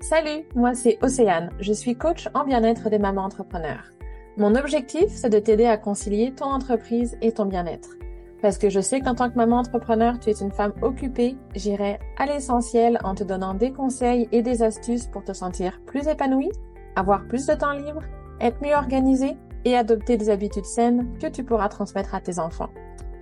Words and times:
Salut, 0.00 0.44
moi 0.54 0.74
c'est 0.74 0.96
Océane, 1.02 1.50
je 1.58 1.72
suis 1.72 1.96
coach 1.96 2.28
en 2.32 2.44
bien-être 2.44 2.88
des 2.88 3.00
mamans 3.00 3.24
entrepreneurs. 3.24 3.90
Mon 4.36 4.54
objectif, 4.54 5.08
c'est 5.08 5.28
de 5.28 5.40
t'aider 5.40 5.66
à 5.66 5.76
concilier 5.76 6.32
ton 6.32 6.44
entreprise 6.44 7.18
et 7.20 7.32
ton 7.32 7.46
bien-être. 7.46 7.96
Parce 8.40 8.58
que 8.58 8.70
je 8.70 8.78
sais 8.78 9.00
qu'en 9.00 9.16
tant 9.16 9.28
que 9.28 9.34
maman 9.34 9.58
entrepreneur, 9.58 10.20
tu 10.20 10.30
es 10.30 10.40
une 10.40 10.52
femme 10.52 10.72
occupée, 10.82 11.36
j'irai 11.56 11.98
à 12.16 12.26
l'essentiel 12.26 13.00
en 13.02 13.16
te 13.16 13.24
donnant 13.24 13.54
des 13.54 13.72
conseils 13.72 14.28
et 14.30 14.40
des 14.40 14.62
astuces 14.62 15.08
pour 15.08 15.24
te 15.24 15.32
sentir 15.32 15.80
plus 15.84 16.06
épanouie, 16.06 16.52
avoir 16.94 17.26
plus 17.26 17.46
de 17.46 17.54
temps 17.54 17.72
libre, 17.72 18.02
être 18.40 18.62
mieux 18.62 18.74
organisée 18.74 19.36
et 19.64 19.76
adopter 19.76 20.16
des 20.16 20.30
habitudes 20.30 20.64
saines 20.64 21.18
que 21.20 21.26
tu 21.26 21.42
pourras 21.42 21.68
transmettre 21.68 22.14
à 22.14 22.20
tes 22.20 22.38
enfants. 22.38 22.70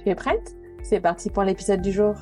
Tu 0.04 0.10
es 0.10 0.14
prête? 0.14 0.54
C'est 0.82 1.00
parti 1.00 1.30
pour 1.30 1.42
l'épisode 1.42 1.80
du 1.80 1.90
jour. 1.90 2.14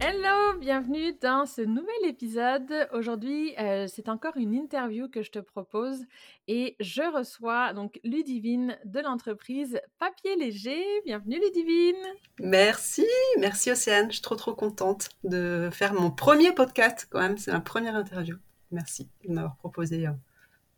Hello, 0.00 0.58
bienvenue 0.58 1.14
dans 1.20 1.46
ce 1.46 1.62
nouvel 1.62 2.04
épisode. 2.04 2.88
Aujourd'hui, 2.92 3.54
euh, 3.58 3.86
c'est 3.86 4.08
encore 4.08 4.36
une 4.36 4.54
interview 4.54 5.08
que 5.08 5.22
je 5.22 5.30
te 5.30 5.38
propose 5.38 6.04
et 6.48 6.76
je 6.80 7.02
reçois 7.02 7.72
donc 7.72 8.00
Ludivine 8.04 8.76
de 8.84 9.00
l'entreprise 9.00 9.80
Papier 9.98 10.36
Léger. 10.36 10.84
Bienvenue 11.04 11.40
Ludivine. 11.40 12.02
Merci, 12.40 13.06
merci 13.38 13.70
Océane. 13.70 14.08
Je 14.08 14.14
suis 14.14 14.22
trop 14.22 14.36
trop 14.36 14.54
contente 14.54 15.10
de 15.22 15.70
faire 15.72 15.94
mon 15.94 16.10
premier 16.10 16.52
podcast 16.52 17.06
quand 17.10 17.20
même. 17.20 17.38
C'est 17.38 17.52
ma 17.52 17.60
première 17.60 17.94
interview. 17.94 18.36
Merci 18.70 19.08
de 19.26 19.32
m'avoir 19.32 19.56
proposé 19.56 20.06
euh, 20.06 20.12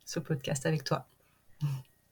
ce 0.05 0.19
podcast 0.19 0.65
avec 0.65 0.83
toi. 0.83 1.07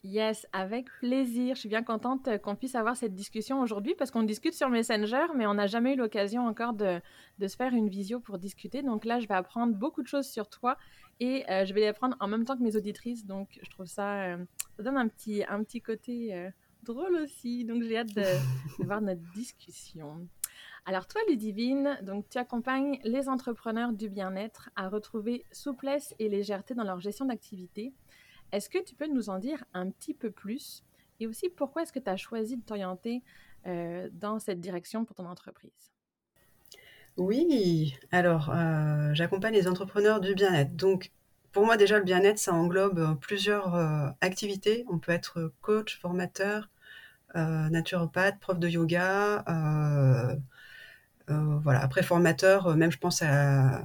Yes, 0.07 0.45
avec 0.53 0.85
plaisir. 0.99 1.55
Je 1.55 1.61
suis 1.61 1.69
bien 1.69 1.81
contente 1.81 2.29
qu'on 2.43 2.55
puisse 2.55 2.75
avoir 2.75 2.95
cette 2.95 3.15
discussion 3.15 3.59
aujourd'hui 3.59 3.95
parce 3.97 4.11
qu'on 4.11 4.21
discute 4.21 4.53
sur 4.53 4.69
Messenger, 4.69 5.25
mais 5.35 5.47
on 5.47 5.55
n'a 5.55 5.65
jamais 5.65 5.93
eu 5.93 5.95
l'occasion 5.95 6.45
encore 6.45 6.73
de, 6.73 7.01
se 7.39 7.55
faire 7.55 7.73
une 7.73 7.89
visio 7.89 8.19
pour 8.19 8.37
discuter. 8.37 8.83
Donc 8.83 9.03
là, 9.03 9.19
je 9.19 9.27
vais 9.27 9.33
apprendre 9.33 9.73
beaucoup 9.73 10.03
de 10.03 10.07
choses 10.07 10.27
sur 10.27 10.47
toi 10.47 10.77
et 11.19 11.43
euh, 11.49 11.65
je 11.65 11.73
vais 11.73 11.79
les 11.79 11.87
apprendre 11.87 12.15
en 12.19 12.27
même 12.27 12.45
temps 12.45 12.55
que 12.55 12.61
mes 12.61 12.75
auditrices. 12.75 13.25
Donc 13.25 13.57
je 13.63 13.69
trouve 13.71 13.87
ça, 13.87 14.25
euh, 14.25 14.45
ça 14.77 14.83
donne 14.83 14.97
un 14.97 15.07
petit, 15.07 15.43
un 15.49 15.63
petit 15.63 15.81
côté 15.81 16.35
euh, 16.35 16.51
drôle 16.83 17.15
aussi. 17.15 17.65
Donc 17.65 17.81
j'ai 17.81 17.97
hâte 17.97 18.13
de, 18.13 18.21
de, 18.21 18.85
voir 18.85 19.01
notre 19.01 19.23
discussion. 19.33 20.27
Alors 20.85 21.07
toi, 21.07 21.19
Ludivine, 21.27 21.97
donc 22.03 22.29
tu 22.29 22.37
accompagnes 22.37 22.99
les 23.05 23.27
entrepreneurs 23.27 23.91
du 23.91 24.09
bien-être 24.09 24.69
à 24.75 24.87
retrouver 24.87 25.45
souplesse 25.51 26.13
et 26.19 26.29
légèreté 26.29 26.75
dans 26.75 26.83
leur 26.83 26.99
gestion 26.99 27.25
d'activité 27.25 27.91
est-ce 28.51 28.69
que 28.69 28.83
tu 28.83 28.95
peux 28.95 29.07
nous 29.07 29.29
en 29.29 29.39
dire 29.39 29.63
un 29.73 29.89
petit 29.89 30.13
peu 30.13 30.31
plus? 30.31 30.83
Et 31.19 31.27
aussi 31.27 31.49
pourquoi 31.49 31.83
est-ce 31.83 31.93
que 31.93 31.99
tu 31.99 32.09
as 32.09 32.17
choisi 32.17 32.57
de 32.57 32.61
t'orienter 32.61 33.23
euh, 33.67 34.09
dans 34.13 34.39
cette 34.39 34.59
direction 34.59 35.05
pour 35.05 35.15
ton 35.15 35.25
entreprise? 35.25 35.91
Oui, 37.17 37.97
alors 38.11 38.49
euh, 38.53 39.13
j'accompagne 39.13 39.53
les 39.53 39.67
entrepreneurs 39.67 40.19
du 40.19 40.35
bien-être. 40.35 40.75
Donc 40.75 41.11
pour 41.53 41.65
moi 41.65 41.77
déjà 41.77 41.97
le 41.97 42.03
bien-être 42.03 42.37
ça 42.37 42.53
englobe 42.53 42.99
euh, 42.99 43.15
plusieurs 43.15 43.75
activités. 44.21 44.85
On 44.89 44.99
peut 44.99 45.13
être 45.13 45.53
coach, 45.61 45.99
formateur, 45.99 46.69
naturopathe, 47.33 48.39
prof 48.39 48.59
de 48.59 48.67
yoga. 48.67 49.43
voilà. 51.27 51.79
Après 51.81 52.03
formateur, 52.03 52.75
même 52.75 52.91
je 52.91 52.97
pense 52.97 53.21
à 53.21 53.83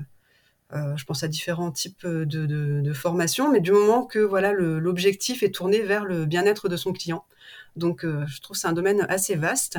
euh, 0.72 0.96
je 0.96 1.04
pense 1.04 1.22
à 1.22 1.28
différents 1.28 1.72
types 1.72 2.06
de, 2.06 2.24
de, 2.24 2.80
de, 2.80 2.92
formations, 2.92 3.50
mais 3.50 3.60
du 3.60 3.72
moment 3.72 4.04
que 4.04 4.18
voilà 4.20 4.52
l'objectif 4.52 5.42
est 5.42 5.54
tourné 5.54 5.80
vers 5.80 6.04
le 6.04 6.26
bien-être 6.26 6.68
de 6.68 6.76
son 6.76 6.92
client. 6.92 7.24
Donc, 7.76 8.04
euh, 8.04 8.26
je 8.26 8.40
trouve 8.40 8.56
c'est 8.56 8.68
un 8.68 8.72
domaine 8.72 9.06
assez 9.08 9.34
vaste. 9.34 9.78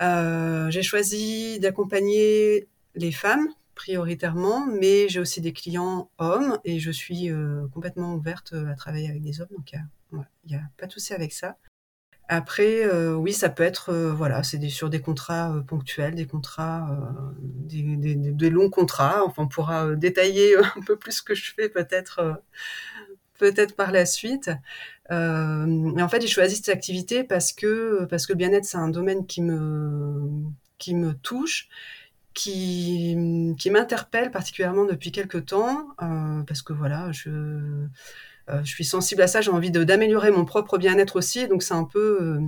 Euh, 0.00 0.70
j'ai 0.70 0.82
choisi 0.82 1.60
d'accompagner 1.60 2.68
les 2.94 3.12
femmes 3.12 3.48
prioritairement, 3.74 4.66
mais 4.66 5.08
j'ai 5.08 5.20
aussi 5.20 5.40
des 5.40 5.52
clients 5.52 6.10
hommes 6.18 6.58
et 6.64 6.78
je 6.78 6.90
suis 6.90 7.30
euh, 7.30 7.66
complètement 7.72 8.14
ouverte 8.14 8.54
à 8.54 8.74
travailler 8.74 9.08
avec 9.08 9.22
des 9.22 9.40
hommes, 9.40 9.48
donc 9.56 9.72
il 9.72 10.20
n'y 10.50 10.56
a, 10.56 10.62
pas 10.76 10.86
de 10.86 10.92
souci 10.92 11.14
avec 11.14 11.32
ça. 11.32 11.56
Après, 12.32 12.86
euh, 12.86 13.14
oui, 13.14 13.34
ça 13.34 13.50
peut 13.50 13.62
être, 13.62 13.90
euh, 13.90 14.10
voilà, 14.10 14.42
c'est 14.42 14.58
sur 14.70 14.88
des 14.88 15.02
contrats 15.02 15.54
euh, 15.54 15.60
ponctuels, 15.60 16.14
des 16.14 16.26
contrats, 16.26 16.88
des, 17.42 17.82
des, 18.14 18.48
longs 18.48 18.70
contrats. 18.70 19.22
Enfin, 19.26 19.42
on 19.42 19.48
pourra 19.48 19.94
détailler 19.96 20.56
un 20.76 20.80
peu 20.86 20.96
plus 20.96 21.12
ce 21.12 21.22
que 21.22 21.34
je 21.34 21.52
fais 21.52 21.68
peut-être, 21.68 22.42
peut-être 23.38 23.76
par 23.76 23.92
la 23.92 24.06
suite. 24.06 24.50
mais 25.10 26.02
en 26.02 26.08
fait, 26.08 26.22
j'ai 26.22 26.26
choisi 26.28 26.56
cette 26.56 26.70
activité 26.70 27.22
parce 27.22 27.52
que 27.52 28.06
parce 28.06 28.26
que 28.26 28.32
le 28.32 28.38
bien-être, 28.38 28.64
c'est 28.64 28.78
un 28.78 28.88
domaine 28.88 29.26
qui 29.26 29.42
me 29.42 30.30
qui 30.78 30.94
me 30.94 31.12
touche, 31.12 31.68
qui 32.34 33.54
qui 33.58 33.70
m'interpelle 33.70 34.30
particulièrement 34.30 34.86
depuis 34.86 35.12
quelques 35.12 35.46
temps, 35.46 35.88
parce 36.46 36.62
que 36.62 36.72
voilà, 36.72 37.12
je 37.12 37.30
je 38.48 38.68
suis 38.70 38.84
sensible 38.84 39.22
à 39.22 39.26
ça, 39.26 39.40
j'ai 39.40 39.50
envie 39.50 39.70
d'améliorer 39.70 40.30
mon 40.30 40.44
propre 40.44 40.78
bien-être 40.78 41.16
aussi, 41.16 41.48
donc 41.48 41.62
c'est 41.62 41.74
un 41.74 41.84
peu 41.84 42.18
euh, 42.20 42.40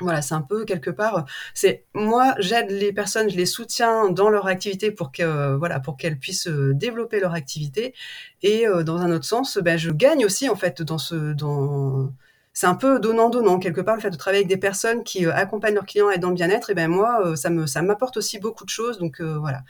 voilà, 0.00 0.20
c'est 0.20 0.34
un 0.34 0.42
peu 0.42 0.64
quelque 0.66 0.90
part. 0.90 1.24
C'est 1.54 1.86
moi, 1.94 2.34
j'aide 2.38 2.70
les 2.70 2.92
personnes, 2.92 3.30
je 3.30 3.36
les 3.36 3.46
soutiens 3.46 4.10
dans 4.10 4.28
leur 4.28 4.46
activité 4.46 4.90
pour 4.90 5.10
que 5.10 5.56
voilà, 5.56 5.80
pour 5.80 5.96
qu'elles 5.96 6.18
puissent 6.18 6.48
euh, 6.48 6.74
développer 6.74 7.18
leur 7.20 7.32
activité. 7.32 7.94
Et 8.42 8.66
dans 8.84 8.98
un 8.98 9.10
autre 9.12 9.24
sens, 9.24 9.58
ben 9.58 9.78
je 9.78 9.90
gagne 9.90 10.24
aussi 10.24 10.48
en 10.48 10.56
fait 10.56 10.82
dans 10.82 10.98
ce 10.98 11.32
dans 11.32 12.12
c'est 12.52 12.66
un 12.66 12.74
peu 12.74 13.00
donnant 13.00 13.30
donnant 13.30 13.58
quelque 13.58 13.80
part 13.80 13.96
le 13.96 14.00
fait 14.02 14.10
de 14.10 14.16
travailler 14.16 14.40
avec 14.40 14.48
des 14.48 14.56
personnes 14.58 15.04
qui 15.04 15.26
accompagnent 15.26 15.74
leurs 15.74 15.86
clients 15.86 16.08
à 16.08 16.14
être 16.14 16.20
dans 16.20 16.30
le 16.30 16.34
bien-être. 16.34 16.70
Et 16.70 16.74
ben 16.74 16.88
moi, 16.88 17.36
ça 17.36 17.50
me 17.50 17.66
ça 17.66 17.82
m'apporte 17.82 18.16
aussi 18.18 18.38
beaucoup 18.38 18.64
de 18.64 18.70
choses. 18.70 18.98
Donc 18.98 19.20
voilà, 19.20 19.62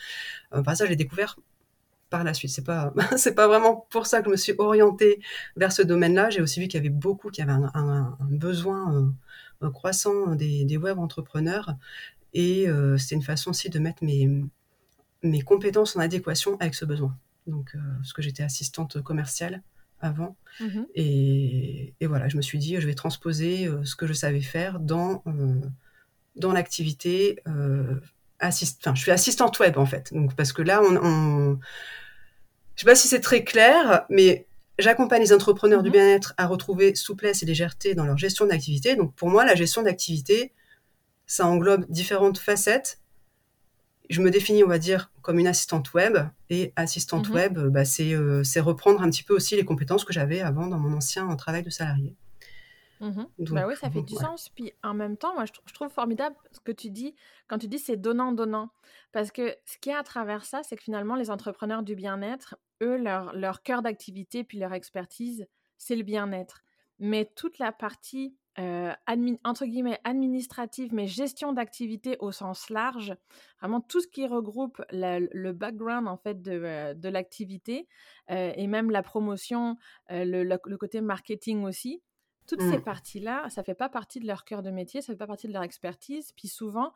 par 0.65 0.77
ça 0.77 0.87
j'ai 0.87 0.97
découvert 0.97 1.37
par 2.17 2.25
la 2.25 2.35
suite. 2.35 2.51
C'est 2.51 2.65
pas, 2.65 2.93
c'est 3.17 3.35
pas 3.35 3.49
vraiment 3.49 3.87
pour 3.91 4.07
ça 4.07 4.21
que 4.21 4.27
je 4.27 4.31
me 4.31 4.37
suis 4.37 4.55
orientée 4.59 5.21
vers 5.57 5.73
ce 5.73 5.83
domaine-là. 5.83 6.31
J'ai 6.31 6.41
aussi 6.43 6.61
vu 6.61 6.69
qu'il 6.69 6.79
y 6.79 6.81
avait 6.81 6.89
beaucoup, 6.89 7.31
qui 7.31 7.43
avaient 7.43 7.53
un, 7.53 7.71
un, 7.75 8.17
besoin 8.31 9.13
euh, 9.63 9.71
croissant 9.71 10.35
des, 10.35 10.65
des, 10.65 10.77
web 10.77 10.99
entrepreneurs. 10.99 11.75
Et 12.33 12.69
euh, 12.69 12.97
c'était 12.99 13.15
une 13.17 13.23
façon 13.23 13.51
aussi 13.51 13.71
de 13.71 13.79
mettre 13.79 14.05
mes, 14.05 14.29
mes 15.23 15.43
compétences 15.43 15.97
en 15.97 16.01
adéquation 16.01 16.57
avec 16.61 16.75
ce 16.75 16.85
besoin. 16.85 17.17
Donc, 17.47 17.73
euh, 17.75 17.79
parce 17.99 18.13
que 18.13 18.23
j'étais 18.23 18.43
assistante 18.43 19.01
commerciale 19.03 19.63
avant. 20.01 20.37
Mmh 20.61 20.83
et, 20.95 21.95
et, 22.01 22.07
voilà, 22.07 22.29
je 22.29 22.37
me 22.37 22.43
suis 22.43 22.59
dit, 22.59 22.81
je 22.81 22.87
vais 22.87 22.95
transposer 22.95 23.67
euh, 23.67 23.85
ce 23.85 23.97
que 23.97 24.07
je 24.07 24.13
savais 24.13 24.41
faire 24.41 24.81
dans, 24.81 25.23
euh, 25.27 25.61
dans 26.37 26.53
l'activité 26.53 27.41
assist... 28.39 28.81
enfin, 28.87 28.95
je 28.95 29.01
suis 29.01 29.11
assistante 29.11 29.59
web 29.59 29.79
en 29.79 29.87
fait. 29.87 30.13
Donc, 30.13 30.35
parce 30.35 30.53
que 30.53 30.63
là, 30.63 30.83
on, 30.83 30.97
on... 30.97 31.59
je 32.77 32.83
sais 32.83 32.87
pas 32.87 32.95
si 32.95 33.09
c'est 33.09 33.21
très 33.21 33.43
clair, 33.43 34.05
mais 34.11 34.47
j'accompagne 34.79 35.23
les 35.23 35.33
entrepreneurs 35.33 35.83
du 35.83 35.89
mhm. 35.89 35.95
bien-être 35.95 36.35
à 36.37 36.47
retrouver 36.47 36.95
souplesse 36.95 37.43
et 37.43 37.47
légèreté 37.47 37.95
dans 37.95 38.05
leur 38.05 38.19
gestion 38.19 38.47
d'activité. 38.47 38.97
Donc, 38.97 39.15
pour 39.15 39.31
moi, 39.31 39.45
la 39.45 39.55
gestion 39.55 39.83
d'activité, 39.83 40.53
ça 41.27 41.47
englobe 41.47 41.87
différentes 41.89 42.39
facettes. 42.39 43.01
Je 44.11 44.21
me 44.21 44.31
définis, 44.31 44.63
on 44.63 44.69
va 44.69 44.79
dire, 44.79 45.11
comme 45.23 45.39
une 45.39 45.49
assistante 45.49 45.95
web. 45.95 46.19
Et 46.51 46.73
assistante 46.77 47.29
mhm. 47.31 47.35
web, 47.35 47.59
bah, 47.69 47.87
c'est 47.87 48.13
euh, 48.13 48.43
reprendre 48.59 49.03
un 49.03 49.11
petit 49.11 49.23
peu 49.23 49.35
aussi 49.35 49.57
les 49.57 49.65
compétences 49.65 50.05
que 50.05 50.13
j'avais 50.13 50.43
avant 50.43 50.67
dans 50.67 50.79
mon 50.79 50.95
ancien 50.95 51.35
travail 51.37 51.63
de 51.63 51.71
salarié. 51.71 52.15
Mmh 53.01 53.25
bah 53.51 53.67
oui, 53.67 53.77
ça 53.77 53.91
fait 53.91 54.03
du 54.03 54.15
sens. 54.15 54.49
Puis 54.49 54.73
en 54.83 54.95
même 54.95 55.17
temps, 55.17 55.35
moi, 55.35 55.45
je, 55.45 55.53
je, 55.67 55.75
trouve 55.75 55.89
formidable 55.89 56.37
ce 56.53 56.61
que 56.61 56.73
tu 56.73 56.91
dis 56.91 57.15
quand 57.49 57.59
tu 57.59 57.69
dis 57.69 57.79
c'est 57.79 57.97
donnant-donnant. 57.97 58.71
Parce 59.13 59.31
que 59.31 59.55
ce 59.65 59.79
qu'il 59.79 59.93
y 59.93 59.95
a 59.95 59.99
à 59.99 60.03
travers 60.03 60.45
ça, 60.45 60.63
c'est 60.63 60.77
que 60.77 60.83
finalement, 60.83 61.15
les 61.15 61.31
entrepreneurs 61.31 61.83
du 61.83 61.95
bien-être, 61.95 62.57
eux, 62.83 62.97
leur, 62.97 63.35
leur 63.35 63.63
cœur 63.63 63.83
d'activité 63.83 64.45
puis 64.45 64.59
leur 64.59 64.73
expertise, 64.73 65.47
c'est 65.79 65.97
le 65.97 66.03
bien-être. 66.03 66.63
Mais 66.99 67.31
toute 67.37 67.59
la 67.59 67.73
partie, 67.73 68.35
euh, 68.59 68.93
admin, 69.07 69.37
entre 69.45 69.67
guillemets, 69.67 70.01
administrative, 70.05 70.95
mais 70.95 71.07
gestion 71.07 71.53
d'activité 71.53 72.17
au 72.21 72.33
sens 72.33 72.71
large, 72.71 73.15
vraiment 73.61 73.83
tout 73.83 74.01
ce 74.01 74.09
qui 74.09 74.27
regroupe 74.27 74.83
la, 74.91 75.21
le 75.21 75.53
background, 75.53 76.09
en 76.09 76.17
fait, 76.17 76.41
de, 76.41 76.53
euh, 76.53 76.95
de 76.95 77.09
l'activité 77.11 77.87
euh, 78.31 78.53
et 78.57 78.67
même 78.67 78.91
la 78.91 79.03
promotion, 79.03 79.77
euh, 80.11 80.25
le, 80.25 80.43
le, 80.43 80.59
le 80.65 80.77
côté 80.79 81.03
marketing 81.03 81.65
aussi, 81.65 82.03
toutes 82.47 82.63
ces 82.63 82.79
mmh. 82.79 82.85
parties-là, 82.85 83.49
ça 83.49 83.63
fait 83.63 83.75
pas 83.75 83.89
partie 83.89 84.21
de 84.21 84.27
leur 84.27 84.45
cœur 84.45 84.63
de 84.63 84.71
métier, 84.71 85.03
ça 85.03 85.13
fait 85.13 85.19
pas 85.19 85.27
partie 85.27 85.49
de 85.49 85.53
leur 85.53 85.63
expertise. 85.63 86.33
Puis 86.33 86.49
souvent, 86.49 86.93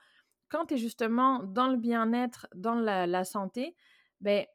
quand 0.49 0.67
tu 0.67 0.75
es 0.75 0.77
justement 0.77 1.43
dans 1.43 1.69
le 1.69 1.77
bien-être, 1.77 2.47
dans 2.55 2.75
la, 2.75 3.07
la, 3.07 3.25
santé, 3.25 3.75
ben, 4.21 4.47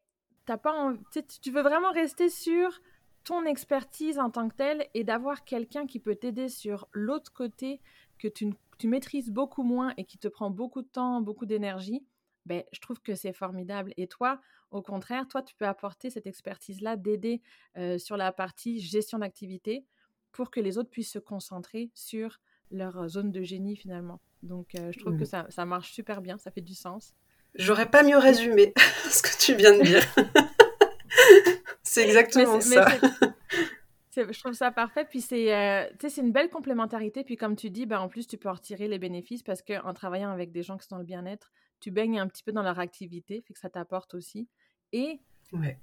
t'as 0.45 0.57
pas 0.57 0.93
tu 1.41 1.51
veux 1.51 1.61
vraiment 1.61 1.91
rester 1.91 2.29
sur 2.29 2.79
ton 3.23 3.45
expertise 3.45 4.19
en 4.19 4.29
tant 4.29 4.47
que 4.49 4.55
telle 4.55 4.87
et 4.93 5.03
d'avoir 5.03 5.45
quelqu'un 5.45 5.87
qui 5.87 5.99
peut 5.99 6.15
t'aider 6.15 6.47
sur 6.47 6.87
l'autre 6.91 7.33
côté 7.33 7.81
que 8.19 8.27
tu, 8.27 8.53
tu, 8.77 8.87
maîtrises 8.87 9.31
beaucoup 9.31 9.63
moins 9.63 9.93
et 9.97 10.05
qui 10.05 10.17
te 10.17 10.27
prend 10.27 10.51
beaucoup 10.51 10.83
de 10.83 10.87
temps, 10.87 11.21
beaucoup 11.21 11.45
d'énergie, 11.45 12.05
ben, 12.45 12.63
je 12.71 12.79
trouve 12.79 13.01
que 13.01 13.15
c'est 13.15 13.33
formidable. 13.33 13.93
Et 13.97 14.07
toi, 14.07 14.39
au 14.69 14.81
contraire, 14.81 15.27
toi, 15.27 15.41
tu 15.41 15.55
peux 15.55 15.65
apporter 15.65 16.09
cette 16.11 16.27
expertise-là, 16.27 16.97
d'aider 16.97 17.41
euh, 17.77 17.97
sur 17.97 18.15
la 18.15 18.31
partie 18.31 18.79
gestion 18.79 19.19
d'activité 19.19 19.85
pour 20.35 20.51
que 20.51 20.59
les 20.59 20.77
autres 20.77 20.89
puissent 20.89 21.11
se 21.11 21.19
concentrer 21.19 21.89
sur 21.93 22.39
leur 22.71 23.07
zone 23.07 23.31
de 23.31 23.41
génie 23.41 23.75
finalement. 23.75 24.19
Donc 24.43 24.75
euh, 24.75 24.91
je 24.91 24.99
trouve 24.99 25.17
que 25.17 25.23
mmh. 25.23 25.27
ça, 25.27 25.45
ça, 25.49 25.65
marche 25.65 25.93
super 25.93 26.21
bien, 26.21 26.37
ça 26.37 26.51
fait 26.51 26.61
du 26.61 26.75
sens. 26.75 27.13
J'aurais 27.55 27.89
pas 27.89 28.03
mieux 28.03 28.17
résumé 28.17 28.73
ce 29.09 29.21
que 29.21 29.37
tu 29.39 29.55
viens 29.55 29.77
de 29.77 29.83
dire. 29.83 30.03
c'est 31.83 32.03
exactement 32.03 32.59
ça. 32.59 32.85
je 34.15 34.39
trouve 34.39 34.53
ça 34.53 34.71
parfait. 34.71 35.05
Puis 35.05 35.21
c'est 35.21 35.89
c'est 35.99 36.21
une 36.21 36.31
belle 36.31 36.49
complémentarité. 36.49 37.23
Puis 37.23 37.37
comme 37.37 37.55
tu 37.55 37.69
dis, 37.69 37.85
ben, 37.85 37.99
en 37.99 38.09
plus, 38.09 38.27
tu 38.27 38.37
peux 38.37 38.49
en 38.49 38.53
retirer 38.53 38.87
les 38.87 38.99
bénéfices 38.99 39.43
parce 39.43 39.61
qu'en 39.61 39.93
travaillant 39.93 40.31
avec 40.31 40.51
des 40.51 40.63
gens 40.63 40.77
qui 40.77 40.85
sont 40.85 40.95
dans 40.95 40.99
le 40.99 41.05
bien-être, 41.05 41.51
tu 41.79 41.91
baignes 41.91 42.19
un 42.19 42.27
petit 42.27 42.43
peu 42.43 42.51
dans 42.51 42.63
leur 42.63 42.79
activité, 42.79 43.41
fait 43.41 43.53
que 43.53 43.59
ça 43.59 43.69
t'apporte 43.69 44.13
aussi. 44.13 44.49
Et 44.91 45.21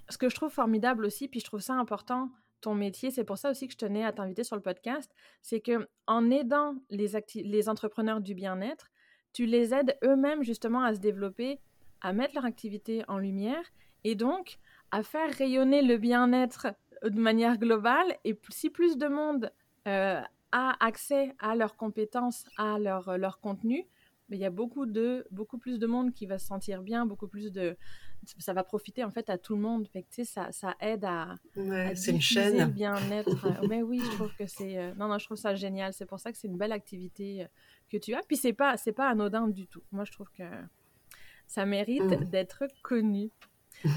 ce 0.09 0.19
que 0.19 0.29
je 0.29 0.35
trouve 0.35 0.51
formidable 0.51 1.05
aussi, 1.07 1.29
puis 1.29 1.41
je 1.41 1.45
trouve 1.45 1.61
ça 1.61 1.75
important, 1.75 2.31
ton 2.63 2.75
métier, 2.75 3.11
c'est 3.11 3.25
pour 3.25 3.37
ça 3.37 3.51
aussi 3.51 3.67
que 3.67 3.75
je 3.75 3.79
tenais 3.79 4.05
à 4.05 4.13
t'inviter 4.13 4.45
sur 4.45 4.57
le 4.57 4.63
podcast, 4.63 5.13
c'est 5.43 5.61
que 5.61 5.87
en 6.07 6.31
aidant 6.31 6.77
les, 6.89 7.11
les 7.35 7.69
entrepreneurs 7.69 8.21
du 8.21 8.35
bien-être, 8.35 8.89
tu 9.33 9.47
les 9.47 9.75
aides 9.75 9.99
eux-mêmes 10.05 10.43
justement 10.43 10.83
à 10.83 10.95
se 10.95 11.01
développer, 11.01 11.59
à 12.01 12.13
mettre 12.13 12.35
leur 12.35 12.45
activité 12.45 13.05
en 13.09 13.19
lumière 13.19 13.65
et 14.05 14.15
donc 14.15 14.59
à 14.91 15.03
faire 15.03 15.31
rayonner 15.35 15.83
le 15.83 15.97
bien-être 15.97 16.69
de 17.03 17.19
manière 17.19 17.59
globale. 17.59 18.17
Et 18.25 18.39
si 18.51 18.71
plus 18.71 18.97
de 18.97 19.09
monde 19.09 19.51
euh, 19.89 20.21
a 20.53 20.85
accès 20.85 21.35
à 21.39 21.57
leurs 21.57 21.77
compétences, 21.77 22.45
à 22.57 22.79
leur, 22.79 23.41
contenu, 23.41 23.87
mais 24.29 24.37
il 24.37 24.41
y 24.41 24.47
a 24.47 24.51
beaucoup 24.51 24.87
de 24.87 25.27
beaucoup 25.31 25.59
plus 25.59 25.79
de 25.79 25.87
monde 25.87 26.13
qui 26.13 26.27
va 26.27 26.39
se 26.39 26.47
sentir 26.47 26.83
bien, 26.83 27.07
beaucoup 27.07 27.29
plus 27.29 27.51
de 27.51 27.77
ça 28.39 28.53
va 28.53 28.65
profiter 28.65 29.05
en 29.05 29.11
fait 29.11 29.29
à 29.31 29.39
tout 29.39 29.55
le 29.55 29.61
monde. 29.61 29.89
Fait 29.89 30.03
que, 30.03 30.25
ça, 30.25 30.53
ça 30.53 30.75
aide 30.81 31.05
à, 31.05 31.35
ouais, 31.57 31.95
c'est 31.95 32.13
une 32.13 32.21
chaîne. 32.21 32.71
bien-être. 32.71 33.67
mais 33.69 33.83
oui, 33.83 34.01
je 34.05 34.11
trouve 34.13 34.35
que 34.37 34.47
c'est 34.47 34.79
euh, 34.79 34.95
non 34.95 35.09
non, 35.09 35.19
je 35.19 35.27
trouve 35.27 35.37
ça 35.37 35.55
génial. 35.55 35.93
C'est 35.93 36.07
pour 36.07 36.21
ça 36.21 36.33
que 36.33 36.39
c'est 36.39 36.49
une 36.49 36.57
belle 36.57 36.73
activité 36.73 37.43
euh, 37.43 37.47
que 37.91 37.97
tu 37.97 38.15
as. 38.15 38.23
Puis 38.23 38.37
c'est 38.37 38.53
pas 38.53 38.77
c'est 38.77 38.93
pas 38.93 39.09
anodin 39.09 39.49
du 39.49 39.67
tout. 39.67 39.83
Moi, 39.93 40.05
je 40.05 40.13
trouve 40.13 40.31
que 40.31 40.45
ça 41.47 41.67
mérite 41.67 42.03
mmh. 42.03 42.25
d'être 42.25 42.65
connu. 42.83 43.31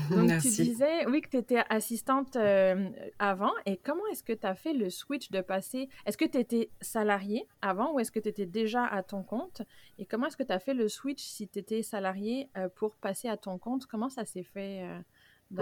Donc, 0.10 0.42
tu 0.42 0.50
disais, 0.50 1.06
oui, 1.08 1.22
que 1.22 1.30
tu 1.30 1.38
étais 1.38 1.64
assistante 1.70 2.36
euh, 2.36 2.90
avant. 3.20 3.52
Et 3.66 3.78
comment 3.78 4.06
est-ce 4.12 4.24
que 4.24 4.34
tu 4.34 4.46
as 4.46 4.56
fait 4.56 4.74
le 4.74 4.90
switch 4.90 5.32
de 5.32 5.42
passer? 5.42 5.90
Est-ce 6.06 6.18
que 6.18 6.26
tu 6.26 6.38
étais 6.38 6.70
salarié 6.82 7.48
avant 7.62 7.94
ou 7.94 8.00
est-ce 8.00 8.12
que 8.12 8.20
tu 8.20 8.30
étais 8.30 8.46
déjà 8.46 8.86
à 8.86 9.04
ton 9.04 9.24
compte? 9.24 9.62
Et 9.98 10.06
comment 10.06 10.28
est-ce 10.28 10.38
que 10.38 10.44
tu 10.44 10.54
as 10.54 10.60
fait 10.60 10.74
le 10.74 10.88
switch 10.88 11.24
si 11.24 11.48
tu 11.48 11.60
étais 11.60 11.84
salarié 11.84 12.50
euh, 12.58 12.68
pour 12.76 12.96
passer 12.96 13.28
à 13.28 13.38
ton 13.38 13.58
compte? 13.58 13.86
Comment 13.86 14.10
ça 14.10 14.26
s'est 14.26 14.44
fait 14.44 14.82
euh, 14.84 15.00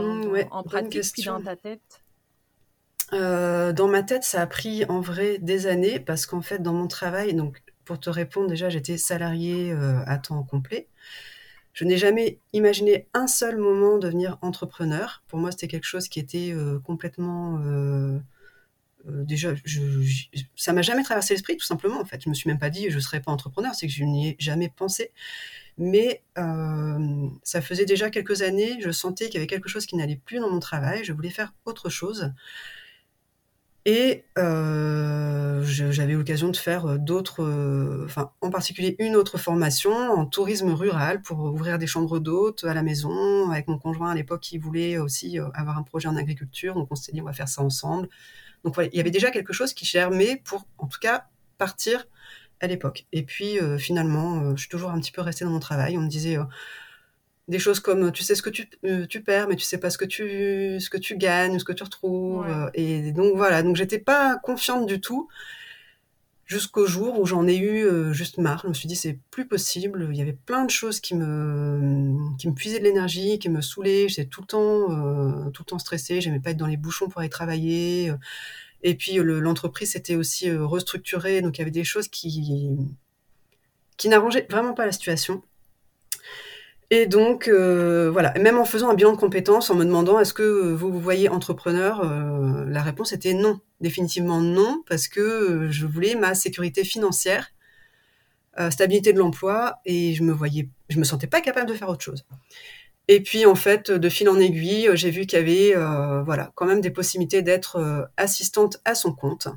mmh, 0.02 0.48
en 0.52 0.64
pratique 0.64 1.14
puis 1.14 1.24
dans 1.24 1.42
ta 1.42 1.56
tête? 1.56 2.04
Dans 3.12 3.88
ma 3.88 4.02
tête, 4.02 4.24
ça 4.24 4.42
a 4.42 4.48
pris 4.48 4.86
en 4.86 5.00
vrai 5.00 5.38
des 5.38 5.68
années 5.68 6.00
parce 6.00 6.26
qu'en 6.26 6.42
fait, 6.42 6.60
dans 6.60 6.74
mon 6.74 6.88
travail, 6.88 7.36
donc 7.36 7.62
pour 7.86 8.00
te 8.00 8.10
répondre, 8.10 8.48
déjà, 8.48 8.70
j'étais 8.70 8.98
salarié 8.98 9.72
à 10.08 10.18
temps 10.18 10.42
complet. 10.44 10.88
Je 11.74 11.86
n'ai 11.86 11.98
jamais 11.98 12.40
imaginé 12.54 13.08
un 13.14 13.28
seul 13.28 13.58
moment 13.58 13.98
devenir 13.98 14.38
entrepreneur. 14.42 15.24
Pour 15.28 15.40
moi, 15.40 15.52
c'était 15.52 15.68
quelque 15.68 15.86
chose 15.86 16.08
qui 16.08 16.20
était 16.20 16.52
euh, 16.52 16.80
complètement... 16.80 17.60
Euh, 17.66 18.20
euh, 19.10 19.24
déjà, 19.26 19.54
ça 20.56 20.72
m'a 20.72 20.84
jamais 20.84 21.04
traversé 21.04 21.34
l'esprit, 21.34 21.58
tout 21.58 21.66
simplement, 21.66 22.00
en 22.00 22.06
fait. 22.06 22.22
Je 22.24 22.30
me 22.30 22.34
suis 22.36 22.48
même 22.48 22.60
pas 22.60 22.70
dit, 22.70 22.90
je 22.90 22.96
ne 22.96 23.02
serais 23.02 23.22
pas 23.22 23.32
entrepreneur, 23.32 23.74
c'est 23.74 23.88
que 23.88 23.94
je 23.94 24.04
n'y 24.04 24.30
ai 24.30 24.36
jamais 24.40 24.70
pensé. 24.70 25.12
Mais 25.78 26.22
ça 27.44 27.62
faisait 27.62 27.86
déjà 27.86 28.12
quelques 28.12 28.44
années, 28.44 28.78
je 28.80 28.92
sentais 28.92 29.26
qu'il 29.26 29.36
y 29.36 29.38
avait 29.38 29.48
quelque 29.48 29.68
chose 29.68 29.88
qui 29.88 29.96
n'allait 29.96 30.22
plus 30.24 30.40
dans 30.40 30.50
mon 30.50 30.60
travail, 30.60 31.04
je 31.04 31.12
voulais 31.12 31.32
faire 31.32 31.54
autre 31.66 31.90
chose. 31.90 32.32
Et 33.86 34.24
euh, 34.38 35.62
j'avais 35.64 36.14
l'occasion 36.14 36.48
de 36.48 36.56
faire 36.56 36.86
euh, 36.86 36.98
d'autres, 36.98 37.44
euh, 37.44 38.04
enfin 38.06 38.32
en 38.40 38.50
particulier 38.50 38.96
une 38.98 39.18
autre 39.18 39.38
formation 39.38 39.92
en 39.92 40.26
tourisme 40.26 40.72
rural 40.72 41.22
pour 41.22 41.40
ouvrir 41.40 41.78
des 41.78 41.88
chambres 41.88 42.20
d'hôtes 42.20 42.64
à 42.64 42.74
la 42.74 42.82
maison 42.82 43.52
avec 43.52 43.68
mon 43.68 43.78
conjoint 43.78 44.12
à 44.12 44.16
l'époque 44.16 44.40
qui 44.40 44.58
voulait 44.58 44.98
aussi 44.98 45.38
avoir 45.54 45.78
un 45.78 45.84
projet 45.84 46.08
en 46.08 46.16
agriculture. 46.16 46.76
Donc 46.76 46.88
on 46.92 46.96
s'est 46.96 47.12
dit 47.12 47.22
on 47.22 47.26
va 47.26 47.34
faire 47.34 47.50
ça 47.50 47.62
ensemble. 47.62 48.08
Donc 48.64 48.76
voilà, 48.76 48.90
il 48.94 48.98
y 48.98 49.02
avait 49.02 49.12
déjà 49.12 49.32
quelque 49.32 49.52
chose 49.52 49.74
qui 49.74 49.86
germait 49.86 50.42
pour 50.46 50.66
en 50.78 50.88
tout 50.88 51.00
cas 51.02 51.26
partir 51.58 52.08
à 52.62 52.68
l'époque. 52.68 53.06
Et 53.12 53.24
puis 53.24 53.60
finalement, 53.80 54.56
je 54.56 54.62
suis 54.62 54.70
toujours 54.70 54.92
un 54.92 55.00
petit 55.02 55.12
peu 55.12 55.22
restée 55.22 55.44
dans 55.44 55.52
mon 55.52 55.60
travail. 55.60 55.98
On 55.98 56.02
me 56.02 56.08
disait 56.08 56.38
des 57.48 57.60
choses 57.60 57.80
comme 57.80 58.12
tu 58.12 58.24
sais 58.24 58.36
ce 58.36 58.42
que 58.42 58.50
tu, 58.50 58.70
euh, 58.86 59.06
tu, 59.06 59.22
perds, 59.22 59.48
mais 59.48 59.56
tu 59.56 59.64
sais 59.64 59.78
pas 59.78 59.90
ce 59.90 59.98
que 59.98 60.06
tu, 60.06 60.80
ce 60.80 60.90
que 60.90 60.98
tu 60.98 61.18
gagnes, 61.18 61.60
ce 61.60 61.66
que 61.66 61.74
tu 61.74 61.84
retrouves. 61.84 62.48
Euh, 62.48 62.70
et 62.74 63.12
donc 63.12 63.36
voilà, 63.36 63.64
donc 63.64 63.76
j'étais 63.76 64.00
pas 64.00 64.38
confiante 64.38 64.86
du 64.86 65.02
tout 65.02 65.28
jusqu'au 66.46 66.86
jour 66.86 67.20
où 67.20 67.26
j'en 67.26 67.48
ai 67.48 67.58
eu 67.58 67.84
euh, 67.86 68.14
juste 68.14 68.38
marre. 68.38 68.62
Je 68.64 68.70
me 68.70 68.74
suis 68.74 68.88
dit 68.88 68.96
c'est 68.96 69.20
plus 69.30 69.46
possible. 69.46 70.08
Il 70.12 70.18
y 70.18 70.22
avait 70.22 70.38
plein 70.46 70.64
de 70.64 70.70
choses 70.70 71.02
qui 71.02 71.16
me, 71.16 72.36
qui 72.38 72.48
me 72.48 72.54
puisaient 72.54 72.80
de 72.80 72.86
l'énergie, 72.86 73.40
qui 73.40 73.50
me 73.50 73.62
saoulaient. 73.62 74.08
J'étais 74.08 74.26
tout 74.26 74.42
le 74.42 74.48
temps, 74.48 75.52
tout 75.52 75.64
le 75.64 75.66
temps 75.66 75.80
stressée. 75.80 76.22
J'aimais 76.22 76.40
pas 76.40 76.52
être 76.52 76.58
dans 76.58 76.68
les 76.68 76.78
bouchons 76.78 77.10
pour 77.10 77.20
aller 77.22 77.30
travailler. 77.30 78.14
Et 78.84 78.96
puis 78.96 79.16
l'entreprise 79.16 79.92
s'était 79.92 80.16
aussi 80.16 80.52
restructurée, 80.52 81.42
donc 81.42 81.58
il 81.58 81.62
y 81.62 81.64
avait 81.64 81.72
des 81.72 81.86
choses 81.86 82.10
qui, 82.10 82.78
qui 83.98 84.10
n'arrangeaient 84.10 84.46
vraiment 84.50 84.74
pas 84.74 84.86
la 84.86 84.92
situation. 84.92 85.42
Et 86.90 87.06
donc, 87.06 87.48
euh, 87.48 88.10
voilà, 88.12 88.34
même 88.40 88.58
en 88.58 88.66
faisant 88.66 88.90
un 88.90 88.94
bilan 88.94 89.14
de 89.14 89.18
compétences, 89.18 89.70
en 89.70 89.76
me 89.76 89.86
demandant 89.86 90.20
est-ce 90.20 90.34
que 90.34 90.74
vous 90.74 90.92
vous 90.92 91.00
voyez 91.00 91.30
entrepreneur, 91.30 92.02
euh, 92.02 92.66
la 92.68 92.82
réponse 92.82 93.14
était 93.14 93.34
non, 93.34 93.60
définitivement 93.82 94.42
non, 94.42 94.84
parce 94.88 95.08
que 95.08 95.20
euh, 95.20 95.72
je 95.72 95.86
voulais 95.86 96.16
ma 96.16 96.36
sécurité 96.36 96.84
financière, 96.84 97.50
stabilité 98.70 99.14
de 99.14 99.18
l'emploi, 99.18 99.80
et 99.84 100.14
je 100.14 100.22
me 100.22 100.36
me 100.36 101.04
sentais 101.04 101.26
pas 101.26 101.42
capable 101.42 101.68
de 101.68 101.74
faire 101.74 101.90
autre 101.90 102.04
chose. 102.04 102.24
Et 103.08 103.20
puis 103.22 103.48
en 103.48 103.56
fait, 103.56 103.90
de 103.90 104.10
fil 104.10 104.30
en 104.30 104.40
aiguille, 104.40 104.92
j'ai 104.94 105.10
vu 105.10 105.26
qu'il 105.26 105.40
y 105.40 105.42
avait, 105.42 105.74
voilà, 106.24 106.52
quand 106.54 106.68
même 106.68 106.80
des 106.80 106.92
possibilités 106.92 107.42
d'être 107.42 108.12
assistante 108.16 108.80
à 108.86 108.94
son 108.94 109.12
compte 109.12 109.48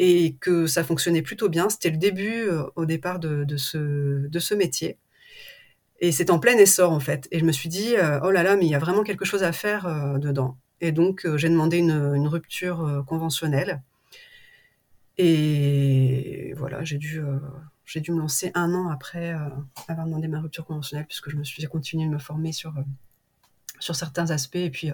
et 0.00 0.34
que 0.40 0.66
ça 0.66 0.82
fonctionnait 0.82 1.22
plutôt 1.22 1.48
bien. 1.48 1.68
C'était 1.68 1.90
le 1.90 1.96
début 1.96 2.48
au 2.74 2.86
départ 2.86 3.20
de 3.20 3.56
ce 3.56 4.54
métier. 4.54 4.98
Et 6.00 6.12
c'est 6.12 6.30
en 6.30 6.38
plein 6.38 6.56
essor 6.56 6.92
en 6.92 7.00
fait. 7.00 7.28
Et 7.30 7.38
je 7.38 7.44
me 7.44 7.52
suis 7.52 7.68
dit, 7.68 7.96
euh, 7.96 8.20
oh 8.22 8.30
là 8.30 8.42
là, 8.42 8.56
mais 8.56 8.66
il 8.66 8.70
y 8.70 8.74
a 8.74 8.78
vraiment 8.78 9.02
quelque 9.02 9.24
chose 9.24 9.42
à 9.42 9.52
faire 9.52 9.86
euh, 9.86 10.18
dedans. 10.18 10.58
Et 10.80 10.92
donc 10.92 11.26
euh, 11.26 11.36
j'ai 11.36 11.48
demandé 11.48 11.78
une, 11.78 12.28
rupture 12.28 13.04
conventionnelle. 13.06 13.82
Et 15.16 16.54
voilà, 16.56 16.84
j'ai 16.84 16.98
dû, 16.98 17.20
dû 17.96 18.12
me 18.12 18.18
lancer 18.20 18.52
un 18.54 18.72
an 18.74 18.88
après 18.88 19.34
avoir 19.88 20.06
demandé 20.06 20.28
ma 20.28 20.40
rupture 20.40 20.64
conventionnelle, 20.64 21.06
puisque 21.06 21.30
je 21.30 21.36
me 21.36 21.42
suis 21.42 21.64
continué 21.64 22.06
de 22.06 22.10
me 22.10 22.20
former 22.20 22.52
sur, 22.52 22.72
sur 23.80 23.96
certains 23.96 24.30
aspects. 24.30 24.54
Et 24.54 24.70
puis 24.70 24.92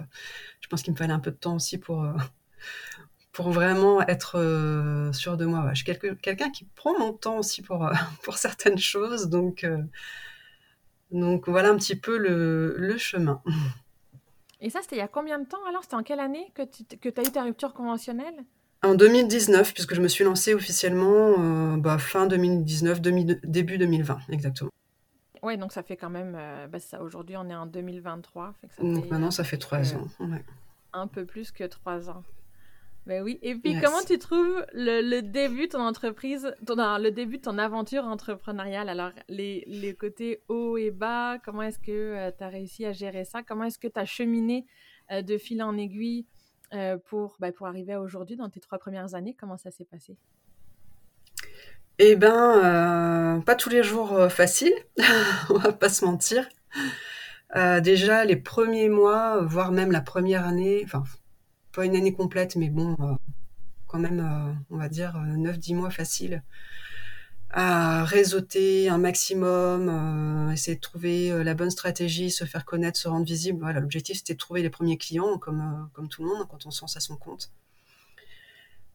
je 0.61 0.67
pense 0.67 0.81
qu'il 0.81 0.93
me 0.93 0.97
fallait 0.97 1.13
un 1.13 1.19
peu 1.19 1.29
de 1.29 1.35
temps 1.35 1.55
aussi 1.55 1.77
pour, 1.77 2.07
pour 3.33 3.51
vraiment 3.51 4.01
être 4.07 5.11
sûr 5.13 5.37
de 5.37 5.45
moi. 5.45 5.69
Je 5.75 5.83
suis 5.83 5.85
quelqu'un 5.85 6.49
qui 6.49 6.65
prend 6.73 6.97
mon 6.97 7.13
temps 7.13 7.37
aussi 7.37 7.61
pour, 7.61 7.87
pour 8.23 8.39
certaines 8.39 8.79
choses. 8.79 9.29
Donc 9.29 9.63
donc 11.11 11.47
voilà 11.49 11.69
un 11.69 11.77
petit 11.77 11.95
peu 11.95 12.17
le, 12.17 12.97
chemin. 12.97 13.41
Et 14.61 14.69
ça, 14.69 14.81
c'était 14.81 14.95
il 14.95 14.99
y 14.99 15.01
a 15.01 15.07
combien 15.07 15.37
de 15.37 15.45
temps 15.45 15.63
alors? 15.67 15.83
C'était 15.83 15.95
en 15.95 16.03
quelle 16.03 16.19
année 16.19 16.51
que 16.55 16.63
tu 16.63 17.19
as 17.19 17.23
eu 17.23 17.31
ta 17.31 17.43
rupture 17.43 17.73
conventionnelle? 17.73 18.45
En 18.83 18.95
2019, 18.95 19.73
puisque 19.73 19.95
je 19.95 20.01
me 20.01 20.07
suis 20.07 20.23
lancée 20.23 20.53
officiellement 20.53 21.35
euh, 21.39 21.77
bah, 21.77 21.97
fin 21.97 22.27
2019, 22.27 23.01
début 23.01 23.77
2020, 23.77 24.19
exactement. 24.29 24.69
Oui, 25.41 25.57
donc 25.57 25.71
ça 25.71 25.83
fait 25.83 25.97
quand 25.97 26.09
même. 26.09 26.35
Euh, 26.37 26.67
bah, 26.67 26.79
ça, 26.79 27.01
Aujourd'hui, 27.01 27.35
on 27.37 27.49
est 27.49 27.55
en 27.55 27.65
2023. 27.65 28.53
donc 28.81 29.09
maintenant, 29.09 29.31
ça 29.31 29.43
fait 29.43 29.57
trois 29.57 29.93
ans. 29.93 30.07
Un 30.93 31.07
peu 31.07 31.25
plus 31.25 31.51
que 31.51 31.63
trois 31.63 32.09
ans. 32.09 32.23
Ben 33.05 33.21
oui. 33.21 33.37
Et 33.43 33.53
puis, 33.53 33.79
comment 33.79 34.01
tu 34.01 34.17
trouves 34.17 34.65
le, 34.73 35.21
début 35.21 35.67
de 35.67 35.73
ton 35.73 35.81
entreprise, 35.81 36.55
ton, 36.65 36.75
le 36.97 37.09
début 37.09 37.37
de 37.37 37.43
ton 37.43 37.59
aventure 37.59 38.03
entrepreneuriale? 38.05 38.89
Alors, 38.89 39.11
les, 39.29 39.63
les 39.67 39.93
côtés 39.93 40.41
hauts 40.47 40.77
et 40.77 40.89
bas, 40.89 41.37
comment 41.43 41.61
est-ce 41.61 41.77
que 41.77 41.91
euh, 41.91 42.31
tu 42.35 42.43
as 42.43 42.47
réussi 42.47 42.83
à 42.83 42.93
gérer 42.93 43.23
ça? 43.23 43.43
Comment 43.43 43.65
est-ce 43.65 43.77
que 43.77 43.87
tu 43.87 43.99
as 43.99 44.05
cheminé 44.05 44.65
euh, 45.11 45.21
de 45.21 45.37
fil 45.37 45.61
en 45.61 45.77
aiguille 45.77 46.25
euh, 46.73 46.97
pour, 46.97 47.35
ben, 47.39 47.51
pour 47.51 47.67
arriver 47.67 47.93
à 47.93 48.01
aujourd'hui, 48.01 48.37
dans 48.37 48.49
tes 48.49 48.59
trois 48.59 48.79
premières 48.79 49.13
années? 49.13 49.35
Comment 49.39 49.57
ça 49.57 49.69
s'est 49.69 49.85
passé? 49.85 50.17
Eh 51.99 52.15
ben, 52.15 53.43
pas 53.45 53.55
tous 53.55 53.69
les 53.69 53.83
jours 53.83 54.29
faciles, 54.29 54.73
on 55.49 55.59
va 55.59 55.71
pas 55.71 55.89
se 55.89 56.03
mentir. 56.03 56.49
déjà, 57.81 58.25
les 58.25 58.35
premiers 58.35 58.89
mois, 58.89 59.41
voire 59.41 59.71
même 59.71 59.91
la 59.91 60.01
première 60.01 60.45
année, 60.45 60.81
enfin, 60.83 61.03
pas 61.75 61.85
une 61.85 61.95
année 61.95 62.13
complète, 62.13 62.55
mais 62.55 62.69
bon, 62.69 62.95
euh, 62.99 63.13
quand 63.87 63.99
même, 63.99 64.19
euh, 64.19 64.53
on 64.71 64.77
va 64.77 64.89
dire 64.89 65.15
9-10 65.15 65.73
euh, 65.73 65.75
mois 65.75 65.89
facile 65.89 66.43
à 67.51 68.03
réseauter 68.03 68.89
un 68.89 68.97
maximum, 68.97 70.51
essayer 70.51 70.75
de 70.75 70.81
trouver 70.81 71.43
la 71.43 71.53
bonne 71.53 71.69
stratégie, 71.69 72.29
se 72.29 72.43
faire 72.43 72.65
connaître, 72.65 72.99
se 72.99 73.07
rendre 73.07 73.25
visible. 73.25 73.59
Voilà, 73.61 73.79
l'objectif 73.79 74.17
c'était 74.17 74.33
de 74.33 74.39
trouver 74.39 74.61
les 74.61 74.69
premiers 74.69 74.97
clients, 74.97 75.37
comme, 75.37 75.89
comme 75.93 76.09
tout 76.09 76.23
le 76.23 76.29
monde, 76.29 76.45
quand 76.49 76.65
on 76.65 76.71
se 76.71 76.81
lance 76.81 76.97
à 76.97 76.99
son 76.99 77.15
compte. 77.15 77.51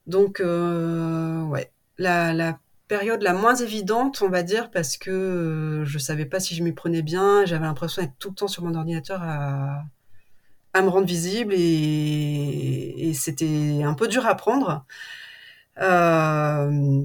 Donc, 0.07 0.41
ouais, 0.41 1.73
la, 1.97 2.35
la, 2.35 2.59
période 2.87 3.23
la 3.23 3.33
moins 3.33 3.55
évidente, 3.55 4.21
on 4.21 4.29
va 4.29 4.43
dire, 4.43 4.71
parce 4.71 4.99
que 4.99 5.85
je 5.87 5.99
savais 5.99 6.27
pas 6.27 6.41
si 6.41 6.55
je 6.55 6.63
m'y 6.63 6.73
prenais 6.73 7.03
bien, 7.03 7.47
j'avais 7.47 7.65
l'impression 7.65 8.03
d'être 8.03 8.19
tout 8.19 8.31
le 8.31 8.35
temps 8.35 8.49
sur 8.49 8.65
mon 8.65 8.75
ordinateur 8.75 9.23
à, 9.23 9.85
à 10.73 10.83
me 10.83 10.89
rendre 10.89 11.07
visible 11.07 11.55
et, 11.57 13.13
c'était 13.15 13.83
un 13.83 13.95
peu 13.95 14.07
dur 14.09 14.27
à 14.27 14.37
prendre. 14.37 14.85
Euh, 15.81 17.03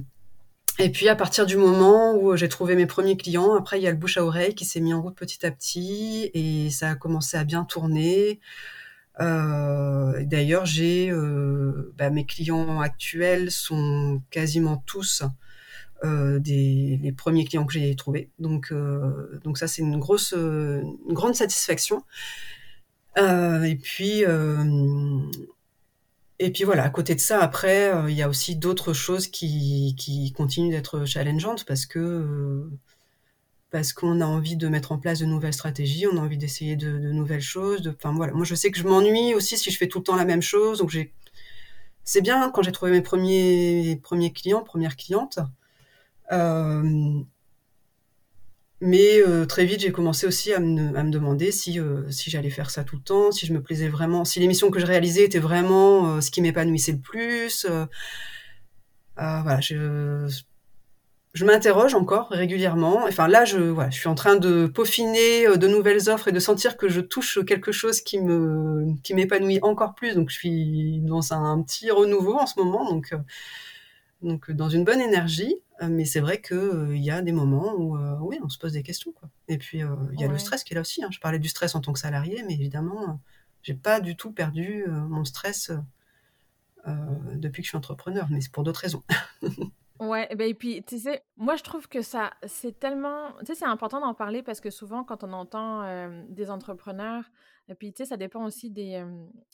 et 0.77 0.91
puis 0.91 1.09
à 1.09 1.15
partir 1.15 1.45
du 1.45 1.57
moment 1.57 2.13
où 2.15 2.35
j'ai 2.35 2.49
trouvé 2.49 2.75
mes 2.75 2.85
premiers 2.85 3.17
clients, 3.17 3.55
après 3.55 3.79
il 3.79 3.83
y 3.83 3.87
a 3.87 3.91
le 3.91 3.97
bouche 3.97 4.17
à 4.17 4.25
oreille 4.25 4.53
qui 4.53 4.65
s'est 4.65 4.81
mis 4.81 4.93
en 4.93 5.01
route 5.01 5.15
petit 5.15 5.45
à 5.45 5.51
petit 5.51 6.29
et 6.33 6.69
ça 6.69 6.91
a 6.91 6.95
commencé 6.95 7.37
à 7.37 7.43
bien 7.43 7.63
tourner. 7.65 8.39
Euh, 9.19 10.23
D'ailleurs, 10.25 10.65
j'ai 10.65 11.09
euh, 11.09 11.93
bah, 11.97 12.09
mes 12.09 12.25
clients 12.25 12.81
actuels 12.81 13.51
sont 13.51 14.21
quasiment 14.29 14.83
tous 14.85 15.23
des 16.03 16.99
les 17.01 17.11
premiers 17.13 17.45
clients 17.45 17.65
que 17.65 17.73
j'ai 17.73 17.95
trouvés. 17.95 18.29
Donc 18.37 18.71
donc 19.43 19.57
ça 19.57 19.67
c'est 19.67 19.81
une 19.81 19.97
grosse 19.97 20.33
une 20.33 21.13
grande 21.13 21.33
satisfaction. 21.33 22.03
Euh, 23.17 23.63
et 23.63 23.75
puis 23.75 24.23
et 26.39 26.51
puis 26.51 26.63
voilà, 26.65 26.83
à 26.83 26.89
côté 26.89 27.15
de 27.15 27.19
ça, 27.21 27.39
après, 27.41 27.93
euh, 27.93 28.09
il 28.09 28.15
y 28.17 28.21
a 28.21 28.27
aussi 28.29 28.55
d'autres 28.57 28.93
choses 28.93 29.27
qui, 29.27 29.95
qui 29.97 30.33
continuent 30.33 30.71
d'être 30.71 31.05
challengeantes 31.05 31.63
parce 31.65 31.85
que 31.85 31.99
euh, 31.99 32.69
parce 33.71 33.93
qu'on 33.93 34.21
a 34.21 34.25
envie 34.25 34.57
de 34.57 34.67
mettre 34.67 34.91
en 34.91 34.97
place 34.99 35.19
de 35.19 35.25
nouvelles 35.25 35.53
stratégies, 35.53 36.07
on 36.07 36.17
a 36.17 36.21
envie 36.21 36.37
d'essayer 36.37 36.75
de, 36.75 36.99
de, 36.99 37.11
nouvelles 37.11 37.41
choses. 37.41 37.93
Enfin 37.95 38.13
voilà, 38.13 38.33
moi 38.33 38.45
je 38.45 38.55
sais 38.55 38.71
que 38.71 38.77
je 38.77 38.83
m'ennuie 38.83 39.33
aussi 39.33 39.57
si 39.57 39.71
je 39.71 39.77
fais 39.77 39.87
tout 39.87 39.99
le 39.99 40.03
temps 40.05 40.15
la 40.15 40.25
même 40.25 40.41
chose. 40.41 40.79
Donc 40.79 40.89
j'ai, 40.89 41.13
c'est 42.03 42.21
bien 42.21 42.51
quand 42.51 42.63
j'ai 42.63 42.71
trouvé 42.71 42.91
mes 42.91 43.01
premiers 43.01 43.99
premiers 44.03 44.33
clients, 44.33 44.63
premières 44.63 44.97
clientes. 44.97 45.39
Euh, 46.31 47.21
mais 48.81 49.21
euh, 49.21 49.45
très 49.45 49.65
vite, 49.65 49.79
j'ai 49.79 49.91
commencé 49.91 50.27
aussi 50.27 50.53
à 50.53 50.59
me, 50.59 50.97
à 50.97 51.03
me 51.03 51.09
demander 51.09 51.51
si, 51.51 51.79
euh, 51.79 52.09
si 52.11 52.29
j'allais 52.29 52.49
faire 52.49 52.69
ça 52.69 52.83
tout 52.83 52.97
le 52.97 53.01
temps, 53.01 53.31
si 53.31 53.45
je 53.45 53.53
me 53.53 53.61
plaisais 53.61 53.87
vraiment, 53.87 54.25
si 54.25 54.39
l'émission 54.39 54.69
que 54.69 54.79
je 54.79 54.85
réalisais 54.85 55.23
était 55.23 55.39
vraiment 55.39 56.17
euh, 56.17 56.21
ce 56.21 56.29
qui 56.29 56.41
m'épanouissait 56.41 56.91
le 56.93 56.99
plus. 56.99 57.65
voilà, 59.15 59.61
je, 59.61 60.27
je 61.33 61.45
m'interroge 61.45 61.95
encore 61.95 62.29
régulièrement. 62.29 63.05
Enfin 63.07 63.27
là, 63.29 63.45
je, 63.45 63.59
voilà, 63.59 63.89
je 63.91 63.97
suis 63.97 64.09
en 64.09 64.15
train 64.15 64.35
de 64.35 64.67
peaufiner 64.67 65.57
de 65.57 65.67
nouvelles 65.67 66.09
offres 66.09 66.27
et 66.27 66.31
de 66.33 66.39
sentir 66.39 66.75
que 66.75 66.89
je 66.89 67.01
touche 67.01 67.39
quelque 67.45 67.71
chose 67.71 68.01
qui 68.01 68.19
me, 68.19 68.93
qui 69.03 69.13
m'épanouit 69.13 69.59
encore 69.61 69.95
plus. 69.95 70.15
Donc 70.15 70.29
je 70.29 70.35
suis 70.35 70.99
dans 71.01 71.33
un, 71.33 71.43
un, 71.53 71.61
petit 71.61 71.91
renouveau 71.91 72.35
en 72.35 72.45
ce 72.45 72.59
moment. 72.59 72.89
Donc 72.89 73.13
donc 74.21 74.51
dans 74.51 74.69
une 74.69 74.83
bonne 74.83 75.01
énergie. 75.01 75.55
Euh, 75.81 75.89
mais 75.89 76.05
c'est 76.05 76.19
vrai 76.19 76.41
qu'il 76.41 76.55
euh, 76.57 76.97
y 76.97 77.11
a 77.11 77.21
des 77.21 77.31
moments 77.31 77.73
où 77.73 77.97
euh, 77.97 78.17
oui, 78.21 78.39
on 78.43 78.49
se 78.49 78.57
pose 78.57 78.73
des 78.73 78.83
questions. 78.83 79.11
Quoi. 79.11 79.29
Et 79.47 79.57
puis 79.57 79.79
il 79.79 80.19
y 80.19 80.23
a 80.23 80.27
le 80.27 80.37
stress 80.37 80.63
qui 80.63 80.73
est 80.73 80.75
là 80.75 80.81
aussi. 80.81 81.03
Hein. 81.03 81.09
Je 81.11 81.19
parlais 81.19 81.39
du 81.39 81.49
stress 81.49 81.75
en 81.75 81.81
tant 81.81 81.93
que 81.93 81.99
salarié, 81.99 82.43
mais 82.47 82.53
évidemment, 82.53 83.19
j'ai 83.61 83.73
pas 83.73 83.99
du 83.99 84.15
tout 84.15 84.31
perdu 84.31 84.85
mon 84.87 85.25
stress 85.25 85.71
depuis 87.33 87.61
que 87.61 87.65
je 87.65 87.69
suis 87.69 87.77
entrepreneur, 87.77 88.27
mais 88.29 88.41
c'est 88.41 88.51
pour 88.51 88.63
d'autres 88.63 88.81
raisons. 88.81 89.03
Ouais, 90.01 90.27
et, 90.29 90.35
ben, 90.35 90.49
et 90.49 90.53
puis, 90.53 90.83
tu 90.83 90.99
sais, 90.99 91.23
moi, 91.37 91.55
je 91.55 91.63
trouve 91.63 91.87
que 91.87 92.01
ça, 92.01 92.33
c'est 92.45 92.77
tellement, 92.81 93.31
tu 93.39 93.45
sais, 93.45 93.55
c'est 93.55 93.65
important 93.65 94.01
d'en 94.01 94.13
parler 94.13 94.43
parce 94.43 94.59
que 94.59 94.69
souvent, 94.69 95.05
quand 95.05 95.23
on 95.23 95.31
entend 95.31 96.09
des 96.27 96.49
entrepreneurs, 96.49 97.23
et 97.69 97.75
puis, 97.75 97.93
tu 97.93 97.99
sais, 97.99 98.09
ça 98.09 98.17
dépend 98.17 98.43
aussi 98.43 98.69
des, 98.69 99.01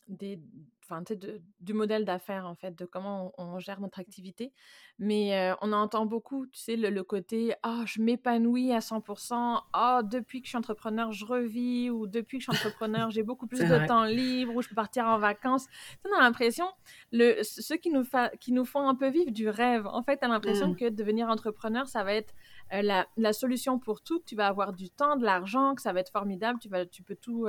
des 0.07 0.41
enfin, 0.83 1.03
sais, 1.07 1.17
du 1.59 1.73
modèle 1.73 2.05
d'affaires, 2.05 2.45
en 2.45 2.55
fait, 2.55 2.77
de 2.77 2.85
comment 2.85 3.33
on, 3.37 3.59
gère 3.59 3.79
notre 3.79 3.99
activité. 3.99 4.51
Mais 4.99 5.53
on 5.61 5.71
entend 5.73 6.05
beaucoup, 6.05 6.47
tu 6.47 6.59
sais, 6.59 6.75
le, 6.75 7.03
côté 7.03 7.53
«Ah, 7.63 7.83
je 7.85 8.01
m'épanouis 8.01 8.71
à 8.71 8.79
100%. 8.79 9.61
Ah, 9.73 10.01
depuis 10.03 10.41
que 10.41 10.47
je 10.47 10.49
suis 10.51 10.57
entrepreneur, 10.57 11.11
je 11.11 11.25
revis.» 11.25 11.89
ou 11.91 12.07
«Depuis 12.07 12.37
que 12.37 12.43
je 12.43 12.51
suis 12.51 12.57
entrepreneur, 12.57 13.09
j'ai 13.09 13.23
beaucoup 13.23 13.47
plus 13.47 13.59
de 13.59 13.87
temps 13.87 14.05
libre.» 14.05 14.53
ou 14.55 14.61
«Je 14.63 14.69
peux 14.69 14.75
partir 14.75 15.05
en 15.05 15.17
vacances.» 15.17 15.67
on 16.05 16.17
a 16.17 16.21
l'impression, 16.21 16.65
ceux 17.11 17.77
qui 17.77 17.89
nous, 17.89 18.03
qui 18.39 18.51
nous 18.51 18.65
font 18.65 18.87
un 18.87 18.95
peu 18.95 19.09
vivre 19.09 19.31
du 19.31 19.49
rêve, 19.49 19.87
en 19.87 20.03
fait, 20.03 20.17
tu 20.17 20.25
as 20.25 20.27
l'impression 20.27 20.69
mmh. 20.69 20.75
que 20.75 20.89
devenir 20.89 21.29
entrepreneur, 21.29 21.87
ça 21.87 22.03
va 22.03 22.13
être 22.13 22.33
la, 22.71 23.07
la, 23.17 23.33
solution 23.33 23.79
pour 23.79 24.01
tout, 24.01 24.19
que 24.19 24.25
tu 24.25 24.35
vas 24.35 24.47
avoir 24.47 24.73
du 24.73 24.89
temps, 24.89 25.15
de 25.17 25.25
l'argent, 25.25 25.75
que 25.75 25.81
ça 25.81 25.93
va 25.93 25.99
être 25.99 26.11
formidable, 26.11 26.59
tu, 26.59 26.69
vas, 26.69 26.85
tu 26.85 27.03
peux 27.03 27.15
tout, 27.15 27.47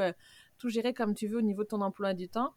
tout 0.59 0.69
gérer 0.69 0.95
comme 0.95 1.15
tu 1.15 1.27
veux 1.27 1.39
au 1.39 1.43
niveau 1.43 1.63
de 1.63 1.69
ton 1.69 1.81
emploi 1.81 2.15
du 2.15 2.29
temps. 2.29 2.55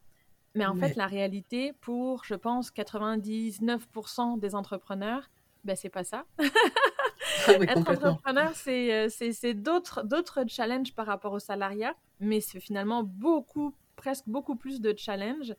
Mais 0.55 0.65
en 0.65 0.75
fait, 0.75 0.95
la 0.95 1.07
réalité, 1.07 1.73
pour, 1.81 2.23
je 2.23 2.35
pense, 2.35 2.71
99% 2.71 4.39
des 4.39 4.55
entrepreneurs, 4.55 5.29
ben, 5.65 5.75
c'est 5.75 5.89
pas 5.89 6.03
ça. 6.03 6.25
Ah 6.37 6.43
Être 7.61 7.89
entrepreneur, 7.89 8.53
euh, 8.67 9.09
c'est 9.09 9.53
d'autres 9.53 10.45
challenges 10.47 10.93
par 10.93 11.07
rapport 11.07 11.33
au 11.33 11.39
salariat, 11.39 11.95
mais 12.19 12.39
c'est 12.39 12.59
finalement 12.59 13.03
beaucoup, 13.03 13.73
presque 13.95 14.25
beaucoup 14.27 14.55
plus 14.55 14.79
de 14.79 14.93
challenges. 14.95 15.55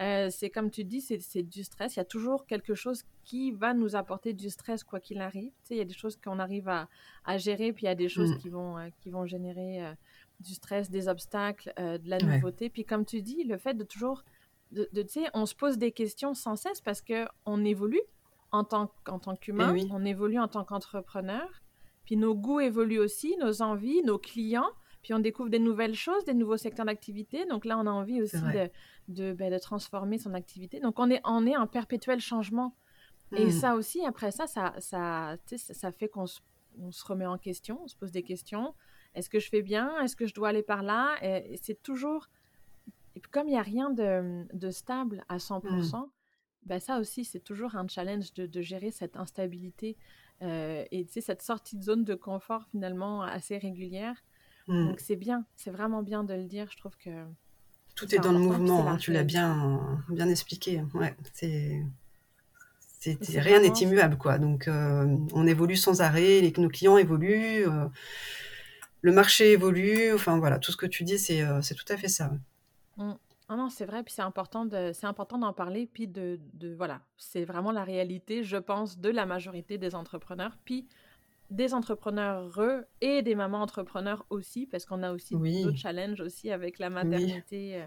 Euh, 0.00 0.28
c'est 0.30 0.48
comme 0.48 0.70
tu 0.70 0.82
dis, 0.82 1.02
c'est 1.02 1.42
du 1.42 1.62
stress. 1.62 1.96
Il 1.96 1.98
y 1.98 2.00
a 2.00 2.06
toujours 2.06 2.46
quelque 2.46 2.74
chose 2.74 3.02
qui 3.22 3.52
va 3.52 3.74
nous 3.74 3.96
apporter 3.96 4.32
du 4.32 4.48
stress, 4.48 4.82
quoi 4.82 4.98
qu'il 4.98 5.20
arrive. 5.20 5.50
Tu 5.50 5.68
sais, 5.68 5.74
il 5.74 5.78
y 5.78 5.82
a 5.82 5.84
des 5.84 5.94
choses 5.94 6.16
qu'on 6.16 6.38
arrive 6.38 6.70
à, 6.70 6.88
à, 7.26 7.36
gérer, 7.36 7.74
puis 7.74 7.84
il 7.84 7.86
y 7.86 7.90
a 7.90 7.94
des 7.94 8.08
choses 8.08 8.32
mm. 8.32 8.38
qui, 8.38 8.48
vont, 8.48 8.78
euh, 8.78 8.88
qui 9.02 9.10
vont 9.10 9.26
générer 9.26 9.84
du 10.40 10.54
stress, 10.54 10.90
des 10.90 11.06
obstacles, 11.06 11.70
de 11.76 12.08
la 12.08 12.16
nouveauté. 12.16 12.70
Puis 12.70 12.86
comme 12.86 13.04
tu 13.04 13.20
dis, 13.20 13.44
le 13.44 13.58
fait 13.58 13.74
de 13.74 13.84
toujours 13.84 14.24
de, 14.72 14.88
tu 15.02 15.08
sais, 15.08 15.26
on 15.34 15.46
se 15.46 15.54
pose 15.54 15.78
des 15.78 15.92
questions 15.92 16.34
sans 16.34 16.56
cesse 16.56 16.80
parce 16.80 17.02
que 17.02 17.26
on 17.44 17.64
évolue 17.64 18.02
en 18.52 18.64
tant, 18.64 18.92
en 19.08 19.18
tant 19.18 19.36
qu'humain, 19.36 19.74
eh 19.76 19.86
on 19.90 20.04
évolue 20.04 20.38
en 20.38 20.48
tant 20.48 20.64
qu'entrepreneur, 20.64 21.48
puis 22.04 22.16
nos 22.16 22.34
goûts 22.34 22.60
évoluent 22.60 22.98
aussi, 22.98 23.36
nos 23.38 23.62
envies, 23.62 24.02
nos 24.02 24.18
clients, 24.18 24.70
puis 25.02 25.14
on 25.14 25.18
découvre 25.18 25.48
des 25.48 25.58
nouvelles 25.58 25.94
choses, 25.94 26.24
des 26.24 26.34
nouveaux 26.34 26.56
secteurs 26.56 26.86
d'activité. 26.86 27.46
Donc 27.46 27.64
là, 27.64 27.78
on 27.78 27.86
a 27.86 27.90
envie 27.90 28.20
aussi 28.20 28.40
de, 28.40 28.70
de, 29.08 29.32
ben, 29.32 29.52
de, 29.52 29.58
transformer 29.58 30.18
son 30.18 30.34
activité. 30.34 30.80
Donc 30.80 30.98
on 30.98 31.10
est, 31.10 31.20
on 31.24 31.46
est 31.46 31.56
en 31.56 31.66
perpétuel 31.66 32.20
changement. 32.20 32.76
Et 33.36 33.46
hmm. 33.46 33.50
ça 33.50 33.76
aussi, 33.76 34.04
après 34.04 34.32
ça, 34.32 34.46
ça, 34.46 34.74
ça, 34.78 35.36
ça 35.56 35.92
fait 35.92 36.08
qu'on 36.08 36.26
se, 36.26 36.40
on 36.80 36.90
se 36.90 37.04
remet 37.04 37.26
en 37.26 37.38
question, 37.38 37.80
on 37.82 37.88
se 37.88 37.96
pose 37.96 38.10
des 38.10 38.24
questions. 38.24 38.74
Est-ce 39.14 39.30
que 39.30 39.38
je 39.38 39.48
fais 39.48 39.62
bien? 39.62 40.00
Est-ce 40.02 40.16
que 40.16 40.26
je 40.26 40.34
dois 40.34 40.48
aller 40.48 40.62
par 40.62 40.82
là? 40.82 41.16
C'est 41.60 41.82
toujours 41.82 42.28
et 43.16 43.20
puis 43.20 43.30
comme 43.30 43.48
il 43.48 43.52
n'y 43.52 43.58
a 43.58 43.62
rien 43.62 43.90
de, 43.90 44.46
de, 44.52 44.70
stable 44.70 45.24
à 45.28 45.38
100%, 45.38 45.66
mmh. 45.66 46.04
ben 46.66 46.80
ça 46.80 46.98
aussi, 46.98 47.24
c'est 47.24 47.40
toujours 47.40 47.76
un 47.76 47.86
challenge 47.88 48.32
de, 48.34 48.46
de 48.46 48.60
gérer 48.60 48.90
cette 48.90 49.16
instabilité 49.16 49.96
euh, 50.42 50.84
et 50.90 51.06
cette 51.06 51.42
sortie 51.42 51.76
de 51.76 51.82
zone 51.82 52.04
de 52.04 52.14
confort 52.14 52.64
finalement 52.70 53.22
assez 53.22 53.58
régulière. 53.58 54.16
Mmh. 54.68 54.88
Donc 54.88 55.00
c'est 55.00 55.16
bien, 55.16 55.44
c'est 55.56 55.70
vraiment 55.70 56.02
bien 56.02 56.24
de 56.24 56.34
le 56.34 56.44
dire. 56.44 56.68
Je 56.70 56.76
trouve 56.76 56.96
que... 56.96 57.24
Tout 57.96 58.14
est, 58.14 58.18
dans 58.18 58.32
le 58.32 58.38
mouvement, 58.38 58.88
hein, 58.88 58.96
tu 58.96 59.12
l'as 59.12 59.24
bien, 59.24 60.02
bien 60.08 60.28
expliqué. 60.28 60.82
Ouais, 60.94 61.14
c'est... 61.34 61.82
rien 63.34 63.60
n'est 63.60 63.68
immuable, 63.68 64.16
quoi. 64.16 64.38
Donc, 64.38 64.68
euh, 64.68 65.16
on 65.34 65.46
évolue 65.46 65.76
sans 65.76 66.00
arrêt, 66.00 66.40
les, 66.40 66.52
nos 66.56 66.68
clients 66.68 66.96
évoluent, 66.96 67.68
euh, 67.68 67.88
le 69.02 69.12
marché 69.12 69.52
évolue. 69.52 70.14
Enfin, 70.14 70.38
voilà, 70.38 70.58
tout 70.58 70.70
ce 70.70 70.76
que 70.76 70.86
tu 70.86 71.02
dis, 71.02 71.18
c'est 71.18 71.44
tout 71.74 71.92
à 71.92 71.96
fait 71.96 72.08
ça. 72.08 72.30
Mmh. 73.00 73.14
Ah 73.48 73.56
non, 73.56 73.68
c'est 73.68 73.84
vrai, 73.84 74.04
puis 74.04 74.14
c'est 74.14 74.22
important 74.22 74.64
de, 74.64 74.92
c'est 74.94 75.08
important 75.08 75.36
d'en 75.36 75.52
parler, 75.52 75.84
puis 75.84 76.06
de, 76.06 76.38
de 76.52 76.72
voilà, 76.72 77.00
c'est 77.16 77.44
vraiment 77.44 77.72
la 77.72 77.82
réalité, 77.82 78.44
je 78.44 78.56
pense, 78.56 78.96
de 78.98 79.08
la 79.08 79.26
majorité 79.26 79.76
des 79.76 79.96
entrepreneurs, 79.96 80.56
puis 80.64 80.86
des 81.50 81.74
entrepreneurs 81.74 82.60
et 83.00 83.22
des 83.22 83.34
mamans 83.34 83.60
entrepreneurs 83.60 84.24
aussi, 84.30 84.66
parce 84.66 84.86
qu'on 84.86 85.02
a 85.02 85.12
aussi 85.12 85.34
d'autres 85.34 85.76
challenges 85.76 86.20
aussi 86.20 86.52
avec 86.52 86.78
la 86.78 86.90
maternité. 86.90 87.82
Euh. 87.82 87.86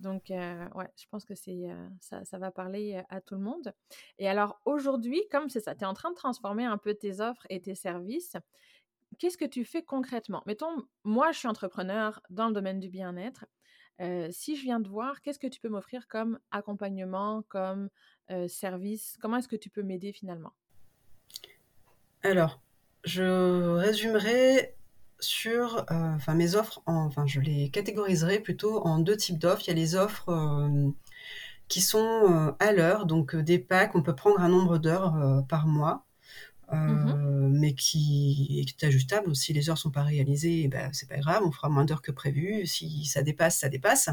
donc, 0.00 0.30
euh, 0.30 0.66
ouais, 0.74 0.90
je 0.96 1.04
pense 1.10 1.26
que 1.26 1.34
c'est, 1.34 1.68
euh, 1.68 1.88
ça, 2.00 2.24
ça, 2.24 2.38
va 2.38 2.50
parler 2.50 3.02
à 3.10 3.20
tout 3.20 3.34
le 3.34 3.42
monde. 3.42 3.74
Et 4.18 4.26
alors, 4.26 4.58
aujourd'hui, 4.64 5.20
comme 5.30 5.50
c'est 5.50 5.60
ça, 5.60 5.74
tu 5.74 5.82
es 5.82 5.86
en 5.86 5.92
train 5.92 6.12
de 6.12 6.16
transformer 6.16 6.64
un 6.64 6.78
peu 6.78 6.94
tes 6.94 7.20
offres 7.20 7.46
et 7.50 7.60
tes 7.60 7.74
services. 7.74 8.38
Qu'est-ce 9.18 9.36
que 9.36 9.44
tu 9.44 9.66
fais 9.66 9.82
concrètement? 9.82 10.42
Mettons, 10.46 10.86
moi, 11.04 11.30
je 11.32 11.40
suis 11.40 11.48
entrepreneur 11.48 12.22
dans 12.30 12.48
le 12.48 12.54
domaine 12.54 12.80
du 12.80 12.88
bien-être 12.88 13.44
si 14.30 14.56
je 14.56 14.62
viens 14.62 14.82
te 14.82 14.88
voir, 14.88 15.20
qu'est-ce 15.22 15.38
que 15.38 15.46
tu 15.46 15.60
peux 15.60 15.68
m'offrir 15.68 16.08
comme 16.08 16.38
accompagnement, 16.50 17.42
comme 17.48 17.88
service? 18.48 19.16
Comment 19.20 19.38
est-ce 19.38 19.48
que 19.48 19.56
tu 19.56 19.70
peux 19.70 19.82
m'aider 19.82 20.12
finalement? 20.12 20.52
Alors, 22.22 22.60
je 23.04 23.76
résumerai 23.76 24.74
sur 25.20 25.84
mes 26.34 26.54
offres, 26.54 26.82
enfin, 26.86 27.26
je 27.26 27.40
les 27.40 27.70
catégoriserai 27.70 28.40
plutôt 28.40 28.80
en 28.86 28.98
deux 28.98 29.16
types 29.16 29.38
d'offres. 29.38 29.62
Il 29.66 29.68
y 29.68 29.70
a 29.70 29.74
les 29.74 29.94
offres 29.94 30.30
qui 31.68 31.80
sont 31.80 32.54
à 32.58 32.72
l'heure, 32.72 33.06
donc 33.06 33.36
des 33.36 33.58
packs, 33.58 33.94
on 33.94 34.02
peut 34.02 34.14
prendre 34.14 34.40
un 34.40 34.48
nombre 34.48 34.78
d'heures 34.78 35.44
par 35.48 35.66
mois. 35.66 36.06
Mmh 36.72 37.08
euh, 37.08 37.48
mais 37.50 37.72
qui 37.72 38.60
est 38.60 38.84
ajustable. 38.84 39.34
Si 39.34 39.52
les 39.52 39.70
heures 39.70 39.78
sont 39.78 39.90
pas 39.90 40.02
réalisées, 40.02 40.62
eh 40.64 40.68
ben, 40.68 40.90
c'est 40.92 41.08
pas 41.08 41.16
grave, 41.16 41.42
on 41.44 41.50
fera 41.50 41.68
moins 41.68 41.84
d'heures 41.84 42.02
que 42.02 42.12
prévu. 42.12 42.66
Si 42.66 43.04
ça 43.06 43.22
dépasse, 43.22 43.58
ça 43.58 43.68
dépasse. 43.68 44.10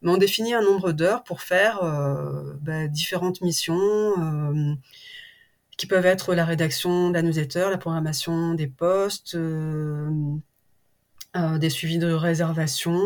Mais 0.00 0.10
on 0.10 0.16
définit 0.16 0.54
un 0.54 0.62
nombre 0.62 0.92
d'heures 0.92 1.22
pour 1.22 1.42
faire 1.42 1.82
euh, 1.82 2.54
bah, 2.62 2.88
différentes 2.88 3.42
missions 3.42 3.78
euh, 3.78 4.74
qui 5.76 5.86
peuvent 5.86 6.06
être 6.06 6.34
la 6.34 6.44
rédaction 6.44 7.10
de 7.10 7.14
la 7.14 7.22
newsletter, 7.22 7.68
la 7.70 7.78
programmation 7.78 8.54
des 8.54 8.68
posts, 8.68 9.36
des 9.36 10.40
suivis 11.70 11.98
de 11.98 12.12
réservation, 12.12 12.98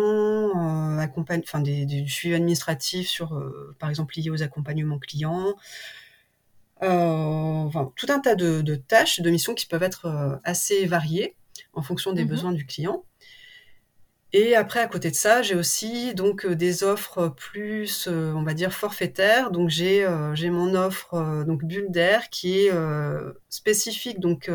enfin 0.54 1.60
des, 1.60 1.86
des, 1.86 2.06
suivis 2.06 2.34
administratifs 2.34 3.08
sur, 3.08 3.40
par 3.78 3.90
exemple, 3.90 4.14
liés 4.16 4.30
aux 4.30 4.42
accompagnements 4.42 4.98
clients. 4.98 5.54
Enfin, 6.80 7.92
tout 7.97 8.06
un 8.09 8.21
tas 8.21 8.35
de, 8.35 8.75
tâches, 8.75 9.21
de 9.21 9.30
missions 9.30 9.54
qui 9.54 9.66
peuvent 9.66 9.83
être 9.83 10.40
assez 10.45 10.87
variées 10.87 11.37
en 11.73 11.83
fonction 11.83 12.12
des 12.12 12.25
mmh 12.25 12.28
besoins 12.28 12.52
du 12.52 12.66
client. 12.66 13.04
Et 14.33 14.54
après, 14.54 14.80
à 14.80 14.87
côté 14.87 15.11
de 15.11 15.14
ça, 15.14 15.40
j'ai 15.40 15.54
aussi 15.54 16.14
donc 16.14 16.45
euh, 16.45 16.54
des 16.54 16.83
offres 16.83 17.28
plus, 17.28 18.06
euh, 18.06 18.33
on 18.35 18.42
va 18.42 18.54
dire, 18.54 18.73
forfaitaires. 18.73 19.50
Donc 19.50 19.71
j'ai 19.71 20.04
euh, 20.04 20.35
mon 20.50 20.75
offre 20.75 21.45
donc 21.47 21.64
bulle 21.64 21.90
d'air 21.90 22.28
qui 22.28 22.59
est 22.59 22.73
spécifique 23.49 24.21
donc 24.21 24.50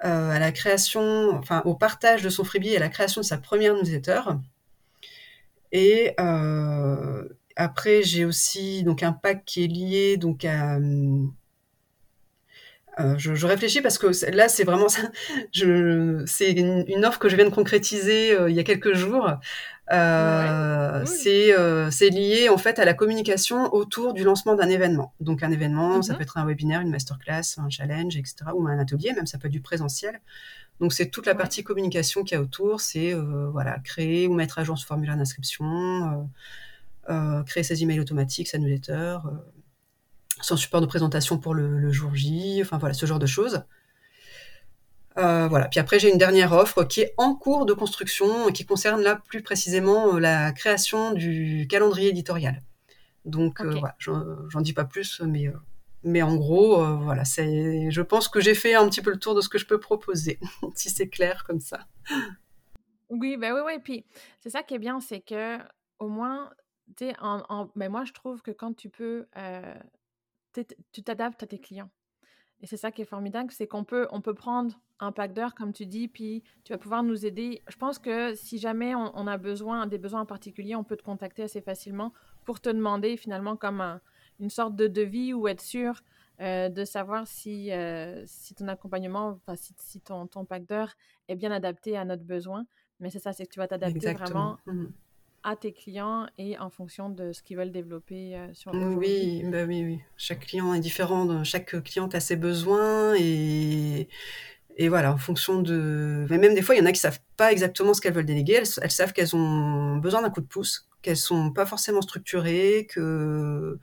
à 0.00 0.38
la 0.38 0.52
création, 0.52 1.36
enfin 1.36 1.62
au 1.64 1.74
partage 1.74 2.22
de 2.22 2.30
son 2.30 2.44
freebie 2.44 2.70
et 2.70 2.76
à 2.76 2.80
la 2.80 2.88
création 2.88 3.20
de 3.20 3.26
sa 3.26 3.38
première 3.38 3.74
newsletter. 3.74 4.22
Et 5.72 6.14
après, 7.58 8.02
j'ai 8.02 8.24
aussi 8.24 8.82
donc 8.84 9.02
un 9.02 9.12
pack 9.12 9.44
qui 9.44 9.64
est 9.64 9.66
lié 9.66 10.16
donc 10.16 10.44
à 10.44 10.76
hum, 10.76 11.34
euh, 13.00 13.14
je, 13.16 13.46
réfléchis 13.46 13.80
parce 13.80 13.96
que 13.96 14.08
là, 14.34 14.48
c'est 14.48 14.64
vraiment 14.64 14.88
ça. 14.88 15.02
c'est 16.26 16.50
une, 16.50 17.04
offre 17.04 17.18
que 17.18 17.28
je 17.28 17.36
viens 17.36 17.44
de 17.44 17.54
concrétiser 17.54 18.32
euh, 18.32 18.50
il 18.50 18.56
y 18.56 18.60
a 18.60 18.64
quelques 18.64 18.94
jours. 18.94 19.30
Euh, 19.92 21.04
c'est 21.06 22.10
lié 22.10 22.48
en 22.48 22.58
fait 22.58 22.78
à 22.78 22.84
la 22.84 22.94
communication 22.94 23.72
autour 23.72 24.14
du 24.14 24.24
lancement 24.24 24.54
d'un 24.54 24.68
événement. 24.68 25.14
Donc 25.20 25.42
un 25.42 25.52
événement, 25.52 26.02
ça 26.02 26.12
mhm. 26.12 26.18
peut 26.18 26.22
être 26.24 26.38
un 26.38 26.44
webinaire, 26.44 26.80
une 26.80 26.90
masterclass, 26.90 27.58
un 27.58 27.70
challenge, 27.70 28.16
etc. 28.16 28.36
Ou 28.54 28.66
un 28.66 28.78
atelier, 28.78 29.12
même 29.12 29.26
ça 29.26 29.38
peut 29.38 29.46
être 29.46 29.52
du 29.52 29.60
présentiel. 29.60 30.20
Donc 30.80 30.92
c'est 30.92 31.10
toute 31.10 31.26
la 31.26 31.34
partie 31.34 31.62
communication 31.62 32.24
qu'il 32.24 32.36
y 32.36 32.38
a 32.38 32.42
autour. 32.42 32.80
C'est 32.80 33.14
voilà 33.52 33.78
créer 33.84 34.26
ou 34.26 34.34
mettre 34.34 34.58
à 34.58 34.64
jour 34.64 34.76
ce 34.76 34.84
formulaire 34.84 35.16
d'inscription, 35.16 36.28
créer 37.46 37.62
ses 37.62 37.82
emails 37.82 38.00
automatiques, 38.00 38.48
sa 38.48 38.58
newsletter 38.58 39.18
son 40.40 40.56
support 40.56 40.80
de 40.80 40.86
présentation 40.86 41.38
pour 41.38 41.54
le, 41.54 41.90
jour 41.92 42.14
J, 42.14 42.60
enfin 42.62 42.78
voilà, 42.78 42.94
ce 42.94 43.06
genre 43.06 43.18
de 43.18 43.26
choses. 43.26 43.64
Euh, 45.16 45.48
voilà. 45.48 45.66
Puis 45.68 45.80
après, 45.80 45.98
j'ai 45.98 46.10
une 46.10 46.18
dernière 46.18 46.52
offre 46.52 46.84
qui 46.84 47.00
est 47.00 47.14
en 47.16 47.34
cours 47.34 47.66
de 47.66 47.72
construction 47.72 48.48
et 48.48 48.52
qui 48.52 48.64
concerne 48.64 49.02
là 49.02 49.20
plus 49.28 49.42
précisément 49.42 50.14
euh, 50.14 50.20
la 50.20 50.52
création 50.52 51.12
du 51.12 51.66
calendrier 51.68 52.10
éditorial. 52.10 52.62
Donc 53.24 53.60
euh, 53.60 53.70
voilà, 53.70 53.96
j'en 53.98 54.60
dis 54.60 54.72
pas 54.72 54.84
plus, 54.84 55.20
mais, 55.20 55.50
mais 56.04 56.22
en 56.22 56.36
gros, 56.36 56.82
voilà, 56.98 57.24
c'est, 57.24 57.90
je 57.90 58.00
pense 58.00 58.28
que 58.28 58.40
j'ai 58.40 58.54
fait 58.54 58.74
un 58.74 58.88
petit 58.88 59.02
peu 59.02 59.10
le 59.10 59.18
tour 59.18 59.34
de 59.34 59.40
ce 59.40 59.48
que 59.48 59.58
je 59.58 59.66
peux 59.66 59.80
proposer, 59.80 60.38
si 60.74 60.88
c'est 60.88 61.08
clair 61.08 61.44
comme 61.44 61.60
ça. 61.60 61.80
Oui, 63.10 63.36
ben 63.36 63.52
oui, 63.54 63.60
oui. 63.66 63.72
Puis 63.82 64.04
c'est 64.40 64.50
ça 64.50 64.62
qui 64.62 64.74
est 64.74 64.78
bien, 64.78 65.00
c'est 65.00 65.20
que 65.20 65.58
au 65.98 66.08
moins, 66.08 66.50
tu 66.96 67.06
en, 67.20 67.70
ben 67.76 67.90
moi 67.90 68.04
je 68.04 68.12
trouve 68.12 68.42
que 68.42 68.50
quand 68.50 68.74
tu 68.74 68.88
peux 68.88 69.26
tu 70.92 71.02
t'adaptes 71.02 71.42
à 71.42 71.46
tes 71.46 71.58
clients. 71.58 71.90
Et 72.60 72.66
c'est 72.66 72.76
ça 72.76 72.90
qui 72.90 73.02
est 73.02 73.06
formidable, 73.06 73.52
c'est 73.52 73.66
qu'on 73.66 73.84
peut, 73.84 74.08
on 74.10 74.20
peut 74.20 74.34
prendre 74.34 74.80
un 75.00 75.12
pack 75.12 75.32
d'heures, 75.32 75.54
comme 75.54 75.72
tu 75.72 75.86
dis, 75.86 76.08
puis 76.08 76.42
tu 76.64 76.72
vas 76.72 76.78
pouvoir 76.78 77.04
nous 77.04 77.24
aider. 77.24 77.62
Je 77.68 77.76
pense 77.76 78.00
que 78.00 78.34
si 78.34 78.58
jamais 78.58 78.94
on, 78.96 79.26
a 79.28 79.38
besoin, 79.38 79.86
des 79.86 79.98
besoins 79.98 80.22
en 80.22 80.26
particulier, 80.26 80.74
on 80.74 80.82
peut 80.82 80.96
te 80.96 81.04
contacter 81.04 81.44
assez 81.44 81.60
facilement 81.60 82.12
pour 82.44 82.60
te 82.60 82.68
demander 82.68 83.16
finalement 83.16 83.56
comme 83.56 84.00
une 84.40 84.50
sorte 84.50 84.74
de 84.74 84.88
devis 84.88 85.32
ou 85.34 85.46
être 85.46 85.60
sûr 85.60 86.02
euh, 86.40 86.68
de 86.68 86.84
savoir 86.84 87.28
si, 87.28 87.70
euh, 87.72 88.24
si 88.26 88.56
ton 88.56 88.66
accompagnement, 88.66 89.38
enfin, 89.46 89.54
si, 89.56 90.00
ton, 90.00 90.26
ton 90.26 90.44
pack 90.44 90.66
d'heures 90.66 90.94
est 91.28 91.36
bien 91.36 91.52
adapté 91.52 91.96
à 91.96 92.04
notre 92.04 92.24
besoin. 92.24 92.66
Mais 92.98 93.10
c'est 93.10 93.20
ça, 93.20 93.32
c'est 93.32 93.46
que 93.46 93.52
tu 93.52 93.60
vas 93.60 93.68
t'adapter 93.68 94.12
vraiment 94.14 94.58
à 95.44 95.56
tes 95.56 95.72
clients 95.72 96.26
et 96.36 96.58
en 96.58 96.70
fonction 96.70 97.08
de 97.08 97.32
ce 97.32 97.42
qu'ils 97.42 97.56
veulent 97.56 97.72
développer 97.72 98.36
euh, 98.36 98.52
sur 98.54 98.72
le 98.72 98.86
oui, 98.94 99.42
bah 99.44 99.64
oui, 99.64 99.84
oui. 99.84 100.00
Chaque 100.16 100.40
client 100.40 100.74
est 100.74 100.80
différent, 100.80 101.44
chaque 101.44 101.82
cliente 101.82 102.14
a 102.14 102.20
ses 102.20 102.36
besoins 102.36 103.14
et, 103.18 104.08
et 104.76 104.88
voilà, 104.88 105.12
en 105.12 105.16
fonction 105.18 105.60
de... 105.60 106.26
Mais 106.30 106.38
même 106.38 106.54
des 106.54 106.62
fois, 106.62 106.74
il 106.74 106.78
y 106.78 106.80
en 106.80 106.86
a 106.86 106.92
qui 106.92 107.00
savent 107.00 107.20
pas 107.36 107.52
exactement 107.52 107.94
ce 107.94 108.00
qu'elles 108.00 108.14
veulent 108.14 108.24
déléguer, 108.24 108.54
elles, 108.54 108.90
savent 108.90 109.12
qu'elles 109.12 109.34
ont 109.34 109.96
besoin 109.96 110.22
d'un 110.22 110.30
coup 110.30 110.40
de 110.40 110.46
pouce, 110.46 110.88
qu'elles 111.02 111.16
sont 111.16 111.52
pas 111.52 111.66
forcément 111.66 112.02
structurées, 112.02 112.86
que 112.88 113.78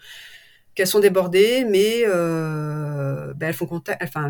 qu'elles 0.75 0.87
sont 0.87 0.99
débordées, 0.99 1.65
mais 1.65 2.03
euh, 2.05 3.33
ben, 3.33 3.47
elles 3.47 3.53
font 3.53 3.65
contact, 3.65 4.03
enfin 4.03 4.29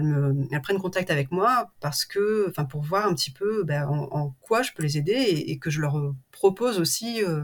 elles, 0.51 0.61
prennent 0.61 0.79
contact 0.79 1.09
avec 1.09 1.31
moi 1.31 1.71
parce 1.79 2.05
que, 2.05 2.47
enfin 2.49 2.65
pour 2.65 2.81
voir 2.81 3.07
un 3.07 3.15
petit 3.15 3.31
peu 3.31 3.63
ben, 3.63 3.87
en, 3.87 4.29
quoi 4.41 4.61
je 4.61 4.71
peux 4.73 4.83
les 4.83 4.97
aider 4.97 5.13
et, 5.13 5.57
que 5.57 5.71
je 5.71 5.81
leur 5.81 6.13
propose 6.31 6.79
aussi 6.79 7.23
euh, 7.23 7.43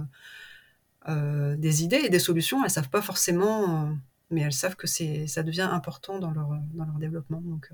euh, 1.09 1.55
des 1.57 1.83
idées 1.83 2.01
et 2.05 2.09
des 2.09 2.19
solutions. 2.19 2.63
Elles 2.63 2.69
savent 2.69 2.89
pas 2.89 3.01
forcément, 3.01 3.97
mais 4.29 4.41
elles 4.41 4.53
savent 4.53 4.75
que 4.75 4.87
c'est, 4.87 5.25
ça 5.25 5.41
devient 5.41 5.69
important 5.71 6.19
dans 6.19 6.31
leur 6.31 6.49
dans 6.73 6.85
leur 6.85 6.99
développement. 6.99 7.41
Donc, 7.41 7.71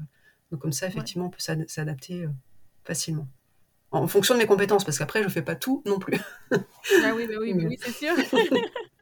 donc 0.51 0.61
comme 0.61 0.71
ça, 0.71 0.87
effectivement, 0.87 1.25
on 1.25 1.29
peut 1.29 1.65
s'adapter 1.67 2.25
facilement. 2.85 3.27
En 3.91 4.07
fonction 4.07 4.33
de 4.33 4.39
mes 4.39 4.45
compétences, 4.45 4.85
parce 4.85 4.97
qu'après, 4.97 5.23
je 5.23 5.29
fais 5.29 5.41
pas 5.41 5.55
tout 5.55 5.81
non 5.85 5.99
plus. 5.99 6.19
ah 6.51 7.13
oui, 7.15 7.27
bah 7.27 7.35
oui, 7.39 7.53
oui 7.57 7.77
c'est 7.81 7.91
sûr. 7.91 8.13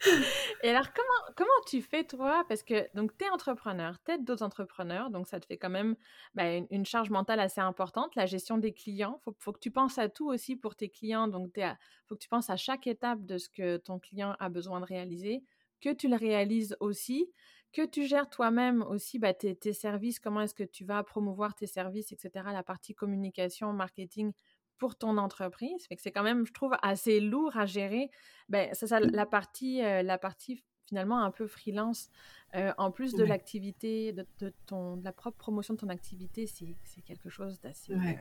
Et 0.62 0.68
alors, 0.68 0.92
comment, 0.92 1.34
comment 1.36 1.64
tu 1.66 1.82
fais, 1.82 2.04
toi? 2.04 2.44
Parce 2.48 2.62
que, 2.62 2.86
donc, 2.94 3.16
tu 3.16 3.24
es 3.24 3.28
entrepreneur, 3.28 3.96
tu 4.04 4.18
d'autres 4.22 4.44
entrepreneurs, 4.44 5.10
donc 5.10 5.28
ça 5.28 5.40
te 5.40 5.46
fait 5.46 5.56
quand 5.56 5.70
même 5.70 5.96
bah, 6.34 6.54
une, 6.70 6.84
charge 6.84 7.10
mentale 7.10 7.40
assez 7.40 7.60
importante, 7.60 8.14
la 8.14 8.26
gestion 8.26 8.58
des 8.58 8.72
clients. 8.72 9.20
Il 9.26 9.32
faut, 9.38 9.52
que 9.52 9.58
tu 9.58 9.70
penses 9.70 9.98
à 9.98 10.08
tout 10.08 10.28
aussi 10.28 10.56
pour 10.56 10.76
tes 10.76 10.88
clients. 10.88 11.28
Donc, 11.28 11.52
il 11.56 11.76
faut 12.06 12.14
que 12.14 12.20
tu 12.20 12.28
penses 12.28 12.50
à 12.50 12.56
chaque 12.56 12.86
étape 12.86 13.24
de 13.24 13.38
ce 13.38 13.48
que 13.48 13.76
ton 13.78 13.98
client 13.98 14.34
a 14.38 14.48
besoin 14.48 14.80
de 14.80 14.86
réaliser, 14.86 15.42
que 15.80 15.92
tu 15.92 16.08
le 16.08 16.16
réalises 16.16 16.76
aussi, 16.80 17.30
que 17.72 17.84
tu 17.84 18.06
gères 18.06 18.28
toi-même 18.28 18.82
aussi 18.82 19.18
bah, 19.18 19.34
tes, 19.34 19.54
tes 19.54 19.72
services, 19.72 20.20
comment 20.20 20.40
est-ce 20.40 20.54
que 20.54 20.64
tu 20.64 20.84
vas 20.84 21.02
promouvoir 21.02 21.54
tes 21.54 21.66
services, 21.66 22.12
etc., 22.12 22.30
la 22.52 22.62
partie 22.62 22.94
communication, 22.94 23.72
marketing 23.72 24.32
pour 24.78 24.96
ton 24.96 25.18
entreprise. 25.18 25.86
Fait 25.86 25.96
que 25.96 26.02
c'est 26.02 26.12
quand 26.12 26.22
même, 26.22 26.46
je 26.46 26.52
trouve, 26.52 26.74
assez 26.82 27.20
lourd 27.20 27.56
à 27.56 27.66
gérer. 27.66 28.10
Ben, 28.48 28.68
c'est 28.72 28.86
ça, 28.86 29.00
la 29.00 29.26
partie, 29.26 29.82
euh, 29.82 30.02
la 30.02 30.18
partie 30.18 30.62
finalement 30.86 31.22
un 31.22 31.32
peu 31.32 31.46
freelance, 31.48 32.10
euh, 32.54 32.72
en 32.78 32.92
plus 32.92 33.14
de 33.14 33.24
l'activité, 33.24 34.12
de, 34.12 34.52
ton, 34.66 34.96
de 34.96 35.04
la 35.04 35.12
propre 35.12 35.36
promotion 35.36 35.74
de 35.74 35.80
ton 35.80 35.88
activité, 35.88 36.46
c'est 36.46 37.02
quelque 37.02 37.28
chose 37.28 37.60
d'assez 37.60 37.92
euh, 37.92 38.12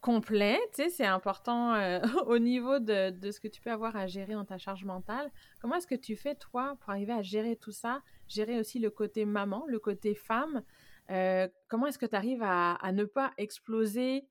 complet. 0.00 0.58
Tu 0.72 0.84
sais, 0.84 0.88
c'est 0.88 1.04
important 1.04 1.74
au 2.26 2.38
niveau 2.38 2.78
de, 2.78 3.10
de, 3.10 3.30
ce 3.30 3.40
que 3.40 3.48
tu 3.48 3.60
peux 3.60 3.70
avoir 3.70 3.94
à 3.94 4.06
gérer 4.06 4.32
dans 4.32 4.46
ta 4.46 4.56
charge 4.56 4.86
mentale. 4.86 5.30
Comment 5.60 5.74
est-ce 5.74 5.86
que 5.86 5.94
tu 5.94 6.16
fais, 6.16 6.34
toi, 6.34 6.78
pour 6.80 6.90
arriver 6.90 7.12
à 7.12 7.20
gérer 7.20 7.56
tout 7.56 7.72
ça, 7.72 8.00
gérer 8.26 8.58
aussi 8.58 8.78
le 8.78 8.88
côté 8.88 9.26
maman, 9.26 9.64
le 9.68 9.78
côté 9.78 10.14
femme 10.14 10.62
comment 11.68 11.86
est-ce 11.86 11.98
que 11.98 12.06
tu 12.06 12.16
arrives 12.16 12.42
à, 12.42 12.74
à, 12.74 12.92
ne 12.92 13.04
pas 13.04 13.32
exploser, 13.38 14.26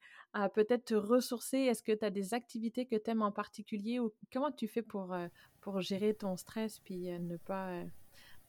peut-être 0.54 0.86
te 0.86 0.94
ressourcer? 0.94 1.58
Est-ce 1.60 1.82
que 1.82 1.94
tu 1.94 2.06
as 2.06 2.10
des 2.10 2.34
activités 2.34 2.86
que 2.86 2.96
tu 2.96 3.10
aimes 3.12 3.22
en 3.22 3.32
particulier 3.32 4.00
ou 4.00 4.14
comment 4.34 4.52
tu 4.52 4.68
fais 4.68 4.82
pour, 4.82 5.14
euh, 5.14 5.28
pour 5.62 5.82
gérer 5.82 6.14
ton 6.14 6.36
stress 6.38 6.80
puis 6.80 7.10
euh, 7.10 7.20
ne 7.20 7.38
pas 7.38 7.70
euh, 7.70 7.84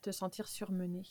te 0.03 0.11
sentir 0.11 0.49
surmené? 0.49 1.03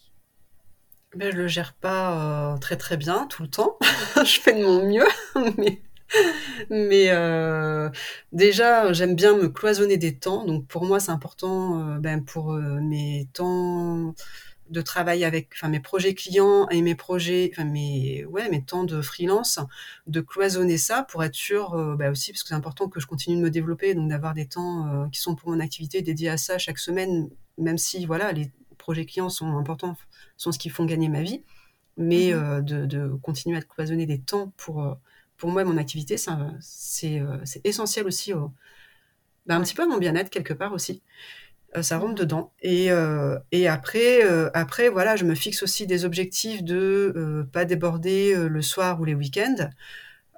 Ben, 1.15 1.31
Je 1.31 1.37
le 1.37 1.47
gère 1.47 1.73
pas 1.73 2.57
très 2.59 2.77
très 2.77 2.97
bien 2.97 3.25
tout 3.27 3.43
le 3.43 3.49
temps. 3.49 3.77
je 4.17 4.39
fais 4.41 4.53
de 4.53 4.63
mon 4.65 4.85
mieux, 4.85 5.07
mais, 5.57 5.81
mais 6.69 7.91
déjà 8.33 8.91
j'aime 8.91 9.15
bien 9.15 9.37
me 9.37 9.47
cloisonner 9.47 9.97
des 9.97 10.19
temps. 10.19 10.45
Donc 10.45 10.67
pour 10.67 10.83
moi 10.83 10.99
c'est 10.99 11.11
important 11.11 11.97
ben, 11.99 12.25
pour 12.25 12.51
mes 12.53 13.29
temps 13.31 14.13
de 14.69 14.81
travail 14.81 15.23
avec 15.23 15.49
enfin, 15.53 15.69
mes 15.69 15.79
projets 15.79 16.13
clients 16.13 16.67
et 16.69 16.81
mes 16.81 16.95
projets, 16.95 17.51
enfin, 17.53 17.65
mes, 17.65 18.25
ouais, 18.25 18.49
mes 18.49 18.63
temps 18.63 18.83
de 18.83 19.01
freelance, 19.01 19.59
de 20.07 20.21
cloisonner 20.21 20.77
ça 20.77 21.03
pour 21.03 21.23
être 21.23 21.35
sûr, 21.35 21.73
euh, 21.75 21.95
bah 21.95 22.09
aussi, 22.09 22.31
parce 22.31 22.43
que 22.43 22.49
c'est 22.49 22.55
important 22.55 22.89
que 22.89 22.99
je 22.99 23.07
continue 23.07 23.37
de 23.37 23.41
me 23.41 23.51
développer, 23.51 23.93
donc 23.93 24.09
d'avoir 24.09 24.33
des 24.33 24.47
temps 24.47 24.87
euh, 24.87 25.07
qui 25.09 25.19
sont 25.19 25.35
pour 25.35 25.49
mon 25.49 25.59
activité 25.59 26.01
dédiés 26.01 26.29
à 26.29 26.37
ça 26.37 26.57
chaque 26.57 26.79
semaine, 26.79 27.29
même 27.57 27.77
si 27.77 28.05
voilà, 28.05 28.31
les 28.31 28.51
projets 28.77 29.05
clients 29.05 29.29
sont 29.29 29.57
importants, 29.57 29.95
sont 30.37 30.51
ce 30.51 30.59
qui 30.59 30.69
font 30.69 30.85
gagner 30.85 31.09
ma 31.09 31.21
vie, 31.21 31.43
mais 31.97 32.31
mmh 32.31 32.35
euh, 32.35 32.61
de, 32.61 32.85
de, 32.85 33.07
continuer 33.21 33.57
à 33.57 33.61
cloisonner 33.61 34.05
des 34.05 34.19
temps 34.19 34.51
pour, 34.57 34.97
pour 35.37 35.49
moi 35.51 35.63
mon 35.63 35.77
activité, 35.77 36.17
c'est 36.59 37.21
essentiel 37.63 38.07
aussi 38.07 38.33
au, 38.33 38.51
bah, 39.45 39.55
un 39.55 39.61
petit 39.61 39.75
peu 39.75 39.83
à 39.83 39.87
mon 39.87 39.97
bien-être 39.97 40.29
quelque 40.29 40.53
part 40.53 40.73
aussi. 40.73 41.01
Euh, 41.75 41.81
ça 41.81 41.97
rentre 41.97 42.15
dedans. 42.15 42.53
Et, 42.61 42.91
euh, 42.91 43.37
et 43.51 43.67
après, 43.67 44.23
euh, 44.25 44.49
après, 44.53 44.89
voilà, 44.89 45.15
je 45.15 45.25
me 45.25 45.35
fixe 45.35 45.63
aussi 45.63 45.87
des 45.87 46.05
objectifs 46.05 46.63
de 46.63 47.47
pas 47.51 47.65
déborder 47.65 48.35
le 48.35 48.61
soir 48.61 48.99
ou 49.01 49.05
les 49.05 49.15
week-ends. 49.15 49.69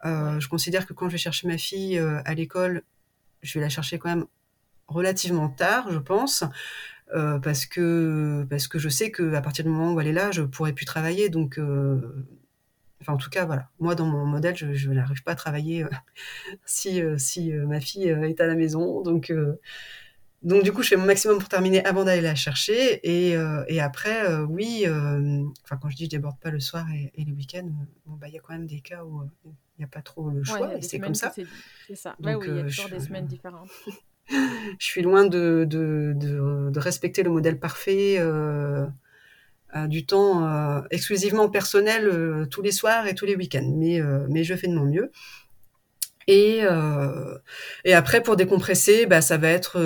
je 0.03 0.47
considère 0.47 0.85
que 0.87 0.93
quand 0.93 1.07
je 1.07 1.13
vais 1.13 1.17
chercher 1.17 1.47
ma 1.47 1.57
fille 1.57 1.99
à 1.99 2.33
l'école, 2.33 2.83
je 3.41 3.53
vais 3.57 3.61
la 3.61 3.69
chercher 3.69 3.99
quand 3.99 4.09
même 4.09 4.25
relativement 4.87 5.49
tard, 5.49 5.91
je 5.91 5.99
pense. 5.99 6.43
parce 7.43 7.65
que 7.65 8.45
parce 8.49 8.67
que 8.67 8.79
je 8.79 8.89
sais 8.89 9.11
que 9.11 9.33
à 9.33 9.41
partir 9.41 9.63
du 9.65 9.71
moment 9.71 9.93
où 9.93 10.01
elle 10.01 10.07
est 10.07 10.13
là, 10.13 10.31
je 10.31 10.43
pourrais 10.43 10.73
plus 10.73 10.85
travailler. 10.85 11.29
Donc 11.29 11.59
Enfin, 13.01 13.13
en 13.13 13.17
tout 13.17 13.29
cas, 13.29 13.45
voilà. 13.45 13.69
Moi, 13.79 13.95
dans 13.95 14.05
mon 14.05 14.25
modèle, 14.25 14.55
je, 14.55 14.89
n'arrive 14.89 15.23
pas 15.23 15.33
à 15.33 15.35
travailler 15.35 15.85
si, 16.65 17.01
si 17.17 17.51
ma 17.53 17.79
fille 17.79 18.07
est 18.07 18.41
à 18.41 18.47
la 18.47 18.55
maison. 18.55 19.01
Donc, 19.01 19.31
donc, 20.47 20.63
du 20.63 20.71
coup, 20.71 20.81
je 20.81 20.89
fais 20.89 20.95
mon 20.95 21.05
maximum 21.05 21.39
pour 21.39 21.49
terminer 21.49 21.83
avant 21.85 22.03
d'aller 22.03 22.21
la 22.21 22.35
chercher. 22.35 22.99
Et, 23.03 23.35
et 23.67 23.79
après, 23.81 24.35
oui, 24.43 24.85
enfin, 25.63 25.77
quand 25.81 25.89
je 25.89 25.95
dis 25.95 26.05
je 26.05 26.09
déborde 26.09 26.39
pas 26.39 26.51
le 26.51 26.59
soir 26.59 26.85
et, 26.91 27.11
et 27.15 27.23
les 27.23 27.31
week-ends, 27.31 27.69
bon, 28.05 28.15
bah, 28.15 28.27
il 28.27 28.33
y 28.33 28.37
a 28.37 28.41
quand 28.41 28.53
même 28.53 28.67
des 28.67 28.79
cas 28.79 29.03
où 29.03 29.23
il 29.45 29.81
n'y 29.81 29.85
a 29.85 29.87
pas 29.87 30.01
trop 30.01 30.29
le 30.29 30.43
choix. 30.43 30.75
et 30.75 30.81
c'est 30.81 30.99
comme 30.99 31.15
ça. 31.15 31.31
C'est 31.87 31.95
ça. 31.95 32.15
Oui, 32.19 32.31
il 32.45 32.55
y 32.55 32.59
a 32.59 32.63
toujours 32.63 32.89
des 32.89 32.99
semaines 32.99 33.27
différentes. 33.27 33.69
je 34.29 34.85
suis 34.85 35.01
loin 35.01 35.25
de, 35.25 35.65
de, 35.67 36.13
de, 36.15 36.79
respecter 36.79 37.23
le 37.23 37.29
modèle 37.29 37.59
parfait 37.59 38.17
euh, 38.19 38.85
euh, 39.75 39.87
du 39.87 40.05
temps 40.05 40.45
euh, 40.45 40.81
exclusivement 40.91 41.49
personnel 41.49 42.47
tous 42.49 42.61
les 42.61 42.71
soirs 42.71 43.07
et 43.07 43.15
tous 43.15 43.25
les 43.25 43.35
week-ends, 43.35 43.71
mais, 43.75 44.01
mais 44.29 44.43
je 44.43 44.55
fais 44.55 44.67
de 44.67 44.73
mon 44.73 44.85
mieux. 44.85 45.11
Et, 46.27 46.61
et 47.85 47.93
après, 47.93 48.21
pour 48.21 48.35
décompresser, 48.35 49.05
bah, 49.05 49.21
ça 49.21 49.37
va 49.37 49.49
être 49.49 49.79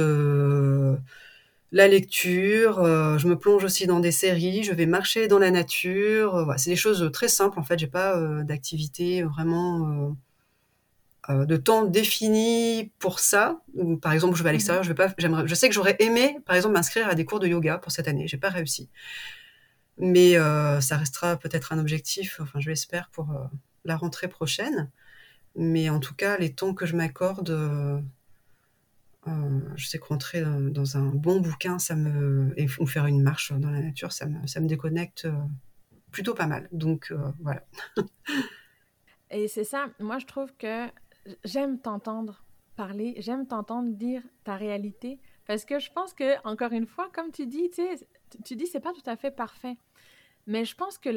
la 1.71 1.87
lecture, 1.87 2.83
je 3.19 3.27
me 3.27 3.35
plonge 3.37 3.63
aussi 3.63 3.85
dans 3.85 3.99
des 3.99 4.11
séries, 4.11 4.63
je 4.63 4.73
vais 4.73 4.87
marcher 4.87 5.27
dans 5.27 5.39
la 5.39 5.51
nature. 5.51 6.43
Voilà, 6.43 6.57
c'est 6.57 6.71
des 6.71 6.75
choses 6.75 7.11
très 7.13 7.27
simples 7.27 7.59
en 7.59 7.63
fait. 7.63 7.77
J'ai 7.77 7.87
pas 7.87 8.19
d'activité 8.43 9.21
vraiment 9.23 10.15
euh, 11.29 11.45
de 11.45 11.55
temps 11.55 11.85
défini 11.85 12.91
pour 12.99 13.19
ça. 13.19 13.61
Ou 13.75 13.97
par 13.97 14.11
exemple, 14.13 14.35
je 14.35 14.43
vais 14.43 14.49
à 14.49 14.51
l'extérieur, 14.51 14.81
mhm. 14.81 14.85
je 14.85 14.89
vais 14.89 14.95
pas. 14.95 15.13
J'aimerais, 15.17 15.47
je 15.47 15.55
sais 15.55 15.69
que 15.69 15.75
j'aurais 15.75 15.95
aimé, 15.99 16.37
par 16.45 16.55
exemple, 16.55 16.73
m'inscrire 16.73 17.07
à 17.07 17.15
des 17.15 17.25
cours 17.25 17.39
de 17.39 17.47
yoga 17.47 17.77
pour 17.77 17.91
cette 17.91 18.07
année. 18.07 18.27
J'ai 18.27 18.37
pas 18.37 18.49
réussi, 18.49 18.89
mais 19.97 20.37
euh, 20.37 20.81
ça 20.81 20.97
restera 20.97 21.37
peut-être 21.37 21.73
un 21.73 21.79
objectif. 21.79 22.39
Enfin, 22.41 22.59
je 22.59 22.69
l'espère 22.69 23.09
pour 23.11 23.31
euh, 23.31 23.43
la 23.85 23.97
rentrée 23.97 24.27
prochaine. 24.27 24.89
Mais 25.55 25.89
en 25.89 25.99
tout 25.99 26.15
cas, 26.15 26.37
les 26.37 26.53
temps 26.53 26.73
que 26.73 26.85
je 26.85 26.95
m'accorde, 26.95 28.03
je 29.25 29.87
sais 29.87 29.99
que 29.99 30.05
rentrer 30.05 30.41
dans, 30.41 30.97
un 30.97 31.07
bon 31.07 31.41
bouquin, 31.41 31.77
ça 31.79 31.95
me 31.95 32.53
et, 32.57 32.67
ou 32.79 32.85
faire 32.85 33.05
une 33.05 33.21
marche 33.21 33.51
dans 33.51 33.69
la 33.69 33.81
nature, 33.81 34.11
ça 34.11 34.25
me, 34.25 34.47
ça 34.47 34.59
me 34.59 34.67
déconnecte 34.67 35.27
plutôt 36.11 36.33
pas 36.33 36.47
mal. 36.47 36.69
Donc 36.71 37.13
voilà. 37.39 37.63
Et 39.31 39.47
c'est 39.47 39.63
ça, 39.63 39.87
moi 39.99 40.19
je 40.19 40.25
trouve 40.25 40.53
que 40.57 40.87
j'aime 41.43 41.79
t'entendre 41.79 42.43
parler, 42.75 43.15
j'aime 43.19 43.47
t'entendre 43.47 43.93
dire 43.93 44.23
ta 44.43 44.55
réalité, 44.55 45.19
parce 45.45 45.65
que 45.65 45.79
je 45.79 45.91
pense 45.91 46.13
que, 46.13 46.45
encore 46.47 46.71
une 46.71 46.85
fois, 46.85 47.09
comme 47.13 47.31
tu 47.31 47.47
dis, 47.47 47.69
tu 47.69 47.75
sais, 47.75 48.07
tu 48.43 48.55
dis 48.55 48.67
c'est 48.67 48.79
pas 48.79 48.93
tout 48.93 49.09
à 49.09 49.15
fait 49.15 49.31
parfait, 49.31 49.77
mais 50.47 50.65
je 50.65 50.75
pense 50.75 50.97
que 50.97 51.09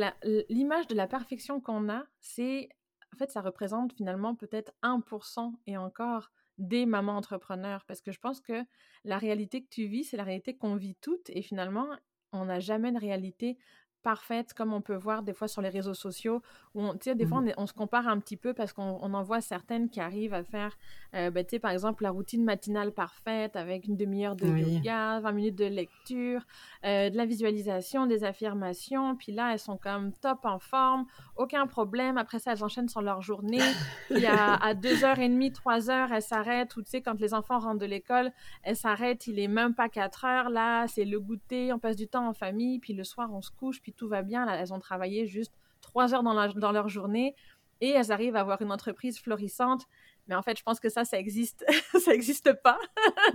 l'image 0.49 0.87
de 0.87 0.95
la 0.95 1.07
perfection 1.07 1.61
qu'on 1.61 1.89
a, 1.89 2.05
c'est, 2.21 2.69
en 3.15 3.17
fait, 3.17 3.31
ça 3.31 3.43
représente 3.43 3.93
finalement 3.93 4.35
peut-être 4.35 4.73
1% 4.83 5.53
et 5.69 5.77
encore 5.77 6.33
des 6.59 6.85
mamans 6.85 7.17
entrepreneurs, 7.17 7.85
parce 7.87 8.01
que 8.01 8.11
je 8.11 8.19
pense 8.19 8.41
que 8.41 8.65
la 9.05 9.19
réalité 9.19 9.63
que 9.63 9.69
tu 9.69 9.87
vis, 9.87 10.03
c'est 10.03 10.17
la 10.17 10.25
réalité 10.25 10.57
qu'on 10.57 10.75
vit 10.75 10.97
toutes, 10.97 11.31
et 11.31 11.41
finalement, 11.41 11.87
on 12.33 12.47
n'a 12.47 12.59
jamais 12.59 12.89
une 12.89 12.99
réalité 12.99 13.57
parfaite, 14.05 14.55
comme 14.55 14.73
on 14.73 14.81
peut 14.81 14.95
voir 14.95 15.23
des 15.23 15.33
fois 15.33 15.49
sur 15.49 15.63
les 15.63 15.71
réseaux 15.71 15.95
sociaux, 15.95 16.43
où 16.75 16.83
on, 16.83 16.95
des 16.95 17.27
fois 17.27 17.41
mmh. 17.41 17.55
on, 17.57 17.67
se 17.67 17.73
compare 17.73 18.07
un 18.07 18.21
petit 18.21 18.37
peu 18.37 18.53
parce 18.53 18.73
qu'on 18.73 19.01
en 19.01 19.23
voit 19.23 19.41
certaines 19.41 19.89
qui 19.89 19.99
arrivent 19.99 20.35
à 20.35 20.45
faire, 20.45 20.77
euh, 21.15 21.31
ben, 21.31 21.45
par 21.61 21.73
exemple, 21.73 22.05
la 22.05 22.11
routine 22.11 22.45
matinale 22.45 22.93
parfaite 22.93 23.57
avec 23.57 23.87
une 23.87 23.97
demi-heure 23.97 24.37
de 24.37 24.47
yoga, 24.47 25.21
20 25.21 25.33
minutes 25.33 25.57
de 25.57 25.65
lecture, 25.65 26.43
euh, 26.85 27.11
de 27.11 27.17
la 27.17 27.25
visualisation, 27.25 28.07
des 28.07 28.23
affirmations, 28.25 29.17
puis 29.17 29.33
là, 29.33 29.53
elles 29.53 29.59
sont 29.59 29.79
comme 29.79 30.13
top 30.13 30.45
en 30.45 30.59
forme, 30.59 31.07
aucun 31.37 31.67
problème. 31.67 32.19
Après 32.19 32.39
ça, 32.39 32.53
elles 32.53 32.63
enchaînent 32.63 32.89
sur 32.89 33.03
leur 33.03 33.23
journée. 33.23 33.63
Puis 34.11 34.27
à, 34.27 34.55
à 34.55 34.75
2h30, 34.75 35.53
3h, 35.53 36.09
elles 36.13 36.23
s'arrêtent, 36.23 36.77
ou 36.77 36.83
tu 36.83 36.91
sais, 36.91 37.01
quand 37.01 37.19
les 37.19 37.33
enfants 37.33 37.59
rentrent 37.59 37.81
de 37.81 37.87
l'école, 37.87 38.31
elles 38.63 38.77
s'arrêtent, 38.77 39.27
il 39.27 39.39
est 39.39 39.49
même 39.49 39.75
pas 39.75 39.89
4 39.89 40.25
heures, 40.27 40.51
là, 40.51 40.87
c'est 40.89 41.07
le 41.07 41.19
goûter, 41.19 41.73
on 41.73 41.79
passe 41.79 41.97
du 41.97 42.07
temps 42.07 42.29
en 42.29 42.35
famille, 42.35 42.79
puis 42.79 42.93
le 42.93 43.05
soir, 43.05 43.31
on 43.33 43.41
se 43.41 43.51
couche, 43.51 43.81
puis 43.81 43.94
tout 43.97 44.09
va 44.09 44.23
bien. 44.23 44.49
elles 44.49 44.73
ont 44.73 44.81
travaillé 44.81 45.27
juste 45.27 45.53
trois 45.81 46.15
heures 46.15 46.23
dans, 46.23 46.49
dans 46.49 46.73
leur 46.73 46.89
journée 46.89 47.35
et 47.81 47.91
elles 47.91 48.13
arrivent 48.13 48.37
à 48.37 48.41
avoir 48.41 48.63
une 48.63 48.73
entreprise 48.73 49.19
florissante. 49.19 49.87
Mais 50.27 50.35
en 50.35 50.43
fait, 50.43 50.59
je 50.59 50.63
pense 50.63 50.81
que 50.81 50.89
ça, 50.89 51.05
ça 51.05 51.19
existe, 51.19 51.65
ça 52.01 52.13
n'existe 52.13 52.53
pas. 52.63 52.79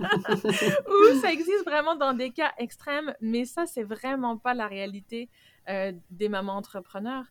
Ou 0.00 1.20
ça 1.20 1.32
existe 1.32 1.64
vraiment 1.64 1.94
dans 1.94 2.14
des 2.14 2.30
cas 2.30 2.52
extrêmes, 2.58 3.14
mais 3.20 3.44
ça, 3.44 3.66
c'est 3.66 3.84
vraiment 3.84 4.36
pas 4.36 4.54
la 4.54 4.66
réalité 4.66 5.28
euh, 5.68 5.92
des 6.10 6.28
mamans 6.28 6.56
entrepreneurs. 6.56 7.26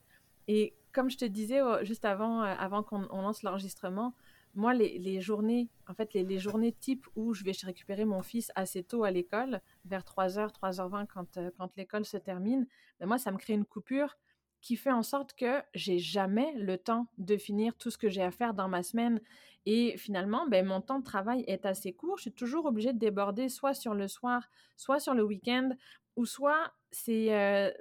Et 0.48 0.74
comme 0.94 1.10
je 1.10 1.18
te 1.18 1.26
disais 1.26 1.60
juste 1.84 2.06
avant, 2.06 2.42
euh, 2.42 2.56
avant 2.58 2.84
qu'on 2.84 3.22
lance 3.22 3.44
l'enregistrement, 3.44 4.14
moi, 4.56 4.74
les, 4.74 5.22
journées, 5.22 5.70
en 5.88 5.94
fait, 5.94 6.14
les, 6.14 6.40
journées 6.40 6.72
type 6.72 7.06
où 7.16 7.34
je 7.34 7.44
vais 7.44 7.52
récupérer 7.64 8.06
mon 8.06 8.22
fils 8.22 8.52
assez 8.56 8.84
tôt 8.84 9.04
à 9.04 9.12
l'école, 9.12 9.62
vers 9.86 10.04
3h, 10.04 10.52
3h20 10.54 11.08
quand, 11.08 11.38
euh, 11.38 11.52
quand 11.58 11.76
l'école 11.78 12.06
se 12.06 12.18
termine, 12.18 12.68
ben 13.00 13.06
moi, 13.06 13.18
ça 13.18 13.32
me 13.32 13.38
crée 13.38 13.54
une 13.54 13.66
coupure 13.66 14.18
qui 14.62 14.76
fait 14.76 14.92
en 14.92 15.04
sorte 15.04 15.34
que 15.34 15.62
j'ai 15.74 16.00
jamais 16.00 16.54
le 16.56 16.78
temps 16.78 17.08
de 17.18 17.38
finir 17.38 17.76
tout 17.78 17.92
ce 17.92 17.98
que 17.98 18.10
j'ai 18.10 18.22
à 18.22 18.32
faire 18.32 18.54
dans 18.54 18.68
ma 18.68 18.84
semaine. 18.84 19.22
Et 19.66 19.98
finalement, 19.98 20.48
ben, 20.48 20.66
mon 20.66 20.82
temps 20.82 21.00
de 21.00 21.04
travail 21.04 21.44
est 21.48 21.66
assez 21.66 21.94
court. 21.94 22.18
Je 22.18 22.24
suis 22.24 22.32
toujours 22.32 22.66
obligée 22.66 22.94
de 22.94 23.00
déborder 23.00 23.50
soit 23.50 23.74
sur 23.74 23.94
le 23.94 24.08
soir, 24.08 24.50
soit 24.76 25.00
sur 25.00 25.14
le 25.14 25.24
week-end, 25.24 25.70
ou 26.16 26.26
soit 26.26 26.74
c'est 26.92 27.34
euh, 27.34 27.72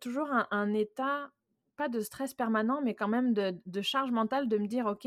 toujours 0.00 0.28
un, 0.50 0.74
état, 0.74 1.30
pas 1.76 1.88
de 1.88 2.00
stress 2.00 2.34
permanent, 2.34 2.82
mais 2.82 2.94
quand 2.94 3.08
même 3.08 3.32
de, 3.32 3.56
de 3.64 3.80
charge 3.80 4.10
mentale 4.10 4.48
de 4.48 4.58
me 4.58 4.66
dire, 4.66 4.86
OK, 4.86 5.06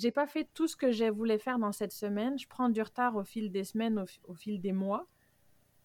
j'ai 0.00 0.10
pas 0.10 0.26
fait 0.26 0.48
tout 0.54 0.66
ce 0.66 0.76
que 0.76 0.92
je 0.92 1.04
voulais 1.04 1.38
faire 1.38 1.58
dans 1.58 1.72
cette 1.72 1.92
semaine. 1.92 2.38
Je 2.38 2.48
prends 2.48 2.70
du 2.70 2.80
retard 2.80 3.16
au 3.16 3.22
fil 3.22 3.52
des 3.52 3.64
semaines, 3.64 4.02
au, 4.24 4.34
fil 4.34 4.60
des 4.60 4.72
mois. 4.72 5.06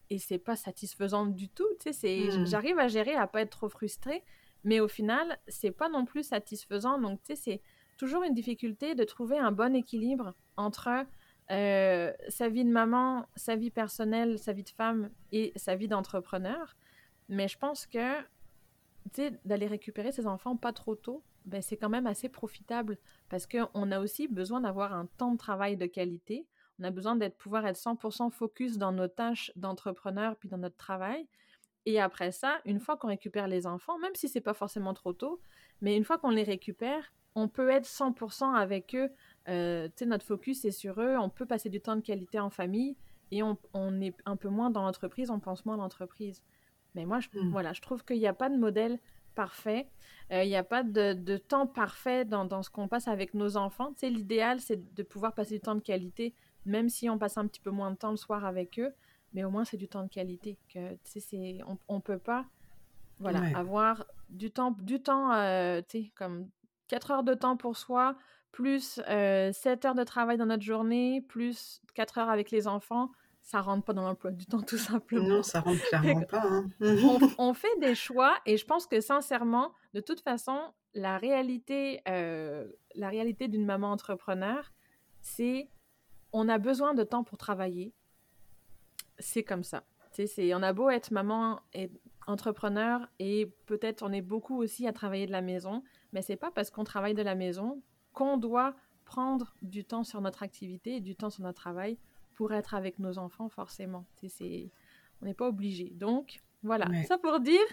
Et 0.10 0.20
c'est 0.20 0.38
pas 0.40 0.56
satisfaisant 0.56 1.26
du 1.26 1.50
tout. 1.50 1.68
Tu 1.82 1.92
sais, 1.92 2.30
mmh. 2.32 2.46
J'arrive 2.46 2.80
à 2.80 2.88
gérer, 2.88 3.16
à 3.16 3.28
pas 3.28 3.42
être 3.42 3.50
trop 3.50 3.68
frustrée. 3.68 4.24
Mais 4.64 4.80
au 4.80 4.88
final, 4.88 5.38
c'est 5.48 5.72
pas 5.72 5.90
non 5.90 6.06
plus 6.06 6.24
satisfaisant. 6.24 6.98
Donc, 7.00 7.22
tu 7.24 7.36
sais, 7.36 7.42
c'est 7.42 7.62
toujours 7.98 8.24
une 8.24 8.34
difficulté 8.34 8.96
de 8.96 9.04
trouver 9.04 9.38
un 9.38 9.52
bon 9.52 9.76
équilibre 9.76 10.34
entre 10.56 11.06
euh, 11.52 12.14
sa 12.30 12.48
vie 12.48 12.64
de 12.64 12.72
maman, 12.72 13.28
sa 13.36 13.58
vie 13.58 13.70
personnelle, 13.70 14.40
sa 14.40 14.54
vie 14.54 14.64
de 14.64 14.70
femme 14.70 15.10
et 15.34 15.52
sa 15.58 15.76
vie 15.76 15.90
d'entrepreneur. 15.90 16.76
Mais 17.28 17.48
je 17.50 17.58
pense 17.58 17.86
que, 17.86 18.22
tu 19.14 19.16
sais, 19.16 19.40
d'aller 19.44 19.68
récupérer 19.68 20.14
ses 20.14 20.26
enfants 20.26 20.56
pas 20.56 20.72
trop 20.72 20.96
tôt, 20.96 21.22
ben, 21.46 21.62
c'est 21.62 21.78
quand 21.78 21.90
même 21.90 22.08
assez 22.08 22.30
profitable 22.30 22.98
parce 23.30 23.48
qu'on 23.48 23.92
a 23.92 24.00
aussi 24.00 24.28
besoin 24.28 24.62
d'avoir 24.62 24.94
un 24.94 25.06
temps 25.18 25.32
de 25.32 25.38
travail 25.38 25.78
de 25.78 25.86
qualité. 25.86 26.48
On 26.80 26.84
a 26.84 26.92
besoin 26.92 27.16
d'être 27.16 27.38
pouvoir 27.38 27.66
être 27.66 27.78
100% 27.78 28.32
focus 28.32 28.78
dans 28.78 28.92
nos 28.92 29.08
tâches 29.08 29.52
d'entrepreneur 29.56 30.36
puis 30.36 30.50
dans 30.50 30.58
notre 30.58 30.78
travail. 30.78 31.28
Et 31.86 32.02
après 32.02 32.32
ça, 32.32 32.60
une 32.66 32.80
fois 32.80 32.98
qu'on 32.98 33.08
récupère 33.08 33.48
les 33.48 33.68
enfants, 33.68 33.98
même 34.00 34.16
si 34.16 34.28
c'est 34.28 34.42
pas 34.42 34.54
forcément 34.56 34.94
trop 34.94 35.14
tôt, 35.14 35.40
mais 35.82 35.96
une 35.96 36.04
fois 36.04 36.18
qu'on 36.18 36.32
les 36.32 36.44
récupère, 36.44 37.14
on 37.36 37.48
peut 37.48 37.70
être 37.70 37.86
100% 37.86 38.54
avec 38.56 38.96
eux. 38.96 39.10
Euh, 39.50 39.88
notre 40.06 40.26
focus 40.26 40.66
est 40.66 40.72
sur 40.72 41.00
eux. 41.00 41.18
On 41.18 41.30
peut 41.30 41.46
passer 41.46 41.70
du 41.70 41.82
temps 41.82 41.96
de 41.96 42.02
qualité 42.02 42.40
en 42.40 42.50
famille 42.50 42.96
et 43.32 43.44
on, 43.44 43.58
est 44.02 44.16
un 44.26 44.36
peu 44.36 44.50
moins 44.50 44.70
dans 44.70 44.84
l'entreprise, 44.84 45.30
on 45.30 45.40
pense 45.40 45.66
moins 45.66 45.76
à 45.76 45.78
l'entreprise. 45.78 46.44
Mais 46.94 47.06
moi, 47.06 47.20
je, 47.20 47.28
mmh. 47.34 47.52
voilà, 47.52 47.74
je 47.74 47.82
trouve 47.82 48.06
qu'il 48.06 48.20
n'y 48.20 48.28
a 48.28 48.34
pas 48.34 48.50
de 48.50 48.58
modèle 48.58 49.00
parfait. 49.36 49.88
Euh, 50.32 50.44
il 50.44 50.50
n'y 50.50 50.56
a 50.56 50.64
pas 50.64 50.84
de, 50.84 51.38
temps 51.38 51.68
parfait 51.68 52.26
dans, 52.26 52.64
ce 52.64 52.70
qu'on 52.70 52.88
passe 52.88 53.08
avec 53.08 53.34
nos 53.34 53.58
enfants. 53.58 53.94
Tu 53.98 54.10
l'idéal, 54.10 54.60
c'est 54.60 54.94
de 54.96 55.04
pouvoir 55.04 55.34
passer 55.34 55.56
du 55.56 55.62
temps 55.62 55.76
de 55.76 55.82
qualité, 55.82 56.34
même 56.66 56.90
si 56.90 57.10
on 57.10 57.18
passe 57.18 57.38
un 57.38 57.48
petit 57.48 57.62
peu 57.62 57.70
moins 57.70 57.92
de 57.92 57.98
temps 57.98 58.12
le 58.12 58.18
soir 58.18 58.46
avec 58.46 58.80
eux, 58.80 58.94
mais 59.34 59.44
au 59.44 59.52
moins 59.52 59.66
c'est 59.66 59.78
du 59.78 59.88
temps 59.88 60.04
de 60.04 60.10
qualité. 60.10 60.58
Que, 60.74 60.98
c'est, 61.04 61.60
on 61.88 61.96
ne 61.96 62.02
peut 62.02 62.18
pas 62.18 62.46
voilà, 63.20 63.58
avoir 63.58 64.06
du 64.30 64.52
temps, 64.52 64.72
du 64.80 65.00
temps 65.00 65.32
euh, 65.34 65.82
comme 66.16 66.50
4 66.88 67.12
heures 67.12 67.24
de 67.24 67.34
temps 67.34 67.56
pour 67.56 67.78
soi, 67.78 68.18
plus 68.52 68.96
7 68.96 69.06
euh, 69.10 69.52
heures 69.86 69.96
de 69.96 70.04
travail 70.04 70.38
dans 70.38 70.48
notre 70.48 70.64
journée, 70.64 71.22
plus 71.22 71.82
4 71.94 72.18
heures 72.18 72.30
avec 72.30 72.52
les 72.52 72.68
enfants 72.68 73.12
ça 73.46 73.62
rentre 73.62 73.86
pas 73.86 73.94
dans 73.94 74.02
l'emploi 74.02 74.32
du 74.32 74.48
temps, 74.48 74.64
tout 74.64 74.78
simplement. 74.78 75.28
Non, 75.28 75.44
ça 75.44 75.62
rentre 75.62 75.80
clairement 75.90 76.22
pas. 76.24 76.44
Hein. 76.44 76.68
on, 77.38 77.54
fait 77.54 77.80
des 77.80 77.94
choix 77.94 78.36
et 78.48 78.58
je 78.58 78.66
pense 78.66 78.88
que 78.88 79.00
sincèrement, 79.00 79.72
de 79.94 80.02
toute 80.02 80.20
façon, 80.20 80.60
la 80.96 81.20
réalité, 81.20 82.02
euh, 82.08 82.68
la 82.96 83.08
réalité 83.08 83.48
d'une 83.48 83.66
maman 83.66 83.92
entrepreneur, 83.92 84.74
c'est 85.22 85.70
on 86.34 86.50
a 86.50 86.58
besoin 86.58 86.96
de 86.96 87.04
temps 87.04 87.24
pour 87.24 87.38
travailler. 87.38 87.94
C'est 89.20 89.44
comme 89.44 89.64
ça. 89.64 89.84
C'est, 90.12 90.56
on 90.56 90.64
a 90.64 90.74
beau 90.74 90.90
être 90.90 91.12
maman 91.12 91.62
et 91.74 91.92
entrepreneur 92.26 93.08
et 93.20 93.54
peut-être 93.68 94.02
on 94.02 94.12
est 94.12 94.24
beaucoup 94.24 94.58
aussi 94.58 94.88
à 94.88 94.94
travailler 94.94 95.28
de 95.28 95.32
la 95.32 95.42
maison, 95.42 95.84
mais 96.14 96.24
c'est 96.24 96.36
pas 96.36 96.50
parce 96.50 96.72
qu'on 96.72 96.84
travaille 96.84 97.14
de 97.14 97.22
la 97.22 97.36
maison 97.36 97.84
qu'on 98.12 98.38
doit 98.38 98.76
prendre 99.04 99.54
du 99.62 99.86
temps 99.86 100.04
sur 100.04 100.20
notre 100.22 100.42
activité 100.42 100.96
et 100.96 101.02
du 101.02 101.16
temps 101.16 101.30
sur 101.30 101.44
notre 101.44 101.62
travail 101.62 102.00
pour 102.36 102.54
être 102.54 102.74
avec 102.74 103.00
nos 103.00 103.18
enfants, 103.18 103.50
forcément. 103.50 104.06
C'est, 104.28 104.70
on 105.22 105.26
n'est 105.26 105.34
pas 105.34 105.48
obligé. 105.48 105.90
Donc, 105.92 106.42
voilà, 106.64 106.88
ça 107.06 107.18
pour 107.18 107.40
dire. 107.40 107.66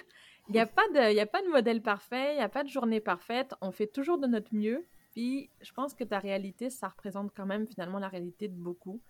Il 0.49 0.53
n'y 0.53 0.61
a, 0.61 0.67
pas 0.67 0.87
de, 0.89 1.19
a 1.21 1.27
pas 1.27 1.41
de 1.41 1.49
modèle 1.49 1.81
parfait, 1.83 2.35
il 2.35 2.37
n'y 2.39 2.43
a 2.43 2.49
pas 2.49 2.65
de 2.65 2.69
journée 2.69 3.01
parfaite. 3.01 3.55
On 3.61 3.71
fait 3.71 3.87
toujours 3.87 4.19
de 4.19 4.27
notre 4.27 4.53
mieux. 4.55 4.85
Puis 5.13 5.51
je 5.61 5.73
pense 5.73 5.95
que 5.95 6.05
ta 6.05 6.19
réalité, 6.19 6.69
ça 6.69 6.89
représente 6.89 7.33
quand 7.35 7.47
même 7.47 7.67
finalement 7.67 7.99
la 7.99 8.09
réalité 8.09 8.49
de 8.49 8.55
beaucoup. 8.55 9.01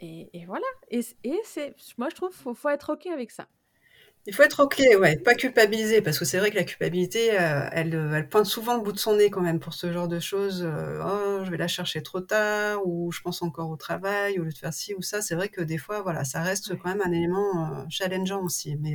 Et, 0.00 0.44
voilà. 0.46 0.66
Et, 0.90 1.00
et 1.22 1.38
c'est, 1.44 1.74
moi, 1.96 2.08
je 2.10 2.16
trouve 2.16 2.30
qu'il 2.30 2.54
faut, 2.54 2.68
être 2.68 2.92
OK 2.92 3.06
avec 3.06 3.30
ça. 3.30 3.46
Il 4.26 4.34
faut 4.34 4.42
être 4.42 4.62
OK, 4.62 4.82
ouais, 5.00 5.18
pas 5.18 5.34
culpabiliser, 5.34 6.00
parce 6.00 6.18
que 6.18 6.24
c'est 6.24 6.38
vrai 6.38 6.50
que 6.50 6.56
la 6.56 6.64
culpabilité, 6.64 7.38
euh, 7.38 7.68
elle, 7.72 7.94
euh, 7.94 8.14
elle, 8.14 8.26
pointe 8.26 8.46
souvent 8.46 8.74
le 8.74 8.82
bout 8.82 8.92
de 8.92 8.98
son 8.98 9.16
nez 9.16 9.28
quand 9.28 9.42
même 9.42 9.60
pour 9.60 9.74
ce 9.74 9.92
genre 9.92 10.08
de 10.08 10.18
choses. 10.18 10.62
Euh, 10.64 11.02
oh, 11.04 11.44
je 11.44 11.50
vais 11.50 11.58
la 11.58 11.68
chercher 11.68 12.02
trop 12.02 12.20
tard, 12.20 12.80
ou 12.86 13.12
je 13.12 13.20
pense 13.20 13.42
encore 13.42 13.68
au 13.68 13.76
travail, 13.76 14.38
au 14.38 14.44
lieu 14.44 14.52
de 14.52 14.56
faire 14.56 14.72
ci 14.72 14.94
ou 14.94 15.02
ça. 15.02 15.20
C'est 15.20 15.34
vrai 15.34 15.50
que 15.50 15.60
des 15.60 15.76
fois, 15.76 16.00
voilà, 16.00 16.24
ça 16.24 16.40
reste 16.42 16.74
quand 16.78 16.88
même 16.88 17.02
un 17.04 17.12
élément 17.12 17.86
challengeant 17.90 18.42
aussi. 18.42 18.76
Mais, 18.76 18.94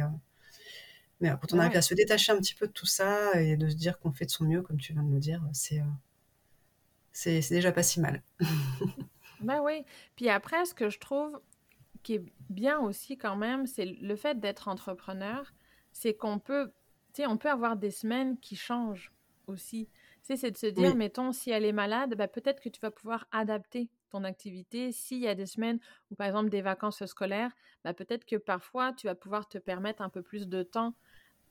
mais 1.20 1.30
quand 1.30 1.54
on 1.54 1.60
arrive 1.60 1.78
à 1.78 1.84
se 1.84 1.94
détacher 1.94 2.32
un 2.32 2.38
petit 2.38 2.56
peu 2.56 2.66
de 2.66 2.72
tout 2.72 2.88
ça 2.88 3.40
et 3.40 3.56
de 3.56 3.70
se 3.70 3.76
dire 3.76 4.00
qu'on 4.00 4.12
fait 4.12 4.26
de 4.26 4.32
son 4.32 4.46
mieux, 4.46 4.64
comme 4.64 4.78
tu 4.78 4.94
viens 4.94 5.04
de 5.04 5.14
le 5.14 5.20
dire, 5.20 5.44
c'est 5.54 5.84
c'est 7.12 7.42
déjà 7.52 7.72
pas 7.72 7.84
si 7.84 8.00
mal. 8.00 8.24
ben 9.42 9.60
oui. 9.64 9.86
Puis 10.16 10.30
après, 10.30 10.66
ce 10.66 10.74
que 10.74 10.90
je 10.90 10.98
trouve 11.00 11.40
qui 12.04 12.16
est 12.16 12.24
bien 12.50 12.80
aussi 12.80 13.18
quand 13.18 13.36
même, 13.36 13.66
c'est 13.66 13.86
le 13.86 14.16
fait 14.16 14.40
d'être 14.40 14.68
entrepreneur, 14.68 15.52
c'est 15.92 16.14
qu'on 16.14 16.40
peut, 16.40 16.72
on 17.20 17.38
peut 17.38 17.50
avoir 17.50 17.76
des 17.76 17.92
semaines 17.92 18.38
qui 18.40 18.56
changent 18.56 19.12
aussi. 19.48 19.90
C'est 20.22 20.52
de 20.52 20.58
se 20.58 20.68
dire, 20.68 20.96
mettons, 20.96 21.32
si 21.32 21.50
elle 21.50 21.66
est 21.66 21.72
malade, 21.72 22.16
ben, 22.16 22.28
peut-être 22.28 22.62
que 22.62 22.70
tu 22.70 22.80
vas 22.80 22.92
pouvoir 22.92 23.28
adapter 23.32 23.90
ton 24.10 24.24
activité. 24.24 24.92
S'il 24.92 25.20
y 25.20 25.28
a 25.28 25.36
des 25.36 25.48
semaines 25.48 25.80
ou 26.12 26.16
par 26.16 26.28
exemple 26.28 26.50
des 26.50 26.62
vacances 26.62 27.04
scolaires, 27.06 27.52
ben, 27.84 27.94
peut-être 27.94 28.26
que 28.26 28.36
parfois 28.36 28.94
tu 28.94 29.08
vas 29.08 29.16
pouvoir 29.16 29.48
te 29.48 29.58
permettre 29.58 30.02
un 30.02 30.10
peu 30.10 30.22
plus 30.22 30.48
de 30.48 30.64
temps 30.64 30.94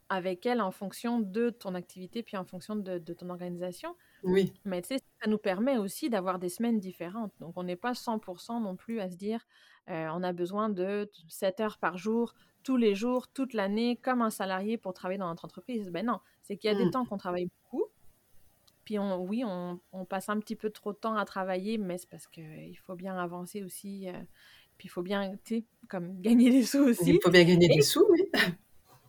avec 0.09 0.47
elle 0.47 0.61
en 0.61 0.71
fonction 0.71 1.21
de 1.21 1.51
ton 1.51 1.75
activité 1.75 2.23
puis 2.23 2.37
en 2.37 2.44
fonction 2.44 2.77
de, 2.77 2.99
de 2.99 3.12
ton 3.12 3.29
organisation. 3.31 3.94
Oui. 4.23 4.53
Mais 4.64 4.83
tu 4.83 4.88
sais, 4.88 5.01
ça 5.23 5.29
nous 5.29 5.38
permet 5.38 5.77
aussi 5.77 6.11
d'avoir 6.11 6.38
des 6.38 6.49
semaines 6.49 6.81
différentes. 6.81 7.33
Donc, 7.40 7.55
on 7.57 7.62
n'est 7.62 7.77
pas 7.77 7.92
100% 7.92 8.62
non 8.62 8.77
plus 8.77 9.01
à 9.01 9.11
se 9.11 9.16
dire, 9.16 9.47
euh, 9.90 10.09
on 10.12 10.23
a 10.23 10.33
besoin 10.33 10.68
de 10.68 11.11
7 11.29 11.61
heures 11.61 11.79
par 11.79 11.99
jour, 11.99 12.35
tous 12.62 12.77
les 12.77 12.94
jours, 12.94 13.29
toute 13.29 13.55
l'année, 13.55 13.97
comme 13.97 14.23
un 14.23 14.31
salarié 14.31 14.79
pour 14.79 14.92
travailler 14.92 15.18
dans 15.18 15.29
notre 15.29 15.44
entreprise. 15.44 15.90
Ben 15.90 16.05
non, 16.05 16.21
c'est 16.42 16.57
qu'il 16.57 16.71
y 16.71 16.75
a 16.75 16.77
des 16.77 16.87
mmh. 16.87 16.90
temps 16.90 17.05
qu'on 17.05 17.18
travaille 17.18 17.47
beaucoup. 17.47 17.85
Puis 18.85 18.99
on, 18.99 19.23
oui, 19.23 19.44
on, 19.44 20.05
passe 20.07 20.31
un 20.31 20.38
petit 20.40 20.57
peu 20.57 20.71
trop 20.71 20.92
de 20.92 20.99
temps 20.99 21.14
à 21.14 21.27
travailler, 21.27 21.77
mais 21.77 21.99
c'est 21.99 22.09
parce 22.09 22.27
qu'il 22.27 22.79
faut 22.79 22.94
bien 22.94 23.18
avancer 23.18 23.62
aussi. 23.62 24.09
Euh, 24.09 24.12
puis 24.79 24.87
il 24.87 24.90
faut 24.90 25.03
bien, 25.03 25.33
tu 25.44 25.57
sais, 25.57 25.64
comme 25.88 26.21
gagner 26.21 26.51
des 26.51 26.62
sous 26.62 26.79
aussi. 26.79 27.11
Il 27.11 27.21
faut 27.23 27.31
bien 27.31 27.44
gagner 27.44 27.68
des 27.68 27.83
sous, 27.83 28.07
oui. 28.11 28.31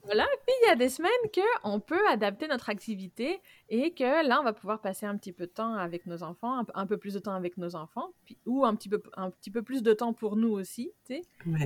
Voilà, 0.04 0.26
puis 0.46 0.56
il 0.64 0.70
y 0.70 0.72
a 0.72 0.76
des 0.76 0.90
semaines 0.90 1.12
qu'on 1.34 1.80
peut 1.80 2.08
adapter 2.10 2.48
notre 2.48 2.70
activité 2.70 3.42
et 3.70 3.94
que 3.94 4.28
là, 4.28 4.40
on 4.40 4.44
va 4.44 4.54
pouvoir 4.54 4.82
passer 4.82 5.06
un 5.06 5.18
petit 5.18 5.34
peu 5.34 5.46
de 5.46 5.52
temps 5.52 5.76
avec 5.76 6.06
nos 6.06 6.24
enfants, 6.24 6.66
un, 6.74 6.86
peu 6.86 6.98
plus 6.98 7.14
de 7.14 7.20
temps 7.20 7.34
avec 7.34 7.58
nos 7.58 7.76
enfants, 7.76 8.10
puis, 8.26 8.38
ou 8.46 8.66
un 8.66 8.76
petit, 8.76 8.90
peu, 8.90 9.02
un 9.18 9.30
petit 9.30 9.52
peu 9.52 9.62
plus 9.62 9.84
de 9.84 9.94
temps 9.94 10.14
pour 10.14 10.36
nous 10.36 10.52
aussi, 10.52 10.92
tu 11.06 11.16
sais. 11.16 11.22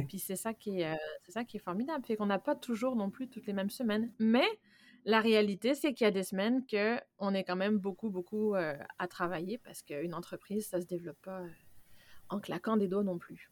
Puis 0.08 0.20
c'est 0.20 0.36
ça, 0.36 0.54
qui 0.54 0.82
est, 0.82 0.92
euh, 0.92 0.96
c'est 1.24 1.32
ça 1.32 1.44
qui 1.44 1.58
est 1.58 1.62
formidable, 1.62 2.06
fait 2.06 2.16
qu'on 2.16 2.26
n'a 2.26 2.40
pas 2.40 2.56
toujours 2.56 2.96
non 2.96 3.10
plus 3.10 3.30
toutes 3.30 3.46
les 3.46 3.54
mêmes 3.54 3.70
semaines. 3.70 4.12
Mais 4.20 4.48
la 5.06 5.20
réalité, 5.20 5.76
c'est 5.76 5.94
qu'il 5.94 6.06
y 6.06 6.08
a 6.08 6.12
des 6.12 6.24
semaines 6.24 6.66
qu'on 6.66 7.34
est 7.34 7.44
quand 7.44 7.56
même 7.56 7.78
beaucoup, 7.78 8.10
beaucoup 8.10 8.56
euh, 8.56 8.76
à 9.00 9.08
travailler 9.08 9.58
parce 9.58 9.82
qu'une 9.82 10.14
entreprise, 10.14 10.68
ça 10.68 10.80
se 10.80 10.86
développe 10.86 11.22
pas 11.22 11.42
euh, 11.42 11.50
en 12.30 12.40
claquant 12.40 12.78
des 12.78 12.88
doigts 12.88 13.04
non 13.04 13.18
plus. 13.18 13.52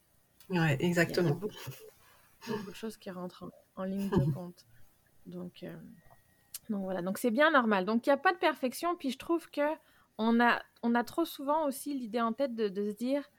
Ouais, 0.50 0.78
exactement. 0.80 1.28
Il 1.28 1.32
y 1.32 2.54
a 2.54 2.58
beaucoup, 2.58 2.72
de 2.72 2.76
choses 2.76 2.98
qui 2.98 3.10
rentrent 3.10 3.52
en 3.76 3.84
ligne 3.84 4.10
de 4.10 4.32
compte. 4.34 4.65
Donc, 5.32 5.63
euh, 5.63 5.76
donc 6.70 6.84
voilà, 6.84 7.02
donc 7.02 7.17
c'est 7.17 7.32
bien 7.32 7.52
normal. 7.52 7.86
Donc 7.86 8.06
il 8.06 8.10
n'y 8.10 8.13
a 8.13 8.17
pas 8.17 8.34
de 8.34 8.38
perfection, 8.38 8.96
puis 8.96 9.12
je 9.12 9.17
trouve 9.17 9.50
que 9.50 9.62
on 10.17 10.39
a, 10.39 11.04
trop 11.04 11.26
souvent 11.26 11.65
aussi 11.65 11.98
l'idée 11.98 12.22
en 12.22 12.34
tête 12.34 12.56
de, 12.56 12.67
se 12.67 12.96
dire, 12.96 13.30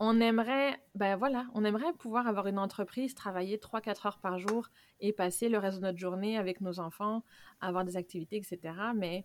on 0.00 0.20
aimerait, 0.20 0.80
ben 0.96 1.16
voilà, 1.16 1.46
on 1.54 1.64
aimerait 1.64 1.92
pouvoir 1.92 2.26
avoir 2.26 2.48
une 2.48 2.58
entreprise, 2.58 3.14
travailler 3.14 3.58
3-4 3.58 4.06
heures 4.06 4.18
par 4.18 4.38
jour 4.38 4.68
et 5.00 5.12
passer 5.12 5.48
le 5.48 5.58
reste 5.58 5.78
de 5.78 5.82
notre 5.82 5.98
journée 5.98 6.36
avec 6.36 6.60
nos 6.60 6.80
enfants, 6.80 7.22
avoir 7.60 7.84
des 7.84 7.96
activités, 7.96 8.36
etc. 8.36 8.74
Mais 8.96 9.24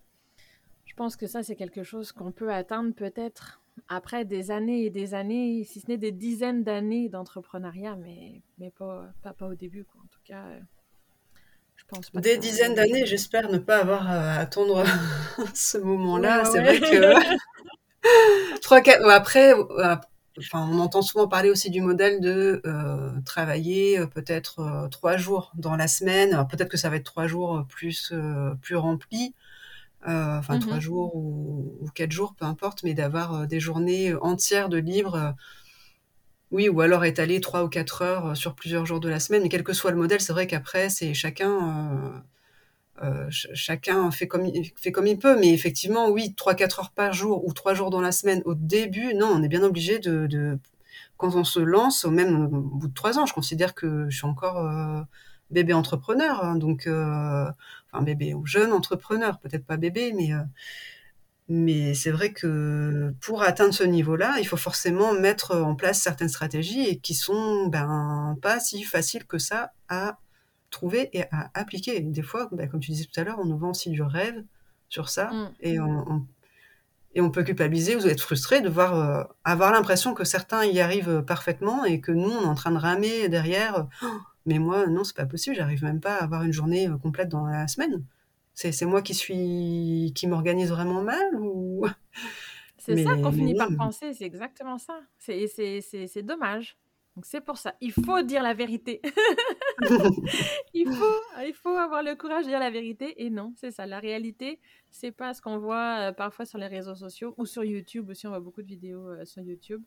je 0.86 0.94
pense 0.94 1.16
que 1.16 1.26
ça, 1.26 1.42
c'est 1.42 1.56
quelque 1.56 1.84
chose 1.84 2.12
qu'on 2.12 2.32
peut 2.32 2.52
atteindre 2.54 2.94
peut-être 2.94 3.62
après 3.90 4.26
des 4.26 4.52
années 4.52 4.86
et 4.86 4.90
des 4.90 5.14
années, 5.14 5.64
si 5.64 5.82
ce 5.82 5.88
n'est 5.88 5.98
des 5.98 6.12
dizaines 6.12 6.64
d'années 6.64 7.10
d'entrepreneuriat, 7.10 7.96
mais, 7.96 8.44
pas, 8.72 9.14
pas, 9.22 9.48
au 9.48 9.56
début, 9.56 9.86
quoi. 9.86 10.02
En 10.02 10.08
tout 10.08 10.20
cas, 10.24 10.46
euh, 10.46 10.60
des 12.14 12.38
dizaines 12.38 12.76
d'années, 12.76 13.06
j'espère 13.06 13.50
ne 13.50 13.58
pas 13.58 13.78
avoir 13.80 14.10
à 14.10 14.34
attendre 14.34 14.84
ce 15.54 15.78
moment-là. 15.78 16.46
c'est 16.46 16.62
vrai 16.62 16.80
que 16.80 17.14
trois, 18.62 18.82
après, 19.12 19.54
enfin, 20.40 20.68
on 20.72 20.80
entend 20.80 21.02
souvent 21.02 21.28
parler 21.28 21.50
aussi 21.50 21.70
du 21.70 21.82
modèle 21.82 22.20
de 22.22 22.62
euh, 22.66 23.12
travailler 23.26 24.00
euh, 24.00 24.08
peut-être 24.08 24.60
euh, 24.60 24.88
trois 24.90 25.18
jours 25.18 25.52
dans 25.56 25.76
la 25.76 25.88
semaine. 25.88 26.34
Alors 26.34 26.48
peut-être 26.48 26.70
que 26.70 26.78
ça 26.78 26.90
va 26.90 26.98
être 26.98 27.04
trois 27.04 27.28
jours 27.28 27.66
plus 27.68 28.14
plus 28.62 28.76
remplis, 28.76 29.34
enfin 30.06 30.60
trois 30.60 30.78
mmh 30.78 30.82
jours 30.82 31.16
ou, 31.16 31.78
ou, 31.82 31.90
quatre 31.94 32.12
jours, 32.12 32.36
peu 32.38 32.46
importe, 32.46 32.84
mais 32.84 32.94
d'avoir 32.94 33.48
des 33.48 33.60
journées 33.60 34.14
entières 34.16 34.70
de 34.70 34.78
libre 34.78 35.36
oui, 36.52 36.70
ou 36.70 36.80
alors 36.82 37.04
étaler 37.04 37.42
trois 37.42 37.64
ou 37.64 37.70
quatre 37.70 38.02
heures 38.02 38.28
euh, 38.28 38.36
sur 38.36 38.56
plusieurs 38.56 38.86
jours 38.86 39.00
de 39.00 39.10
la 39.10 39.20
semaine. 39.20 39.44
Mais 39.44 39.50
quel 39.50 39.64
que 39.64 39.74
soit 39.74 39.92
le 39.92 39.98
modèle, 39.98 40.22
c'est 40.22 40.34
vrai 40.34 40.48
qu'après, 40.48 40.90
c'est 40.90 41.14
chacun, 41.14 42.22
euh, 43.04 43.06
euh, 43.06 43.28
chacun 43.30 44.10
fait 44.12 44.28
comme, 44.28 44.46
il, 44.46 45.20
peut. 45.20 45.38
Mais 45.40 45.54
effectivement, 45.54 46.10
oui, 46.10 46.34
trois, 46.36 46.56
quatre 46.56 46.80
heures 46.80 46.92
par 46.92 47.14
jour 47.14 47.46
ou 47.46 47.54
trois 47.54 47.74
jours 47.74 47.90
dans 47.90 48.02
la 48.02 48.12
semaine 48.14 48.42
au 48.46 48.56
début, 48.56 49.14
non, 49.14 49.28
on 49.28 49.44
est 49.44 49.50
bien 49.50 49.64
obligé 49.64 50.00
de, 50.00 50.58
quand 51.18 51.36
on 51.36 51.44
se 51.44 51.60
lance, 51.60 52.06
au 52.06 52.12
même 52.12 52.46
au 52.46 52.48
bout 52.48 52.88
de 52.88 52.94
trois 52.94 53.20
ans, 53.20 53.26
je 53.26 53.34
considère 53.34 53.76
que 53.76 54.10
je 54.10 54.18
suis 54.18 54.28
encore 54.28 55.06
bébé 55.52 55.74
entrepreneur, 55.74 56.44
hein, 56.44 56.56
donc 56.56 56.88
enfin 56.88 58.04
bébé 58.04 58.34
ou 58.34 58.46
jeune 58.46 58.72
entrepreneur, 58.72 59.40
peut-être 59.40 59.66
pas 59.66 59.78
bébé, 59.78 60.14
mais 60.16 60.32
mais 61.50 61.94
c'est 61.94 62.12
vrai 62.12 62.34
que 62.34 63.14
pour 63.22 63.42
atteindre 63.42 63.74
ce 63.74 63.84
niveau-là, 63.84 64.38
il 64.40 64.46
faut 64.46 64.58
forcément 64.58 65.14
mettre 65.14 65.56
en 65.56 65.76
place 65.76 66.02
certaines 66.02 66.30
stratégies 66.30 66.88
et 66.88 67.00
qui 67.00 67.14
sont 67.14 67.68
ben, 67.68 68.38
pas 68.42 68.60
si 68.60 68.84
faciles 68.84 69.26
que 69.26 69.38
ça 69.38 69.72
à 69.88 70.18
trouver 70.70 71.10
et 71.14 71.24
à 71.32 71.50
appliquer. 71.54 72.02
Des 72.02 72.22
fois, 72.22 72.50
ben, 72.52 72.68
comme 72.68 72.82
tu 72.82 72.92
disais 72.92 73.06
tout 73.06 73.20
à 73.20 73.24
l'heure, 73.24 73.40
on 73.40 73.46
nous 73.46 73.58
vend 73.58 73.70
aussi 73.70 73.90
du 73.90 74.02
rêve 74.02 74.44
sur 74.90 75.10
ça 75.10 75.32
mmh. 75.32 75.50
et, 75.62 75.80
on, 75.80 76.26
et 77.16 77.22
on 77.22 77.32
peut 77.32 77.44
culpabiliser 77.44 77.96
ou 77.96 78.06
être 78.08 78.22
frustré 78.22 78.60
de 78.60 78.70
voir 78.70 78.96
euh, 78.96 79.24
avoir 79.46 79.72
l'impression 79.72 80.14
que 80.14 80.26
certains 80.26 80.66
y 80.66 80.82
arrivent 80.82 81.24
parfaitement 81.26 81.86
et 81.86 82.02
que 82.02 82.12
nous, 82.12 82.30
on 82.30 82.42
est 82.42 82.46
en 82.46 82.56
train 82.56 82.72
de 82.72 82.78
ramer 82.78 83.30
derrière. 83.30 83.88
«Oh, 84.04 84.08
mais 84.46 84.60
moi, 84.60 84.88
non, 84.88 85.04
c'est 85.04 85.16
pas 85.16 85.26
possible, 85.26 85.56
j'arrive 85.56 85.84
même 85.84 86.00
pas 86.02 86.16
à 86.16 86.24
avoir 86.24 86.44
une 86.44 86.54
journée 86.54 86.88
euh, 86.88 86.98
complète 86.98 87.30
dans 87.30 87.46
la 87.46 87.68
semaine. 87.68 88.04
C'est 88.60 88.86
moi 88.88 89.04
qui 89.04 89.14
suis 89.14 90.12
qui 90.16 90.26
m'organise 90.26 90.72
vraiment 90.72 91.04
mal 91.04 91.36
ou? 91.40 91.86
C'est 92.80 93.04
ça 93.04 93.16
qu'on 93.16 93.32
finit 93.32 93.54
par 93.54 93.68
penser, 93.78 94.14
c'est 94.14 94.24
exactement 94.24 94.78
ça. 94.78 95.02
C'est 95.20 96.24
dommage. 96.24 96.78
Donc 97.16 97.26
c'est 97.26 97.42
pour 97.42 97.58
ça, 97.58 97.76
il 97.82 97.92
faut 97.92 98.22
dire 98.22 98.42
la 98.42 98.54
vérité. 98.54 99.02
il, 100.74 100.88
faut, 100.88 101.22
il 101.46 101.54
faut 101.54 101.76
avoir 101.76 102.02
le 102.02 102.16
courage 102.16 102.46
de 102.46 102.50
dire 102.50 102.60
la 102.60 102.70
vérité. 102.70 103.26
Et 103.26 103.30
non, 103.30 103.54
c'est 103.58 103.72
ça. 103.72 103.86
La 103.86 104.00
réalité, 104.00 104.60
c'est 104.92 105.12
pas 105.12 105.34
ce 105.34 105.42
qu'on 105.42 105.58
voit 105.58 106.10
euh, 106.10 106.12
parfois 106.14 106.46
sur 106.46 106.58
les 106.60 106.68
réseaux 106.68 106.96
sociaux 106.96 107.34
ou 107.38 107.46
sur 107.46 107.64
YouTube 107.64 108.10
aussi. 108.10 108.28
On 108.28 108.30
voit 108.30 108.40
beaucoup 108.40 108.62
de 108.62 108.68
vidéos 108.68 109.10
euh, 109.10 109.26
sur 109.26 109.42
YouTube. 109.42 109.84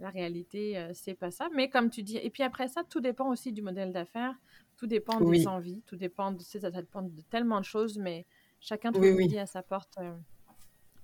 La 0.00 0.10
réalité, 0.10 0.76
euh, 0.76 0.90
c'est 0.92 1.14
pas 1.14 1.30
ça. 1.30 1.48
Mais 1.54 1.68
comme 1.68 1.90
tu 1.90 2.02
dis, 2.02 2.16
et 2.16 2.30
puis 2.30 2.42
après 2.42 2.68
ça, 2.68 2.82
tout 2.88 3.00
dépend 3.00 3.30
aussi 3.30 3.52
du 3.52 3.62
modèle 3.62 3.92
d'affaires. 3.92 4.34
Tout 4.76 4.86
dépend 4.86 5.20
des 5.20 5.46
envies, 5.46 5.82
tout 5.86 5.96
dépend 5.96 6.32
de, 6.32 6.40
ça, 6.42 6.70
dépend 6.70 7.02
de 7.02 7.22
tellement 7.30 7.60
de 7.60 7.64
choses, 7.64 7.96
mais 7.98 8.26
chacun 8.60 8.90
trouve 8.90 9.04
oui, 9.04 9.38
à 9.38 9.46
sa 9.46 9.62
porte. 9.62 9.96
Euh, 9.98 10.12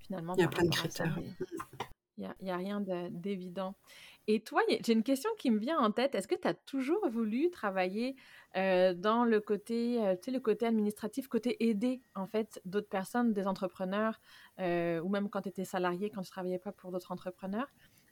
finalement, 0.00 0.34
il 0.36 0.40
y 0.40 0.44
a 0.44 0.48
plein 0.48 0.64
de 0.64 0.70
critères. 0.70 1.16
Il 2.18 2.28
n'y 2.42 2.50
a, 2.50 2.56
rien 2.56 2.82
d'évident. 3.10 3.74
Et 4.26 4.40
toi, 4.40 4.60
j'ai 4.68 4.92
une 4.92 5.02
question 5.02 5.30
qui 5.38 5.50
me 5.50 5.58
vient 5.58 5.78
en 5.78 5.90
tête. 5.90 6.14
Est-ce 6.14 6.28
que 6.28 6.34
tu 6.34 6.46
as 6.46 6.52
toujours 6.52 7.08
voulu 7.08 7.50
travailler 7.50 8.14
euh, 8.56 8.92
dans 8.92 9.24
le 9.24 9.40
côté, 9.40 10.04
euh, 10.04 10.16
tu 10.16 10.24
sais, 10.26 10.30
le 10.30 10.40
côté 10.40 10.66
administratif, 10.66 11.28
côté 11.28 11.56
aider, 11.66 12.02
en 12.14 12.26
fait, 12.26 12.60
d'autres 12.66 12.90
personnes, 12.90 13.32
des 13.32 13.46
entrepreneurs, 13.46 14.20
ou 14.58 15.08
même 15.08 15.30
quand 15.30 15.42
tu 15.42 15.48
étais 15.48 15.64
salarié, 15.64 16.10
quand 16.10 16.20
tu 16.20 16.28
ne 16.28 16.32
travaillais 16.32 16.58
pas 16.58 16.72
pour 16.72 16.90
d'autres 16.90 17.12
entrepreneurs? 17.12 17.68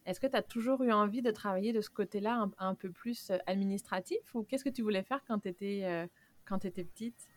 Est-ce 0.09 0.21
que 0.21 0.27
tu 0.27 0.37
as 0.37 0.42
toujours 0.42 0.83
eu 0.83 0.90
envie 0.90 1.23
de 1.23 1.31
travailler 1.31 1.73
de 1.73 1.81
ce 1.81 1.90
côté-là 1.90 2.49
un, 2.59 2.75
peu 2.75 2.90
plus 2.90 3.31
euh, 3.31 3.37
administratif 3.47 4.18
ou 4.35 4.42
qu'est-ce 4.42 4.64
que 4.64 4.71
tu 4.71 4.83
voulais 4.83 5.03
faire 5.03 5.21
quand 5.29 5.40
tu 5.40 5.49
étais, 5.49 5.83
euh, 5.85 6.07
étais 6.64 6.85
petite? 6.85 7.29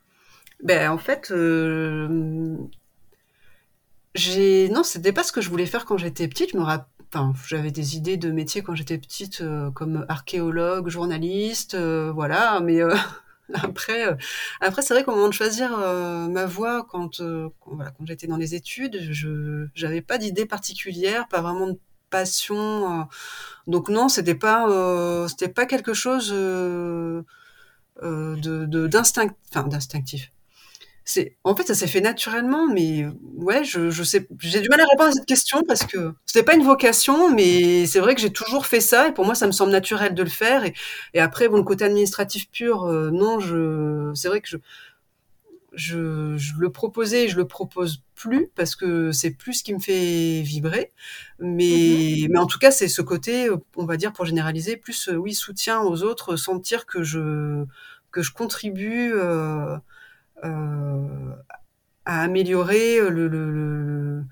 Ben, 0.64 0.90
En 0.90 0.98
fait, 0.98 1.32
euh, 1.32 2.58
j'ai... 4.16 4.70
non, 4.70 4.84
c'était 4.84 5.12
pas 5.12 5.24
ce 5.24 5.34
que 5.34 5.42
je 5.42 5.50
voulais 5.50 5.66
faire 5.66 5.86
quand 5.86 5.98
j'étais 5.98 6.28
petite. 6.28 6.52
Je 6.54 7.18
j'avais 7.46 7.72
des 7.72 7.98
idées 7.98 8.16
de 8.16 8.32
métier 8.32 8.62
quand 8.62 8.74
j'étais 8.74 8.98
petite, 8.98 9.44
comme 9.76 10.06
archéologue, 10.08 10.88
journaliste, 10.88 11.76
voilà, 11.76 12.62
mais 12.62 12.82
après, 13.54 14.08
euh, 14.08 14.16
après 14.60 14.82
c'est 14.82 14.94
vrai 14.94 15.04
qu'au 15.04 15.12
moment 15.12 15.28
de 15.28 15.34
choisir 15.34 15.78
euh, 15.78 16.28
ma 16.28 16.46
voie, 16.46 16.86
quand, 16.90 17.18
quand, 17.60 17.76
voilà, 17.76 17.92
quand 17.92 18.06
j'étais 18.06 18.28
dans 18.28 18.38
les 18.38 18.56
études, 18.56 18.98
je 19.12 19.68
n'avais 19.82 20.02
pas 20.02 20.18
d'idée 20.18 20.46
particulière, 20.46 21.28
pas 21.28 21.42
vraiment 21.42 21.68
de 21.68 21.80
passion. 22.12 23.08
donc 23.68 23.90
non, 23.90 24.10
c'était 24.10 24.36
pas, 24.36 24.68
c'était 25.28 25.50
pas 25.50 25.66
quelque 25.66 25.94
chose 25.94 26.30
de, 26.32 27.26
d'instinct, 28.88 29.32
enfin 29.50 29.68
d'instinctif 29.68 30.32
c'est 31.04 31.36
en 31.44 31.56
fait 31.56 31.64
ça 31.64 31.74
s'est 31.74 31.88
fait 31.88 32.02
naturellement 32.02 32.68
mais 32.68 33.06
ouais 33.36 33.64
je, 33.64 34.04
sais 34.04 34.28
j'ai 34.40 34.62
du 34.62 34.70
mal 34.70 34.80
à 34.82 34.86
répondre 34.86 35.10
à 35.10 35.12
cette 35.12 35.26
question 35.26 35.64
parce 35.68 35.86
que 35.86 36.14
c'était 36.26 36.44
pas 36.44 36.54
une 36.54 36.64
vocation 36.64 37.30
mais 37.34 37.86
c'est 37.88 38.00
vrai 38.00 38.14
que 38.14 38.22
j'ai 38.22 38.32
toujours 38.32 38.66
fait 38.66 38.80
ça 38.82 39.08
et 39.08 39.12
pour 39.12 39.26
moi 39.26 39.34
ça 39.34 39.48
me 39.48 39.52
semble 39.52 39.72
naturel 39.72 40.14
de 40.14 40.24
le 40.24 40.30
faire 40.30 40.64
et, 40.64 41.20
après 41.20 41.50
bon 41.50 41.58
le 41.58 41.64
côté 41.64 41.86
administratif 41.86 42.50
pur 42.52 42.86
euh, 42.86 43.10
non 43.12 43.40
c'est 44.16 44.28
vrai 44.28 44.42
que 44.42 44.48
je, 44.48 44.58
je 45.74 46.36
je 46.38 46.54
le 46.58 46.70
proposais 46.70 47.28
je 47.28 47.38
le 47.38 47.48
propose 47.48 48.04
plus 48.14 48.50
parce 48.56 48.76
que 48.76 49.12
c'est 49.12 49.32
plus 49.32 49.54
ce 49.54 49.64
qui 49.64 49.74
me 49.74 49.80
fait 49.80 50.42
vibrer 50.42 50.92
mais 51.40 51.64
mm-hmm. 51.64 52.28
mais 52.30 52.40
en 52.40 52.46
tout 52.46 52.60
cas 52.60 52.72
c'est 52.72 52.90
ce 52.90 53.02
côté 53.02 53.50
on 53.78 53.86
va 53.86 53.96
dire 53.96 54.12
pour 54.12 54.26
généraliser 54.26 54.76
plus 54.76 55.08
euh, 55.08 55.16
oui 55.16 55.34
soutien 55.34 55.82
aux 55.82 56.04
autres 56.04 56.36
sentir 56.36 56.86
que 56.86 57.04
je 57.04 57.66
que 58.12 58.22
je 58.22 58.32
contribue 58.32 59.14
euh, 59.14 59.78
euh, 60.44 61.36
à 62.06 62.22
améliorer 62.24 63.00
le, 63.10 63.28
le, 63.28 64.24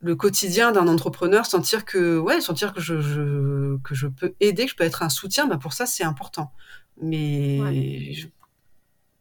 le, 0.00 0.16
quotidien 0.16 0.72
d'un 0.72 0.88
entrepreneur, 0.88 1.46
sentir 1.46 1.84
que, 1.84 2.18
ouais, 2.18 2.40
sentir 2.40 2.72
que 2.72 2.80
je, 2.80 3.76
que 3.78 3.94
je 3.94 4.06
peux 4.06 4.34
aider, 4.40 4.64
que 4.64 4.70
je 4.70 4.76
peux 4.76 4.84
être 4.84 5.02
un 5.02 5.08
soutien, 5.08 5.46
bah 5.46 5.58
pour 5.58 5.74
ça, 5.74 5.86
c'est 5.86 6.04
important. 6.04 6.52
Mais 7.00 7.58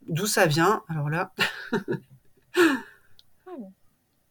d'où 0.08 0.26
ça 0.26 0.46
vient 0.46 0.84
Alors 0.88 1.10
là. 1.10 1.34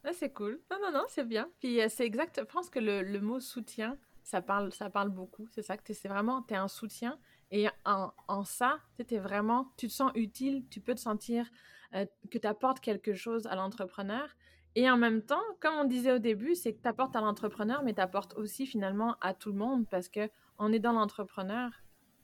Ah 0.06 0.12
c'est 0.12 0.32
cool. 0.34 0.60
Non, 0.70 0.76
non, 0.82 0.92
non, 0.92 1.04
c'est 1.08 1.26
bien. 1.26 1.48
Puis 1.60 1.80
euh, 1.80 1.86
c'est 1.88 2.04
exact. 2.04 2.38
Je 2.38 2.44
pense 2.44 2.68
que 2.68 2.78
le, 2.78 3.20
mot 3.20 3.40
soutien, 3.40 3.96
ça 4.22 4.42
parle, 4.42 4.70
ça 4.72 4.90
parle 4.90 5.08
beaucoup. 5.08 5.48
C'est 5.50 5.62
ça 5.62 5.78
que 5.78 5.94
c'est 5.94 6.08
vraiment, 6.08 6.42
tu 6.42 6.52
es 6.52 6.56
un 6.58 6.68
soutien. 6.68 7.18
Et 7.50 7.68
en, 7.86 8.12
en 8.28 8.44
ça, 8.44 8.80
tu 9.08 9.16
vraiment, 9.16 9.72
tu 9.78 9.88
te 9.88 9.92
sens 9.92 10.12
utile, 10.14 10.64
tu 10.68 10.80
peux 10.80 10.94
te 10.94 11.00
sentir 11.00 11.48
euh, 11.94 12.04
que 12.30 12.36
tu 12.36 12.46
apportes 12.46 12.80
quelque 12.80 13.14
chose 13.14 13.46
à 13.46 13.54
l'entrepreneur. 13.54 14.36
Et 14.74 14.90
en 14.90 14.98
même 14.98 15.22
temps, 15.22 15.42
comme 15.60 15.74
on 15.74 15.84
disait 15.84 16.12
au 16.12 16.18
début, 16.18 16.54
c'est 16.54 16.74
que 16.74 16.82
tu 16.82 16.88
apportes 16.88 17.16
à 17.16 17.20
l'entrepreneur, 17.20 17.82
mais 17.82 17.94
tu 17.94 18.00
apportes 18.00 18.34
aussi 18.34 18.66
finalement 18.66 19.16
à 19.22 19.32
tout 19.32 19.52
le 19.52 19.58
monde 19.58 19.86
parce 19.88 20.08
que 20.08 20.28
on 20.58 20.72
est 20.72 20.80
dans 20.80 20.92
l'entrepreneur. 20.92 21.70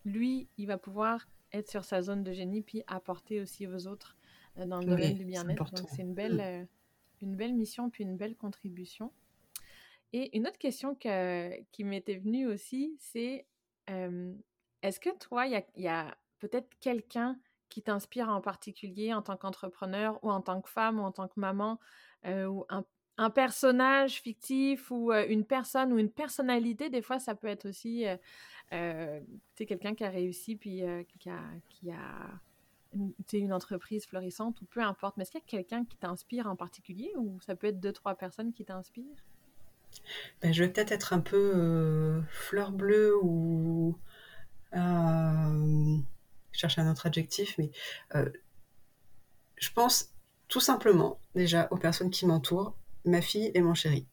Lui, 0.04 0.48
il 0.58 0.66
va 0.66 0.76
pouvoir 0.76 1.26
être 1.52 1.68
sur 1.68 1.84
sa 1.84 2.02
zone 2.02 2.22
de 2.22 2.32
génie 2.32 2.62
puis 2.62 2.82
apporter 2.86 3.40
aussi 3.40 3.66
aux 3.66 3.86
autres 3.86 4.16
euh, 4.58 4.66
dans 4.66 4.78
le 4.78 4.86
domaine 4.86 5.14
du 5.14 5.24
bien-être. 5.24 5.72
Donc 5.72 5.88
c'est 5.90 6.02
une 6.02 6.14
belle, 6.14 6.36
mm. 6.36 6.40
euh, 6.40 6.64
une 7.22 7.36
belle 7.36 7.54
mission 7.54 7.90
puis 7.90 8.04
une 8.04 8.16
belle 8.16 8.36
contribution. 8.36 9.12
Et 10.12 10.36
une 10.36 10.48
autre 10.48 10.58
question 10.58 10.94
que, 10.94 11.62
qui 11.70 11.84
m'était 11.84 12.16
venue 12.16 12.46
aussi, 12.46 12.96
c'est 12.98 13.46
est-ce 14.82 15.00
que 15.00 15.10
toi, 15.18 15.46
il 15.46 15.62
y 15.76 15.88
a, 15.88 16.16
peut-être 16.38 16.68
quelqu'un 16.80 17.38
qui 17.68 17.82
t'inspire 17.82 18.28
en 18.28 18.40
particulier 18.40 19.14
en 19.14 19.22
tant 19.22 19.36
qu'entrepreneur 19.36 20.18
ou 20.24 20.30
en 20.30 20.40
tant 20.40 20.60
que 20.60 20.68
femme 20.68 20.98
ou 20.98 21.02
en 21.02 21.12
tant 21.12 21.28
que 21.28 21.38
maman 21.38 21.78
euh, 22.26 22.46
ou 22.46 22.64
un, 22.68 22.84
personnage 23.28 24.22
fictif 24.22 24.90
ou 24.90 25.12
une 25.12 25.44
personne 25.44 25.92
ou 25.92 25.98
une 25.98 26.10
personnalité 26.10 26.88
des 26.88 27.02
fois 27.02 27.18
ça 27.18 27.34
peut 27.34 27.48
être 27.48 27.68
aussi 27.68 28.06
euh, 28.72 29.20
quelqu'un 29.56 29.94
qui 29.94 30.04
a 30.04 30.10
réussi 30.10 30.56
puis 30.56 30.82
qui 31.18 31.28
a, 31.28 31.40
qui 31.68 31.90
une, 33.32 33.52
entreprise 33.52 34.06
florissante 34.06 34.62
ou 34.62 34.64
peu 34.64 34.80
importe. 34.80 35.16
Mais 35.16 35.22
est-ce 35.22 35.32
qu'il 35.32 35.40
y 35.40 35.42
a 35.42 35.46
quelqu'un 35.46 35.84
qui 35.84 35.96
t'inspire 35.96 36.46
en 36.46 36.56
particulier 36.56 37.12
ou 37.16 37.38
ça 37.40 37.56
peut 37.56 37.66
être 37.66 37.80
deux 37.80 37.92
trois 37.92 38.14
personnes 38.14 38.52
qui 38.52 38.64
t'inspirent? 38.64 39.24
Ben, 40.40 40.54
je 40.54 40.62
vais 40.62 40.70
peut-être 40.70 40.92
être 40.92 41.12
un 41.12 41.20
peu 41.20 42.22
fleur 42.30 42.70
bleue 42.70 43.16
ou 43.22 43.98
je 44.72 45.98
cherche 46.52 46.78
un 46.78 46.90
autre 46.90 47.06
adjectif, 47.06 47.58
mais 47.58 47.70
je 49.56 49.70
pense 49.72 50.14
tout 50.48 50.60
simplement 50.60 51.20
déjà 51.34 51.68
aux 51.70 51.76
personnes 51.76 52.10
qui 52.10 52.26
m'entourent, 52.26 52.76
ma 53.04 53.20
fille 53.20 53.50
et 53.54 53.60
mon 53.60 53.74
chéri. 53.74 54.06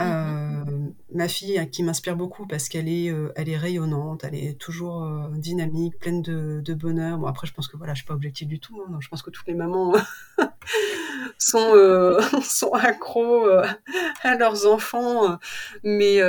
Euh, 0.00 0.04
mm-hmm. 0.04 0.92
ma 1.14 1.26
fille 1.26 1.68
qui 1.72 1.82
m'inspire 1.82 2.14
beaucoup 2.14 2.46
parce 2.46 2.68
qu'elle 2.68 2.88
est, 2.88 3.12
elle 3.34 3.48
est 3.48 3.56
rayonnante, 3.56 4.22
elle 4.22 4.36
est 4.36 4.58
toujours 4.58 5.28
dynamique, 5.32 5.98
pleine 5.98 6.22
de, 6.22 6.74
bonheur. 6.74 7.18
Bon 7.18 7.26
après 7.26 7.46
je 7.46 7.52
pense 7.52 7.66
que 7.66 7.76
voilà, 7.76 7.94
je 7.94 7.98
suis 7.98 8.06
pas 8.06 8.14
objective 8.14 8.46
du 8.46 8.60
tout. 8.60 8.80
Hein. 8.80 8.98
je 9.00 9.08
pense 9.08 9.22
que 9.22 9.30
toutes 9.30 9.48
les 9.48 9.54
mamans 9.54 9.94
sont 11.38 11.74
sont 12.42 12.72
accros 12.74 13.48
à 14.22 14.36
leurs 14.36 14.66
enfants, 14.66 15.38
mais 15.82 16.20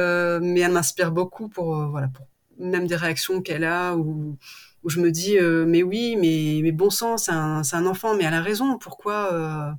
mais 0.41 0.59
elle 0.61 0.71
m'inspire 0.71 1.11
beaucoup 1.11 1.47
pour 1.47 1.75
voilà 1.89 2.07
pour 2.07 2.25
même 2.59 2.87
des 2.87 2.95
réactions 2.95 3.41
qu'elle 3.41 3.63
a 3.63 3.95
où, 3.95 4.37
où 4.83 4.89
je 4.89 4.99
me 4.99 5.11
dis 5.11 5.37
euh, 5.37 5.65
mais 5.65 5.83
oui 5.83 6.15
mais 6.17 6.59
mais 6.61 6.71
bon 6.71 6.89
sang 6.89 7.17
c'est 7.17 7.31
un, 7.31 7.61
un 7.71 7.85
enfant 7.85 8.15
mais 8.15 8.25
elle 8.25 8.33
a 8.33 8.41
raison 8.41 8.77
pourquoi 8.77 9.33
euh, 9.33 9.71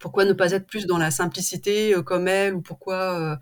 pourquoi 0.00 0.24
ne 0.24 0.32
pas 0.32 0.50
être 0.50 0.66
plus 0.66 0.86
dans 0.86 0.98
la 0.98 1.12
simplicité 1.12 1.94
euh, 1.94 2.02
comme 2.02 2.26
elle 2.26 2.54
ou 2.54 2.60
pourquoi 2.60 3.38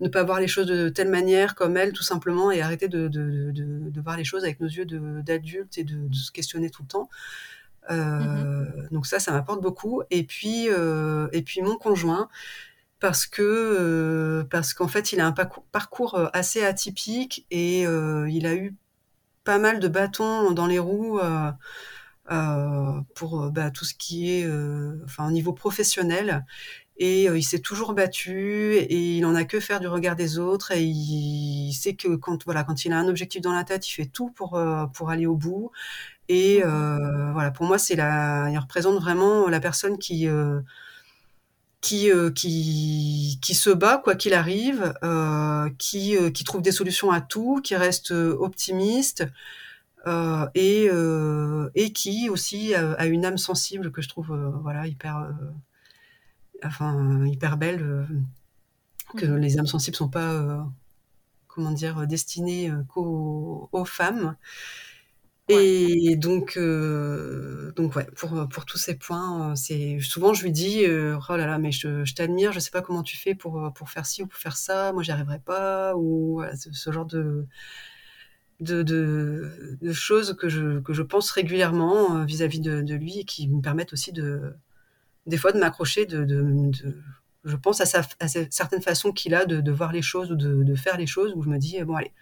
ne 0.00 0.08
pas 0.08 0.24
voir 0.24 0.40
les 0.40 0.48
choses 0.48 0.66
de 0.66 0.88
telle 0.88 1.08
manière 1.08 1.54
comme 1.54 1.76
elle 1.76 1.92
tout 1.92 2.02
simplement 2.02 2.50
et 2.50 2.60
arrêter 2.60 2.88
de, 2.88 3.06
de, 3.06 3.52
de, 3.52 3.90
de 3.90 4.00
voir 4.00 4.16
les 4.16 4.24
choses 4.24 4.42
avec 4.42 4.58
nos 4.58 4.68
yeux 4.68 4.86
d'adultes 4.86 5.78
et 5.78 5.84
de, 5.84 6.12
se 6.12 6.32
questionner 6.32 6.70
tout 6.70 6.82
le 6.82 6.88
temps 6.88 7.08
mm-hmm. 7.88 8.90
donc 8.90 9.06
ça 9.06 9.20
ça 9.20 9.30
m'apporte 9.30 9.62
beaucoup 9.62 10.02
et 10.10 10.24
puis 10.24 10.66
et 10.66 11.42
puis 11.42 11.62
mon 11.62 11.76
conjoint 11.76 12.28
parce 13.00 13.26
que 13.26 13.42
euh, 13.42 14.44
parce 14.44 14.74
qu'en 14.74 14.88
fait 14.88 15.12
il 15.12 15.20
a 15.20 15.26
un 15.26 15.32
parcours 15.32 16.14
euh, 16.14 16.26
assez 16.32 16.64
atypique 16.64 17.46
et 17.50 17.86
euh, 17.86 18.28
il 18.28 18.46
a 18.46 18.54
eu 18.54 18.74
pas 19.44 19.58
mal 19.58 19.80
de 19.80 19.88
bâtons 19.88 20.50
dans 20.50 20.66
les 20.66 20.78
roues 20.78 21.20
pour 23.14 23.50
bah, 23.50 23.70
tout 23.70 23.84
ce 23.84 23.94
qui 23.94 24.30
est 24.30 24.46
enfin 25.04 25.28
au 25.28 25.30
niveau 25.30 25.52
professionnel. 25.52 26.44
Et 27.00 27.24
il 27.24 27.42
s'est 27.44 27.60
toujours 27.60 27.94
battu 27.94 28.74
et 28.74 29.16
il 29.18 29.24
en 29.24 29.36
a 29.36 29.44
que 29.44 29.60
faire 29.60 29.78
du 29.80 29.86
regard 29.86 30.16
des 30.16 30.38
autres. 30.38 30.72
Et 30.72 30.82
il 30.82 31.72
sait 31.72 31.94
que 31.94 32.16
quand 32.16 32.44
voilà 32.44 32.64
quand 32.64 32.84
il 32.84 32.92
a 32.92 32.98
un 32.98 33.08
objectif 33.08 33.40
dans 33.40 33.52
la 33.52 33.64
tête 33.64 33.88
il 33.88 33.92
fait 33.92 34.06
tout 34.06 34.30
pour 34.30 34.60
pour 34.94 35.10
aller 35.10 35.26
au 35.26 35.36
bout. 35.36 35.70
Et 36.28 36.60
voilà 36.62 37.50
pour 37.52 37.66
moi 37.66 37.78
c'est 37.78 37.96
la 37.96 38.48
il 38.50 38.58
représente 38.58 39.00
vraiment 39.00 39.48
la 39.48 39.60
personne 39.60 39.98
qui 39.98 40.28
qui, 41.80 42.10
euh, 42.10 42.30
qui, 42.30 43.38
qui 43.40 43.54
se 43.54 43.70
bat 43.70 43.98
quoi 44.02 44.14
qu'il 44.14 44.34
arrive, 44.34 44.94
euh, 45.02 45.68
qui, 45.78 46.16
euh, 46.16 46.30
qui 46.30 46.44
trouve 46.44 46.62
des 46.62 46.72
solutions 46.72 47.10
à 47.10 47.20
tout, 47.20 47.60
qui 47.62 47.76
reste 47.76 48.10
optimiste 48.10 49.24
et, 50.54 50.88
et 51.74 51.92
qui 51.92 52.30
aussi 52.30 52.74
a 52.74 53.06
une 53.06 53.24
âme 53.24 53.38
sensible 53.38 53.92
que 53.92 54.02
je 54.02 54.08
trouve 54.08 54.34
voilà 54.62 54.86
hyper 54.86 55.30
enfin 56.64 57.26
hyper 57.26 57.56
belle 57.56 58.06
que 59.16 59.26
mmh. 59.26 59.36
les 59.36 59.58
âmes 59.58 59.66
sensibles 59.66 59.96
sont 59.96 60.08
pas 60.08 60.66
comment 61.46 61.72
dire 61.72 62.06
destinées 62.06 62.72
qu'aux 62.88 63.84
femmes 63.84 64.36
et 65.50 66.16
donc, 66.16 66.58
euh, 66.58 67.72
donc 67.72 67.96
ouais, 67.96 68.06
pour, 68.16 68.48
pour 68.48 68.66
tous 68.66 68.76
ces 68.76 68.96
points, 68.96 69.52
euh, 69.52 69.54
c'est 69.54 69.98
souvent 70.00 70.34
je 70.34 70.42
lui 70.44 70.52
dis 70.52 70.84
euh, 70.84 71.18
oh 71.30 71.36
là 71.36 71.46
là, 71.46 71.58
mais 71.58 71.72
je, 71.72 72.04
je 72.04 72.14
t'admire, 72.14 72.52
je 72.52 72.60
sais 72.60 72.70
pas 72.70 72.82
comment 72.82 73.02
tu 73.02 73.16
fais 73.16 73.34
pour 73.34 73.72
pour 73.74 73.88
faire 73.88 74.04
ci 74.04 74.22
ou 74.22 74.26
pour 74.26 74.38
faire 74.38 74.58
ça, 74.58 74.92
moi 74.92 75.02
j'y 75.02 75.10
arriverai 75.10 75.38
pas, 75.38 75.96
ou 75.96 76.42
ce, 76.54 76.92
genre 76.92 77.06
de 77.06 77.46
de, 78.60 78.82
de, 78.82 79.78
de 79.80 79.92
choses 79.92 80.36
que 80.36 80.48
je, 80.48 80.80
que 80.80 80.92
je 80.92 81.02
pense 81.02 81.30
régulièrement 81.30 82.24
vis-à-vis 82.24 82.60
de, 82.60 82.82
de 82.82 82.94
lui 82.94 83.20
et 83.20 83.24
qui 83.24 83.48
me 83.48 83.60
permettent 83.60 83.92
aussi 83.92 84.12
de 84.12 84.54
des 85.26 85.36
fois 85.36 85.52
de 85.52 85.58
m'accrocher, 85.58 86.06
de, 86.06 86.26
je 87.44 87.56
pense 87.56 87.80
à, 87.82 87.86
sa, 87.86 88.00
à 88.18 88.28
certaines 88.28 88.80
façons 88.80 89.12
qu'il 89.12 89.34
a 89.34 89.44
de, 89.44 89.70
voir 89.70 89.92
les 89.92 90.00
choses 90.02 90.32
ou 90.32 90.36
de, 90.36 90.74
faire 90.74 90.96
les 90.96 91.06
choses 91.06 91.32
où 91.36 91.42
je 91.42 91.48
me 91.48 91.58
dis 91.58 91.82
bon 91.84 91.96
allez 91.96 92.12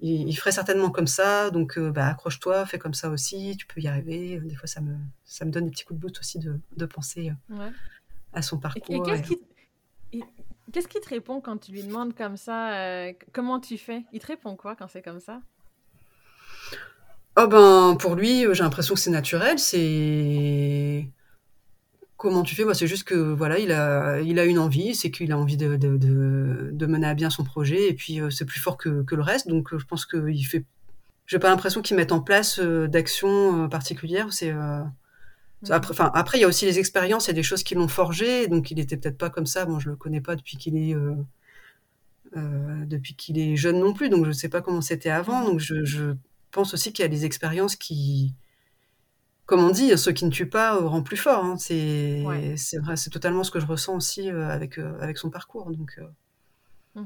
il, 0.00 0.34
ferait 0.36 0.52
certainement 0.52 0.90
comme 0.90 1.06
ça, 1.06 1.50
donc 1.50 1.78
euh, 1.78 1.90
bah, 1.90 2.08
accroche-toi, 2.08 2.66
fais 2.66 2.78
comme 2.78 2.92
ça 2.92 3.08
aussi, 3.08 3.56
tu 3.56 3.66
peux 3.66 3.80
y 3.80 3.88
arriver. 3.88 4.38
Des 4.40 4.54
fois, 4.54 4.66
ça 4.66 4.82
me, 4.82 4.94
ça 5.24 5.46
me 5.46 5.50
donne 5.50 5.64
des 5.64 5.70
petits 5.70 5.84
coups 5.84 5.98
de 5.98 6.02
boost 6.02 6.18
aussi 6.18 6.38
de, 6.38 6.86
penser 6.86 7.32
euh, 7.52 7.70
à 8.34 8.42
son 8.42 8.58
parcours. 8.58 9.02
qu'est-ce 9.06 9.22
qui 9.22 9.38
te 10.82 11.08
répond 11.08 11.40
quand 11.40 11.58
tu 11.58 11.72
lui 11.72 11.82
demandes 11.82 12.14
comme 12.14 12.36
ça 12.36 12.74
euh, 12.74 13.12
comment 13.32 13.60
tu 13.60 13.78
fais? 13.78 14.04
Il 14.12 14.20
te 14.20 14.26
répond 14.26 14.56
quoi 14.56 14.76
quand 14.76 14.88
c'est 14.88 15.02
comme 15.02 15.20
ça? 15.20 15.40
Oh 17.36 17.48
ben 17.48 17.96
pour 17.98 18.14
lui, 18.14 18.44
j'ai 18.52 18.62
l'impression 18.62 18.94
que 18.94 19.00
c'est 19.00 19.10
naturel, 19.10 19.58
c'est 19.58 21.08
Comment 22.16 22.42
tu 22.42 22.54
fais? 22.54 22.64
Moi, 22.64 22.74
c'est 22.74 22.86
juste 22.86 23.04
que 23.04 23.14
voilà, 23.14 23.58
il 23.58 23.72
a, 23.72 24.20
il 24.20 24.38
a 24.38 24.44
une 24.44 24.58
envie, 24.58 24.94
c'est 24.94 25.10
qu'il 25.10 25.30
a 25.32 25.36
envie 25.36 25.56
de, 25.56 25.76
de, 25.76 26.86
mener 26.86 27.06
à 27.06 27.14
bien 27.14 27.28
son 27.28 27.44
projet, 27.44 27.88
et 27.88 27.92
puis 27.92 28.20
euh, 28.20 28.30
c'est 28.30 28.44
plus 28.44 28.60
fort 28.60 28.78
que, 28.78 29.02
que, 29.02 29.14
le 29.14 29.22
reste. 29.22 29.48
Donc, 29.48 29.72
euh, 29.72 29.78
je 29.78 29.84
pense 29.84 30.06
qu'il 30.06 30.46
fait 30.46 30.64
j'ai 31.26 31.38
pas 31.38 31.48
l'impression 31.48 31.82
qu'ils 31.82 31.96
mettent 31.96 32.12
en 32.12 32.20
place 32.20 32.60
d'actions 32.60 33.68
particulières. 33.68 34.32
C'est 34.32 34.52
après, 35.70 35.92
enfin, 35.92 36.10
après, 36.14 36.38
il 36.38 36.42
y 36.42 36.44
a 36.44 36.48
aussi 36.48 36.64
les 36.64 36.78
expériences, 36.78 37.26
il 37.26 37.28
y 37.28 37.30
a 37.30 37.34
des 37.34 37.42
choses 37.42 37.62
qui 37.62 37.74
l'ont 37.74 37.88
forgé, 37.88 38.48
donc 38.48 38.70
il 38.70 38.78
était 38.78 38.96
peut-être 38.96 39.18
pas 39.18 39.30
comme 39.30 39.46
ça. 39.46 39.66
Bon, 39.66 39.78
je 39.78 39.90
le 39.90 39.96
connais 39.96 40.20
pas 40.20 40.36
depuis 40.36 40.56
qu'il 40.56 40.76
est 40.76 40.94
euh, 42.36 42.84
depuis 42.86 43.14
qu'il 43.14 43.38
est 43.38 43.54
jeune 43.56 43.78
non 43.78 43.92
plus, 43.92 44.08
donc 44.08 44.24
je 44.24 44.30
ne 44.30 44.34
sais 44.34 44.48
pas 44.48 44.60
comment 44.60 44.80
c'était 44.80 45.10
avant. 45.10 45.44
Donc 45.44 45.60
je, 45.60 46.14
pense 46.50 46.72
aussi 46.72 46.92
qu'il 46.92 47.02
y 47.02 47.06
a 47.06 47.08
des 47.08 47.24
expériences 47.24 47.74
qui, 47.74 48.32
comme 49.46 49.60
on 49.60 49.70
dit, 49.70 49.96
ce 49.98 50.10
qui 50.10 50.24
ne 50.24 50.30
tue 50.30 50.48
pas 50.48 50.76
rend 50.76 51.02
plus 51.02 51.16
fort. 51.16 51.44
Hein. 51.44 51.56
C'est 51.58 52.22
vrai, 52.22 52.96
c'est 52.96 53.10
totalement 53.10 53.42
ce 53.42 53.50
que 53.50 53.60
je 53.60 53.66
ressens 53.66 53.96
aussi 53.96 54.30
euh, 54.30 54.48
avec, 54.48 54.78
euh, 54.78 54.96
avec 55.00 55.18
son 55.18 55.30
parcours. 55.30 55.70
Donc, 55.70 56.00
mmh 56.94 57.02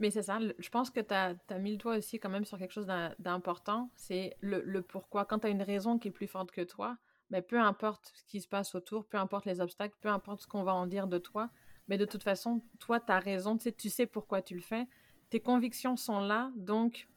mais 0.00 0.10
c'est 0.10 0.22
ça, 0.22 0.38
je 0.58 0.68
pense 0.68 0.90
que 0.90 1.00
tu 1.00 1.14
as, 1.14 1.34
mis 1.58 1.72
le 1.72 1.76
doigt 1.76 1.96
aussi 1.96 2.18
quand 2.18 2.28
même 2.28 2.44
sur 2.44 2.58
quelque 2.58 2.72
chose 2.72 2.90
d'important, 3.18 3.90
c'est 3.96 4.36
le, 4.40 4.80
pourquoi. 4.82 5.24
Quand 5.24 5.40
tu 5.40 5.46
as 5.46 5.50
une 5.50 5.62
raison 5.62 5.98
qui 5.98 6.08
est 6.08 6.12
plus 6.12 6.26
forte 6.26 6.50
que 6.50 6.60
toi, 6.60 6.98
mais 7.30 7.40
ben, 7.40 7.46
peu 7.46 7.60
importe 7.60 8.12
ce 8.14 8.24
qui 8.24 8.40
se 8.40 8.48
passe 8.48 8.74
autour, 8.74 9.06
peu 9.06 9.16
importe 9.16 9.46
les 9.46 9.60
obstacles, 9.60 9.96
peu 10.00 10.10
importe 10.10 10.42
ce 10.42 10.46
qu'on 10.46 10.62
va 10.62 10.74
en 10.74 10.86
dire 10.86 11.06
de 11.06 11.18
toi, 11.18 11.50
mais 11.88 11.96
de 11.96 12.04
toute 12.04 12.22
façon, 12.22 12.60
toi, 12.78 13.00
tu 13.00 13.10
as 13.10 13.18
raison, 13.18 13.56
tu 13.56 13.64
sais, 13.64 13.72
tu 13.72 13.88
sais 13.88 14.06
pourquoi 14.06 14.42
tu 14.42 14.54
le 14.54 14.60
fais. 14.60 14.86
Tes 15.30 15.40
convictions 15.40 15.96
sont 15.96 16.20
là, 16.20 16.52
donc 16.56 17.08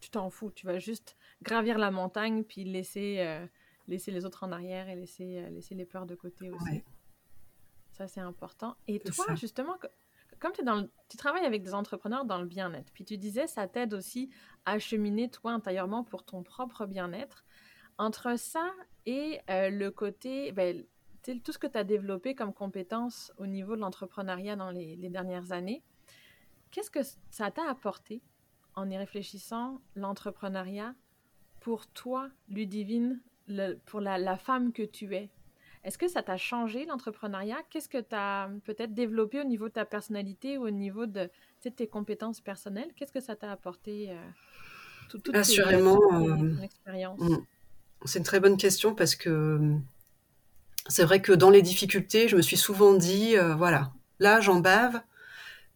tu 0.00 0.10
t'en 0.10 0.30
fous. 0.30 0.50
Tu 0.50 0.66
vas 0.66 0.78
juste 0.78 1.16
gravir 1.42 1.78
la 1.78 1.90
montagne, 1.90 2.42
puis 2.44 2.64
laisser, 2.64 3.16
euh, 3.18 3.46
laisser 3.86 4.10
les 4.10 4.24
autres 4.24 4.44
en 4.44 4.52
arrière 4.52 4.88
et 4.88 4.96
laisser, 4.96 5.38
euh, 5.38 5.50
laisser 5.50 5.74
les 5.74 5.84
peurs 5.84 6.06
de 6.06 6.14
côté 6.14 6.50
aussi. 6.50 6.82
Ça, 7.92 8.08
c'est 8.08 8.20
important. 8.20 8.74
Et 8.88 8.98
toi, 8.98 9.34
justement, 9.34 9.76
comme 10.42 10.52
tu 11.08 11.16
travailles 11.16 11.46
avec 11.46 11.62
des 11.62 11.72
entrepreneurs 11.72 12.24
dans 12.24 12.38
le 12.38 12.46
bien-être, 12.46 12.90
puis 12.92 13.04
tu 13.04 13.16
disais, 13.16 13.46
ça 13.46 13.68
t'aide 13.68 13.94
aussi 13.94 14.28
à 14.64 14.80
cheminer 14.80 15.30
toi 15.30 15.52
intérieurement 15.52 16.02
pour 16.02 16.24
ton 16.24 16.42
propre 16.42 16.84
bien-être. 16.84 17.44
Entre 17.96 18.36
ça 18.36 18.68
et 19.06 19.38
euh, 19.50 19.70
le 19.70 19.92
côté, 19.92 20.50
ben, 20.50 20.84
tout 21.44 21.52
ce 21.52 21.58
que 21.58 21.68
tu 21.68 21.78
as 21.78 21.84
développé 21.84 22.34
comme 22.34 22.52
compétences 22.52 23.32
au 23.38 23.46
niveau 23.46 23.76
de 23.76 23.80
l'entrepreneuriat 23.82 24.56
dans 24.56 24.72
les, 24.72 24.96
dernières 25.10 25.52
années, 25.52 25.84
qu'est-ce 26.72 26.90
que 26.90 27.04
ça 27.30 27.52
t'a 27.52 27.70
apporté 27.70 28.20
en 28.74 28.90
y 28.90 28.96
réfléchissant, 28.96 29.80
l'entrepreneuriat, 29.94 30.96
pour 31.60 31.86
toi, 31.86 32.28
Ludivine, 32.48 33.20
pour 33.86 34.00
la, 34.00 34.36
femme 34.38 34.72
que 34.72 34.82
tu 34.82 35.14
es? 35.14 35.30
Est-ce 35.84 35.98
que 35.98 36.06
ça 36.06 36.22
t'a 36.22 36.36
changé 36.36 36.86
l'entrepreneuriat? 36.86 37.56
Qu'est-ce 37.70 37.88
que 37.88 37.98
tu 37.98 38.14
as 38.14 38.48
peut-être 38.64 38.94
développé 38.94 39.40
au 39.40 39.44
niveau 39.44 39.68
de 39.68 39.72
ta 39.72 39.84
personnalité 39.84 40.56
ou 40.56 40.66
au 40.66 40.70
niveau 40.70 41.06
de, 41.06 41.28
tes 41.74 41.88
compétences 41.88 42.40
personnelles? 42.40 42.90
Qu'est-ce 42.94 43.12
que 43.12 43.20
ça 43.20 43.34
t'a 43.34 43.50
apporté 43.50 44.10
euh, 44.10 44.14
toute 45.08 45.34
Assurément, 45.34 45.98
euh, 46.12 46.62
expérience? 46.62 47.18
Mm. 47.20 47.38
C'est 48.04 48.20
une 48.20 48.24
très 48.24 48.38
bonne 48.38 48.56
question 48.56 48.94
parce 48.94 49.16
que 49.16 49.76
c'est 50.86 51.04
vrai 51.04 51.20
que 51.20 51.32
dans 51.32 51.50
les 51.50 51.62
difficultés, 51.62 52.28
je 52.28 52.36
me 52.36 52.42
suis 52.42 52.56
souvent 52.56 52.94
dit, 52.94 53.36
euh, 53.36 53.54
voilà, 53.54 53.92
là 54.20 54.40
j'en 54.40 54.60
bave, 54.60 55.00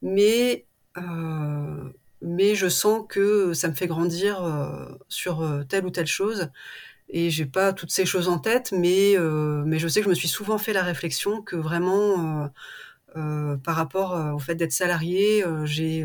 mais, 0.03 0.67
mais 2.23 2.55
je 2.55 2.69
sens 2.69 3.05
que 3.09 3.55
ça 3.55 3.69
me 3.69 3.75
fait 3.75 3.87
grandir 3.89 4.41
sur 5.09 5.45
telle 5.69 5.85
ou 5.85 5.91
telle 5.91 6.07
chose. 6.07 6.49
Et 7.09 7.31
j'ai 7.31 7.47
pas 7.47 7.73
toutes 7.73 7.91
ces 7.93 8.05
choses 8.05 8.29
en 8.29 8.39
tête, 8.39 8.73
mais, 8.73 9.17
mais 9.65 9.79
je 9.79 9.89
sais 9.89 10.01
que 10.01 10.05
je 10.05 10.11
me 10.11 10.15
suis 10.15 10.29
souvent 10.29 10.59
fait 10.59 10.73
la 10.73 10.83
réflexion 10.83 11.41
que 11.43 11.57
vraiment, 11.57 12.51
par 13.15 13.77
rapport 13.77 14.35
au 14.35 14.39
fait 14.39 14.57
d'être 14.57 14.73
salarié, 14.73 15.45
j'ai 15.65 16.05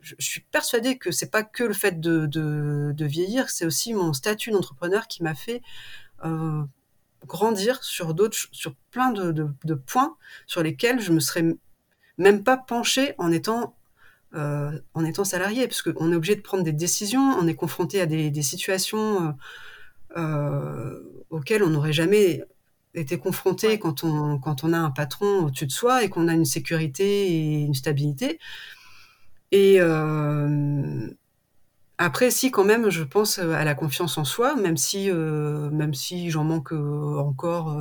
je, 0.00 0.14
suis 0.18 0.40
persuadée 0.50 0.98
que 0.98 1.10
c'est 1.10 1.30
pas 1.30 1.42
que 1.42 1.64
le 1.64 1.74
fait 1.74 2.00
de, 2.00 2.26
de, 2.26 3.04
vieillir, 3.04 3.48
c'est 3.50 3.64
aussi 3.64 3.94
mon 3.94 4.12
statut 4.12 4.50
d'entrepreneur 4.50 5.06
qui 5.06 5.22
m'a 5.22 5.36
fait 5.36 5.62
grandir 7.26 7.82
sur 7.84 8.14
d'autres, 8.14 8.36
sur 8.52 8.74
plein 8.90 9.10
de, 9.10 9.32
de, 9.32 9.74
points 9.74 10.16
sur 10.46 10.62
lesquels 10.62 11.00
je 11.00 11.12
me 11.12 11.20
serais 11.20 11.44
même 12.16 12.42
pas 12.42 12.56
penché 12.56 13.14
en 13.18 13.30
étant 13.30 13.76
euh, 14.34 14.78
en 14.92 15.06
étant 15.06 15.24
salarié, 15.24 15.66
parce 15.66 15.80
qu'on 15.80 16.12
est 16.12 16.14
obligé 16.14 16.36
de 16.36 16.42
prendre 16.42 16.62
des 16.62 16.72
décisions, 16.72 17.34
on 17.40 17.46
est 17.46 17.54
confronté 17.54 17.98
à 18.02 18.06
des, 18.06 18.42
situations 18.42 19.28
euh, 19.28 19.28
euh 19.28 19.32
auxquelles 21.30 21.62
on 21.62 21.70
n'aurait 21.70 21.92
jamais 21.92 22.42
été 22.94 23.18
confronté 23.18 23.78
quand 23.78 24.04
on 24.04 24.38
quand 24.38 24.64
on 24.64 24.72
a 24.72 24.78
un 24.78 24.90
patron 24.90 25.44
au-dessus 25.46 25.66
de 25.66 25.72
soi 25.72 26.04
et 26.04 26.08
qu'on 26.08 26.28
a 26.28 26.34
une 26.34 26.44
sécurité 26.44 27.28
et 27.28 27.60
une 27.60 27.74
stabilité. 27.74 28.38
Et 29.52 29.76
euh, 29.80 31.08
après, 31.98 32.30
si 32.30 32.52
quand 32.52 32.64
même, 32.64 32.90
je 32.90 33.02
pense 33.02 33.38
euh, 33.40 33.52
à 33.52 33.64
la 33.64 33.74
confiance 33.74 34.18
en 34.18 34.24
soi, 34.24 34.54
même 34.54 34.76
si, 34.76 35.10
euh, 35.10 35.68
même 35.70 35.94
si 35.94 36.30
j'en 36.30 36.44
manque 36.44 36.72
euh, 36.72 37.18
encore 37.18 37.76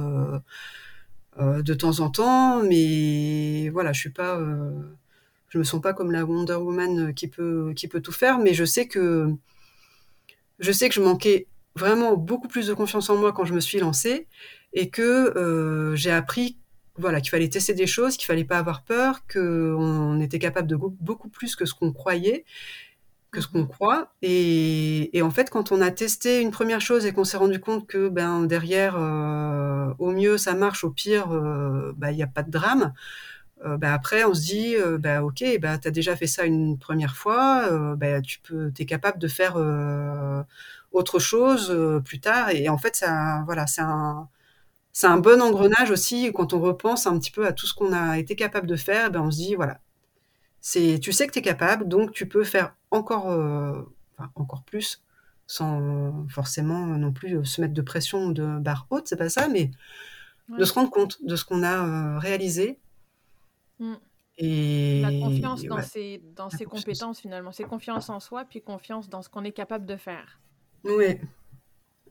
de 1.40 1.74
temps 1.76 2.00
en 2.00 2.10
temps, 2.10 2.64
mais 2.64 3.70
voilà, 3.70 3.94
je 3.94 4.00
suis 4.00 4.10
pas, 4.10 4.40
je 5.50 5.60
me 5.60 5.64
sens 5.64 5.80
pas 5.82 5.94
comme 5.94 6.12
la 6.12 6.26
Wonder 6.26 6.56
Woman 6.56 7.14
qui 7.14 7.28
peut, 7.28 7.74
qui 7.76 7.88
peut 7.88 8.02
tout 8.02 8.12
faire, 8.12 8.40
mais 8.40 8.56
je 8.56 8.66
sais 8.66 8.88
que, 8.88 9.32
je 10.58 10.72
sais 10.72 10.90
que 10.90 10.96
je 10.96 11.02
manquais 11.02 11.46
vraiment 11.78 12.18
beaucoup 12.18 12.48
plus 12.48 12.68
de 12.68 12.74
confiance 12.74 13.10
en 13.10 13.18
moi 13.18 13.32
quand 13.34 13.46
je 13.46 13.54
me 13.54 13.60
suis 13.60 13.80
lancée 13.80 14.28
et 14.74 14.90
que 14.90 15.94
j'ai 15.96 16.12
appris 16.12 16.58
voilà, 17.00 17.22
qu'il 17.22 17.30
fallait 17.30 17.48
tester 17.48 17.76
des 17.76 17.86
choses, 17.86 18.18
qu'il 18.18 18.26
fallait 18.26 18.44
pas 18.44 18.58
avoir 18.58 18.82
peur, 18.84 19.22
qu'on 19.32 20.20
était 20.20 20.40
capable 20.40 20.68
de 20.68 20.76
beaucoup 20.76 21.30
plus 21.30 21.56
que 21.56 21.66
ce 21.66 21.76
qu'on 21.76 21.94
croyait 21.94 22.44
que 23.32 23.42
ce 23.42 23.48
qu'on 23.48 23.66
croit. 23.66 24.14
Et, 24.22 25.22
en 25.22 25.32
fait, 25.32 25.50
quand 25.50 25.72
on 25.72 25.82
a 25.82 25.92
testé 25.92 26.42
une 26.42 26.52
première 26.52 26.82
chose 26.82 27.06
et 27.06 27.14
qu'on 27.14 27.24
s'est 27.24 27.38
rendu 27.38 27.60
compte 27.60 27.88
que 27.88 28.10
ben, 28.10 28.44
derrière, 28.44 28.96
euh, 28.98 29.94
au 30.00 30.12
mieux 30.12 30.38
ça 30.38 30.54
marche, 30.54 30.84
au 30.84 30.92
pire, 30.92 31.32
euh, 31.32 31.94
ben, 31.98 32.12
il 32.12 32.16
n'y 32.16 32.24
a 32.24 32.28
pas 32.28 32.44
de 32.44 32.52
drame, 32.52 32.94
euh, 33.66 33.78
ben, 33.78 33.92
après 33.94 34.24
on 34.24 34.34
se 34.34 34.42
dit, 34.42 34.76
ben, 35.00 35.22
ok, 35.22 35.44
ben, 35.62 35.78
tu 35.78 35.88
as 35.88 35.92
déjà 35.92 36.16
fait 36.16 36.28
ça 36.28 36.46
une 36.46 36.78
première 36.78 37.16
fois, 37.16 37.96
ben, 37.96 38.22
tu 38.22 38.40
peux, 38.40 38.72
es 38.78 38.86
capable 38.86 39.20
de 39.20 39.28
faire 39.28 39.58
autre 40.92 41.20
chose 41.20 41.76
plus 42.06 42.20
tard. 42.20 42.50
Et 42.50 42.70
en 42.70 42.78
fait, 42.78 42.96
ça, 42.96 43.44
voilà, 43.46 43.68
c'est 43.68 43.82
un, 43.82 44.28
c'est 44.94 45.08
un 45.08 45.18
bon 45.18 45.42
engrenage 45.42 45.92
aussi 45.92 46.32
quand 46.34 46.54
on 46.54 46.60
repense 46.60 47.06
un 47.06 47.20
petit 47.20 47.32
peu 47.32 47.46
à 47.46 47.54
tout 47.54 47.68
ce 47.68 47.74
qu'on 47.74 47.94
a 47.94 48.18
été 48.18 48.36
capable 48.36 48.68
de 48.68 48.76
faire. 48.76 49.12
Ben, 49.12 49.22
on 49.22 49.32
se 49.32 49.38
dit, 49.38 49.56
voilà, 49.56 49.80
c'est, 50.60 51.00
tu 51.00 51.12
sais 51.12 51.28
que 51.28 51.34
tu 51.34 51.40
es 51.40 51.44
capable, 51.44 51.88
donc 51.88 52.12
tu 52.12 52.28
peux 52.28 52.44
faire 52.44 52.76
encore, 52.92 53.30
euh, 53.30 53.82
encore 54.36 54.64
plus, 54.64 55.04
sans 55.46 56.28
forcément 56.30 56.86
non 56.86 57.12
plus 57.14 57.46
se 57.46 57.62
mettre 57.62 57.74
de 57.74 57.82
pression 57.82 58.30
de 58.30 58.60
barre 58.60 58.88
haute, 58.90 59.08
c'est 59.08 59.18
pas 59.18 59.30
ça, 59.30 59.48
mais 59.48 59.72
de 60.50 60.66
se 60.66 60.74
rendre 60.74 60.90
compte 60.90 61.24
de 61.24 61.36
ce 61.36 61.46
qu'on 61.46 61.64
a 61.64 61.86
euh, 61.86 62.20
réalisé. 62.20 62.80
Mmh. 63.80 63.94
Et 64.40 65.02
la 65.02 65.12
confiance 65.12 65.64
dans, 65.64 65.82
ses, 65.82 66.22
dans 66.36 66.50
ses 66.50 66.66
compétences 66.66 67.20
finalement, 67.20 67.52
c'est 67.52 67.64
confiance 67.64 68.10
en 68.10 68.20
soi, 68.20 68.46
puis 68.46 68.62
confiance 68.62 69.10
dans 69.10 69.22
ce 69.22 69.30
qu'on 69.30 69.44
est 69.44 69.52
capable 69.52 69.86
de 69.86 69.96
faire. 69.96 70.40
Oui. 70.84 71.18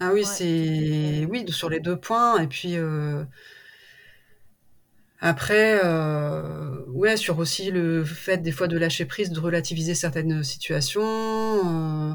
Ah 0.00 0.10
oui, 0.12 0.24
c'est 0.24 1.26
oui 1.30 1.50
sur 1.50 1.70
les 1.70 1.80
deux 1.80 1.96
points. 1.96 2.40
Et 2.40 2.46
puis 2.46 2.76
euh, 2.76 3.24
après, 5.20 5.80
euh, 5.82 6.84
ouais, 6.88 7.16
sur 7.16 7.38
aussi 7.38 7.70
le 7.70 8.04
fait 8.04 8.38
des 8.38 8.52
fois 8.52 8.68
de 8.68 8.76
lâcher 8.78 9.06
prise, 9.06 9.30
de 9.30 9.40
relativiser 9.40 9.94
certaines 9.94 10.44
situations. 10.44 11.02
Euh, 11.02 12.14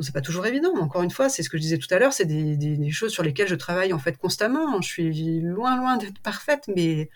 c'est 0.00 0.12
pas 0.12 0.20
toujours 0.20 0.46
évident, 0.46 0.74
encore 0.80 1.02
une 1.02 1.10
fois, 1.10 1.28
c'est 1.28 1.42
ce 1.42 1.50
que 1.50 1.56
je 1.58 1.62
disais 1.62 1.78
tout 1.78 1.92
à 1.94 1.98
l'heure, 1.98 2.12
c'est 2.12 2.24
des, 2.24 2.90
choses 2.90 3.12
sur 3.12 3.22
lesquelles 3.22 3.48
je 3.48 3.54
travaille 3.54 3.92
en 3.92 3.98
fait 3.98 4.16
constamment. 4.18 4.80
Je 4.80 4.88
suis 4.88 5.40
loin, 5.40 5.76
loin 5.76 5.96
d'être 5.96 6.18
parfaite, 6.20 6.64
mais 6.74 7.10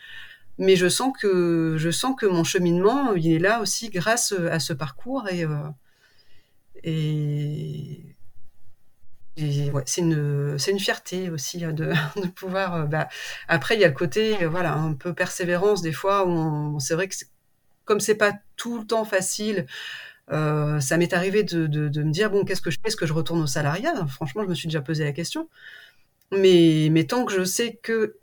mais 0.58 0.76
je 0.76 0.88
sens 0.88 1.12
que 1.20 1.76
je 1.78 1.90
sens 1.90 2.14
que 2.18 2.26
mon 2.26 2.44
cheminement, 2.44 3.14
il 3.14 3.32
est 3.32 3.38
là 3.38 3.60
aussi 3.60 3.90
grâce 3.90 4.32
à 4.50 4.60
ce 4.60 4.72
parcours 4.72 5.28
et 5.28 5.44
euh, 5.44 5.68
et 6.84 8.15
c'est 9.36 10.00
une, 10.00 10.56
une 10.68 10.78
fierté 10.78 11.30
aussi 11.30 11.64
euh, 11.64 11.72
de, 11.72 11.92
pouvoir. 12.34 12.74
Euh, 12.74 12.84
bah, 12.84 13.08
après, 13.48 13.74
il 13.74 13.80
y 13.80 13.84
a 13.84 13.88
le 13.88 13.94
côté, 13.94 14.42
euh, 14.42 14.48
voilà, 14.48 14.74
un 14.74 14.94
peu 14.94 15.14
persévérance 15.14 15.82
des 15.82 15.92
fois 15.92 16.26
c'est 16.80 16.94
vrai 16.94 17.08
que 17.08 17.14
comme 17.84 18.00
c'est 18.00 18.16
pas 18.16 18.34
tout 18.56 18.78
le 18.78 18.86
temps 18.86 19.04
facile, 19.04 19.66
euh, 20.32 20.80
ça 20.80 20.96
m'est 20.96 21.12
arrivé 21.12 21.44
de, 21.44 21.66
de, 21.66 22.02
me 22.02 22.10
dire 22.10 22.30
bon, 22.30 22.44
qu'est-ce 22.44 22.62
que 22.62 22.70
je 22.70 22.78
fais? 22.82 22.88
Est-ce 22.88 22.96
que 22.96 23.06
je 23.06 23.12
retourne 23.12 23.40
au 23.42 23.46
salariat? 23.46 24.06
Franchement, 24.08 24.42
je 24.42 24.48
me 24.48 24.54
suis 24.54 24.68
déjà 24.68 24.80
posé 24.82 25.04
la 25.04 25.12
question. 25.12 25.48
Mais, 26.32 26.88
mais 26.90 27.04
tant 27.04 27.24
que 27.24 27.32
je 27.32 27.44
sais 27.44 27.78
que 27.82 28.16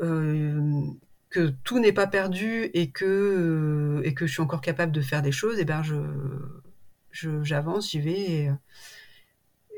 que 1.30 1.54
tout 1.64 1.80
n'est 1.80 1.94
pas 1.94 2.08
perdu 2.08 2.70
et 2.74 2.92
que 2.92 4.02
et 4.04 4.14
que 4.14 4.28
je 4.28 4.34
suis 4.34 4.42
encore 4.42 4.62
capable 4.62 4.92
de 4.92 5.02
faire 5.02 5.22
des 5.22 5.32
choses, 5.32 5.58
et 5.58 5.62
eh 5.62 5.66
ben 5.66 5.82
je 5.84 7.44
j'avance, 7.44 7.92
j'y 7.92 8.02
vais. 8.02 8.52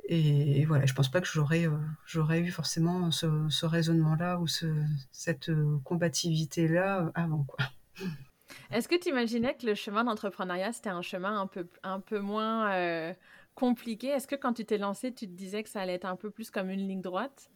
Et, 0.07 0.65
voilà, 0.65 0.85
je 0.85 0.93
pense 0.93 1.09
pas 1.09 1.19
que 1.19 1.27
j'aurais, 1.27 1.67
euh, 1.67 1.77
j'aurais 2.05 2.39
eu 2.39 2.51
forcément 2.51 3.09
ce, 3.11 3.65
raisonnement-là 3.65 4.37
ou 4.39 4.47
ce, 4.47 4.67
cette 5.11 5.49
euh, 5.49 5.79
combativité-là 5.83 7.01
euh, 7.01 7.11
avant, 7.15 7.43
quoi. 7.43 7.65
Est-ce 8.71 8.87
que 8.87 8.95
tu 8.95 9.09
imaginais 9.09 9.55
que 9.55 9.65
le 9.65 9.73
chemin 9.73 10.03
d'entrepreneuriat, 10.03 10.71
c'était 10.73 10.89
un 10.89 11.01
chemin 11.01 11.39
un 11.39 11.47
peu, 11.47 11.67
un 11.81 11.99
peu 11.99 12.19
moins 12.19 13.15
compliqué? 13.55 14.07
Est-ce 14.07 14.27
que 14.27 14.35
quand 14.35 14.53
tu 14.53 14.65
t'es 14.65 14.77
lancé, 14.77 15.13
tu 15.13 15.27
te 15.27 15.31
disais 15.31 15.63
que 15.63 15.69
ça 15.69 15.81
allait 15.81 15.95
être 15.95 16.05
un 16.05 16.15
peu 16.15 16.29
plus 16.29 16.51
comme 16.51 16.69
une 16.69 16.87
ligne 16.87 17.01
droite? 17.01 17.49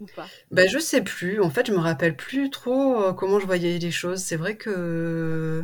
Ou 0.00 0.06
pas? 0.16 0.26
Ben, 0.50 0.68
je 0.68 0.78
sais 0.78 1.02
plus. 1.02 1.40
En 1.42 1.50
fait, 1.50 1.66
je 1.66 1.72
me 1.72 1.78
rappelle 1.78 2.16
plus 2.16 2.50
trop 2.50 3.12
comment 3.14 3.38
je 3.38 3.46
voyais 3.46 3.78
les 3.78 3.90
choses. 3.90 4.20
C'est 4.20 4.36
vrai 4.36 4.56
que 4.56 5.62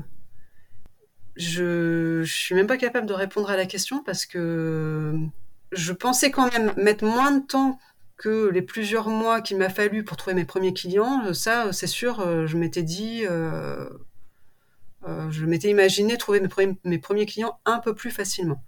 je, 1.37 2.23
je 2.23 2.35
suis 2.35 2.55
même 2.55 2.67
pas 2.67 2.77
capable 2.77 3.07
de 3.07 3.15
répondre 3.15 3.49
à 3.49 3.57
la 3.57 3.67
question 3.67 4.03
parce 4.03 4.27
que 4.27 5.15
je 5.73 5.93
pensais 5.93 6.31
quand 6.31 6.53
même 6.53 6.73
mettre 6.77 7.05
moins 7.05 7.33
de 7.33 7.45
temps 7.45 7.79
que 8.17 8.49
les 8.49 8.63
plusieurs 8.63 9.09
mois 9.09 9.41
qu'il 9.41 9.57
m'a 9.59 9.71
fallu 9.71 10.05
pour 10.05 10.17
trouver 10.17 10.35
mes 10.35 10.45
premiers 10.45 10.75
clients. 10.75 11.33
Ça, 11.33 11.73
c'est 11.73 11.87
sûr, 11.87 12.21
euh, 12.21 12.47
je 12.47 12.57
m'étais 12.57 12.83
dit, 12.83 13.25
euh, 13.25 13.89
euh, 15.07 15.31
je 15.31 15.47
m'étais 15.47 15.71
imaginé 15.71 16.17
trouver 16.17 16.41
mes 16.41 16.49
premiers, 16.49 16.77
mes 16.85 16.99
premiers 16.99 17.27
clients 17.27 17.61
un 17.65 17.79
peu 17.79 17.95
plus 17.95 18.11
facilement. 18.11 18.63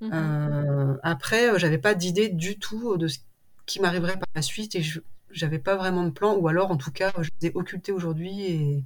Mhm. 0.00 0.10
Euh, 0.12 0.94
après, 1.02 1.58
j'avais 1.58 1.78
pas 1.78 1.94
d'idée 1.94 2.28
du 2.28 2.58
tout 2.58 2.96
de 2.96 3.06
ce 3.06 3.18
qui 3.66 3.80
m'arriverait 3.80 4.14
par 4.14 4.28
la 4.34 4.42
suite 4.42 4.74
et 4.74 4.82
je 4.82 5.00
j'avais 5.32 5.60
pas 5.60 5.76
vraiment 5.76 6.02
de 6.02 6.10
plan 6.10 6.34
ou 6.34 6.48
alors 6.48 6.72
en 6.72 6.76
tout 6.76 6.90
cas 6.90 7.12
je 7.20 7.30
les 7.40 7.48
ai 7.48 7.52
occultés 7.54 7.92
aujourd'hui 7.92 8.46
et, 8.46 8.84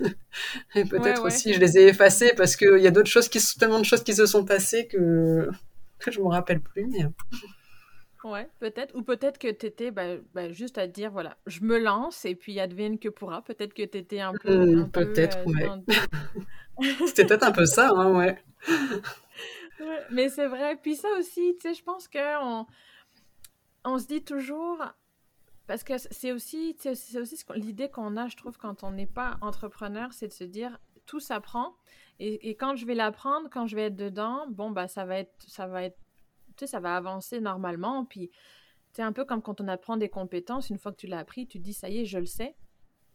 et 0.74 0.84
peut-être 0.84 1.24
aussi 1.24 1.54
je 1.54 1.60
les 1.60 1.78
ai 1.78 1.86
effacés 1.86 2.32
parce 2.36 2.56
qu'il 2.56 2.80
y 2.80 2.88
a 2.88 2.90
d'autres 2.90 3.08
choses 3.08 3.28
qui 3.28 3.38
sont 3.38 3.56
tellement 3.56 3.78
de 3.78 3.84
choses 3.84 4.02
qui 4.02 4.12
se 4.12 4.26
sont 4.26 4.44
passées 4.44 4.88
que, 4.88 5.48
que 6.00 6.10
je 6.10 6.20
me 6.20 6.28
rappelle 6.28 6.60
plus 6.60 6.86
mais... 6.86 7.06
Ouais, 8.22 8.50
peut-être. 8.58 8.94
Ou 8.94 9.02
peut-être 9.02 9.38
que 9.38 9.50
tu 9.50 9.66
étais 9.66 9.90
bah, 9.90 10.16
bah, 10.34 10.50
juste 10.50 10.76
à 10.76 10.86
dire, 10.86 11.10
voilà, 11.10 11.38
je 11.46 11.62
me 11.62 11.78
lance 11.78 12.24
et 12.24 12.34
puis 12.34 12.60
advienne 12.60 12.98
que 12.98 13.08
pourra. 13.08 13.42
Peut-être 13.42 13.72
que 13.72 13.82
tu 13.82 13.98
étais 13.98 14.20
un 14.20 14.34
peu. 14.34 14.82
Mmh, 14.82 14.90
peut-être, 14.90 15.38
euh, 15.38 15.78
ouais. 16.78 16.86
C'était 17.06 17.24
peut-être 17.24 17.44
un 17.44 17.52
peu 17.52 17.64
ça, 17.64 17.90
hein, 17.90 18.14
ouais. 18.14 18.38
ouais 19.80 20.04
mais 20.10 20.28
c'est 20.28 20.48
vrai. 20.48 20.76
Puis 20.76 20.96
ça 20.96 21.08
aussi, 21.18 21.56
tu 21.60 21.68
sais, 21.68 21.74
je 21.74 21.82
pense 21.82 22.08
qu'on 22.08 22.66
on 23.84 23.98
se 23.98 24.06
dit 24.06 24.22
toujours. 24.22 24.84
Parce 25.66 25.84
que 25.84 25.94
c'est 25.98 26.32
aussi, 26.32 26.76
c'est 26.80 27.18
aussi 27.20 27.44
l'idée 27.54 27.88
qu'on 27.88 28.16
a, 28.16 28.26
je 28.26 28.36
trouve, 28.36 28.58
quand 28.58 28.82
on 28.82 28.90
n'est 28.90 29.06
pas 29.06 29.38
entrepreneur, 29.40 30.12
c'est 30.12 30.26
de 30.26 30.32
se 30.32 30.42
dire 30.42 30.78
tout 31.10 31.18
s'apprend. 31.18 31.74
Et, 32.20 32.50
et 32.50 32.54
quand 32.54 32.76
je 32.76 32.86
vais 32.86 32.94
l'apprendre, 32.94 33.48
quand 33.50 33.66
je 33.66 33.74
vais 33.74 33.86
être 33.86 33.96
dedans, 33.96 34.46
bon, 34.48 34.70
bah, 34.70 34.86
ça 34.86 35.04
va 35.04 35.18
être, 35.18 35.34
ça 35.48 35.66
va 35.66 35.82
être 35.82 35.98
ça 36.66 36.78
va 36.78 36.96
avancer 36.96 37.40
normalement. 37.40 38.04
Puis, 38.04 38.30
c'est 38.92 39.02
un 39.02 39.12
peu 39.12 39.24
comme 39.24 39.42
quand 39.42 39.60
on 39.60 39.66
apprend 39.68 39.96
des 39.96 40.08
compétences, 40.08 40.70
une 40.70 40.78
fois 40.78 40.92
que 40.92 40.98
tu 40.98 41.06
l'as 41.06 41.18
appris, 41.18 41.46
tu 41.46 41.58
dis, 41.58 41.72
ça 41.72 41.88
y 41.88 41.98
est, 41.98 42.04
je 42.04 42.18
le 42.18 42.26
sais. 42.26 42.54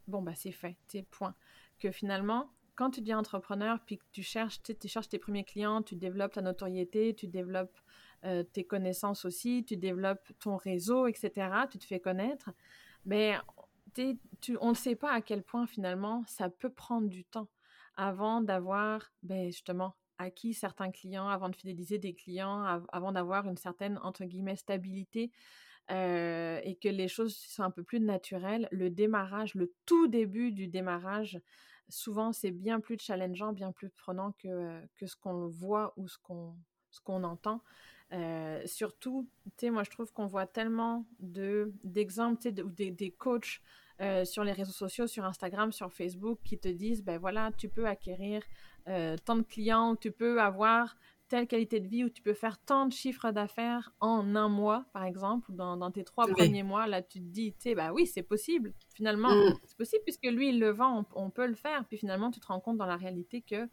Bon, 0.08 0.22
bah, 0.22 0.34
c'est 0.36 0.52
fait, 0.52 0.76
tu 0.90 1.04
point. 1.04 1.36
Que 1.80 1.92
finalement, 1.92 2.50
quand 2.76 2.92
tu 2.92 3.02
dis 3.02 3.14
entrepreneur, 3.14 3.80
puis 3.86 3.98
que 3.98 4.04
tu 4.12 4.24
cherches, 4.24 4.62
tu 4.62 4.88
cherches 4.88 5.10
tes 5.10 5.20
premiers 5.20 5.46
clients, 5.46 5.82
tu 5.82 5.96
développes 5.96 6.34
ta 6.34 6.42
notoriété, 6.42 7.14
tu 7.14 7.28
développes 7.28 7.80
euh, 8.26 8.44
tes 8.44 8.66
connaissances 8.66 9.24
aussi, 9.24 9.64
tu 9.66 9.78
développes 9.78 10.28
ton 10.40 10.58
réseau, 10.58 11.08
etc., 11.08 11.32
tu 11.70 11.78
te 11.78 11.86
fais 11.86 12.00
connaître, 12.00 12.52
mais 13.06 13.38
tu, 13.94 14.58
on 14.60 14.70
ne 14.70 14.76
sait 14.76 14.96
pas 14.96 15.12
à 15.12 15.22
quel 15.22 15.42
point 15.42 15.68
finalement 15.68 16.24
ça 16.28 16.50
peut 16.50 16.70
prendre 16.70 17.08
du 17.08 17.24
temps 17.24 17.48
avant 17.98 18.42
d'avoir 18.42 19.12
ben, 19.24 19.48
justement 19.48 19.96
acquis 20.18 20.54
certains 20.54 20.92
clients, 20.92 21.28
avant 21.28 21.50
de 21.50 21.56
fidéliser 21.56 21.98
des 21.98 22.14
clients, 22.14 22.64
avant 22.92 23.12
d'avoir 23.12 23.48
une 23.48 23.58
certaine, 23.58 24.00
entre 24.04 24.26
guillemets, 24.26 24.56
stabilité 24.56 25.32
et 25.90 26.78
que 26.82 26.90
les 26.90 27.08
choses 27.08 27.36
soient 27.36 27.66
un 27.66 27.72
peu 27.72 27.84
plus 27.84 28.00
naturelles, 28.00 28.68
le 28.72 28.90
démarrage, 28.90 29.56
le 29.56 29.74
tout 29.86 30.08
début 30.08 30.52
du 30.52 30.68
démarrage, 30.68 31.40
souvent 31.90 32.32
c'est 32.34 32.52
bien 32.52 32.80
plus 32.80 32.98
challengeant, 33.00 33.54
bien 33.54 33.72
plus 33.72 33.90
prenant 33.90 34.32
que, 34.34 34.82
que 34.96 35.06
ce 35.06 35.16
qu'on 35.16 35.48
voit 35.48 35.94
ou 35.98 36.08
ce 36.08 36.18
qu'on 36.18 36.56
ce 36.90 37.02
entend. 37.12 37.62
Surtout, 38.66 39.30
tu 39.46 39.52
sais, 39.58 39.70
moi 39.70 39.84
je 39.84 39.92
trouve 39.92 40.12
qu'on 40.14 40.28
voit 40.28 40.48
tellement 40.48 41.06
de 41.20 41.74
d'exemples, 41.84 42.42
sais, 42.42 42.52
des, 42.52 42.92
des 42.92 43.12
coachs 43.12 43.62
euh, 44.02 44.26
sur 44.26 44.44
les 44.44 44.52
réseaux 44.52 44.74
sociaux, 44.74 45.08
sur 45.08 45.24
Instagram, 45.26 45.72
sur 45.72 45.92
Facebook, 45.94 46.40
qui 46.44 46.58
te 46.58 46.68
disent, 46.68 47.04
ben 47.04 47.18
voilà, 47.18 47.52
tu 47.58 47.70
peux 47.70 47.86
acquérir 47.86 48.42
euh, 48.88 49.16
tant 49.24 49.36
de 49.38 49.42
clients, 49.42 49.96
tu 49.96 50.12
peux 50.12 50.42
avoir 50.42 50.96
telle 51.28 51.48
qualité 51.48 51.80
de 51.80 51.88
vie, 51.88 52.04
où 52.04 52.10
tu 52.10 52.22
peux 52.22 52.34
faire 52.34 52.60
tant 52.60 52.86
de 52.86 52.94
chiffres 52.94 53.32
d'affaires 53.32 53.94
en 54.00 54.36
un 54.36 54.50
mois, 54.50 54.86
par 54.94 55.06
exemple, 55.06 55.52
dans, 55.54 55.78
dans 55.78 55.92
tes 55.92 56.04
trois 56.04 56.28
premiers 56.28 56.64
mois, 56.64 56.88
là, 56.88 57.02
tu 57.02 57.20
te 57.20 57.26
dis, 57.26 57.54
tu 57.54 57.70
sais, 57.70 57.76
bah 57.76 57.94
oui, 57.94 58.06
c'est 58.06 58.22
possible. 58.22 58.74
Finalement, 58.94 59.34
mm. 59.34 59.58
c'est 59.66 59.78
possible 59.78 60.04
puisque 60.04 60.26
lui, 60.26 60.50
il 60.50 60.60
le 60.60 60.70
vend, 60.72 61.06
on, 61.16 61.30
peut 61.30 61.48
le 61.48 61.56
faire. 61.56 61.86
Puis 61.86 61.98
finalement, 61.98 62.32
tu 62.32 62.40
te 62.40 62.48
rends 62.48 62.60
compte 62.60 62.78
dans 62.78 62.86
la 62.86 62.98
réalité 62.98 63.42
que 63.42 63.68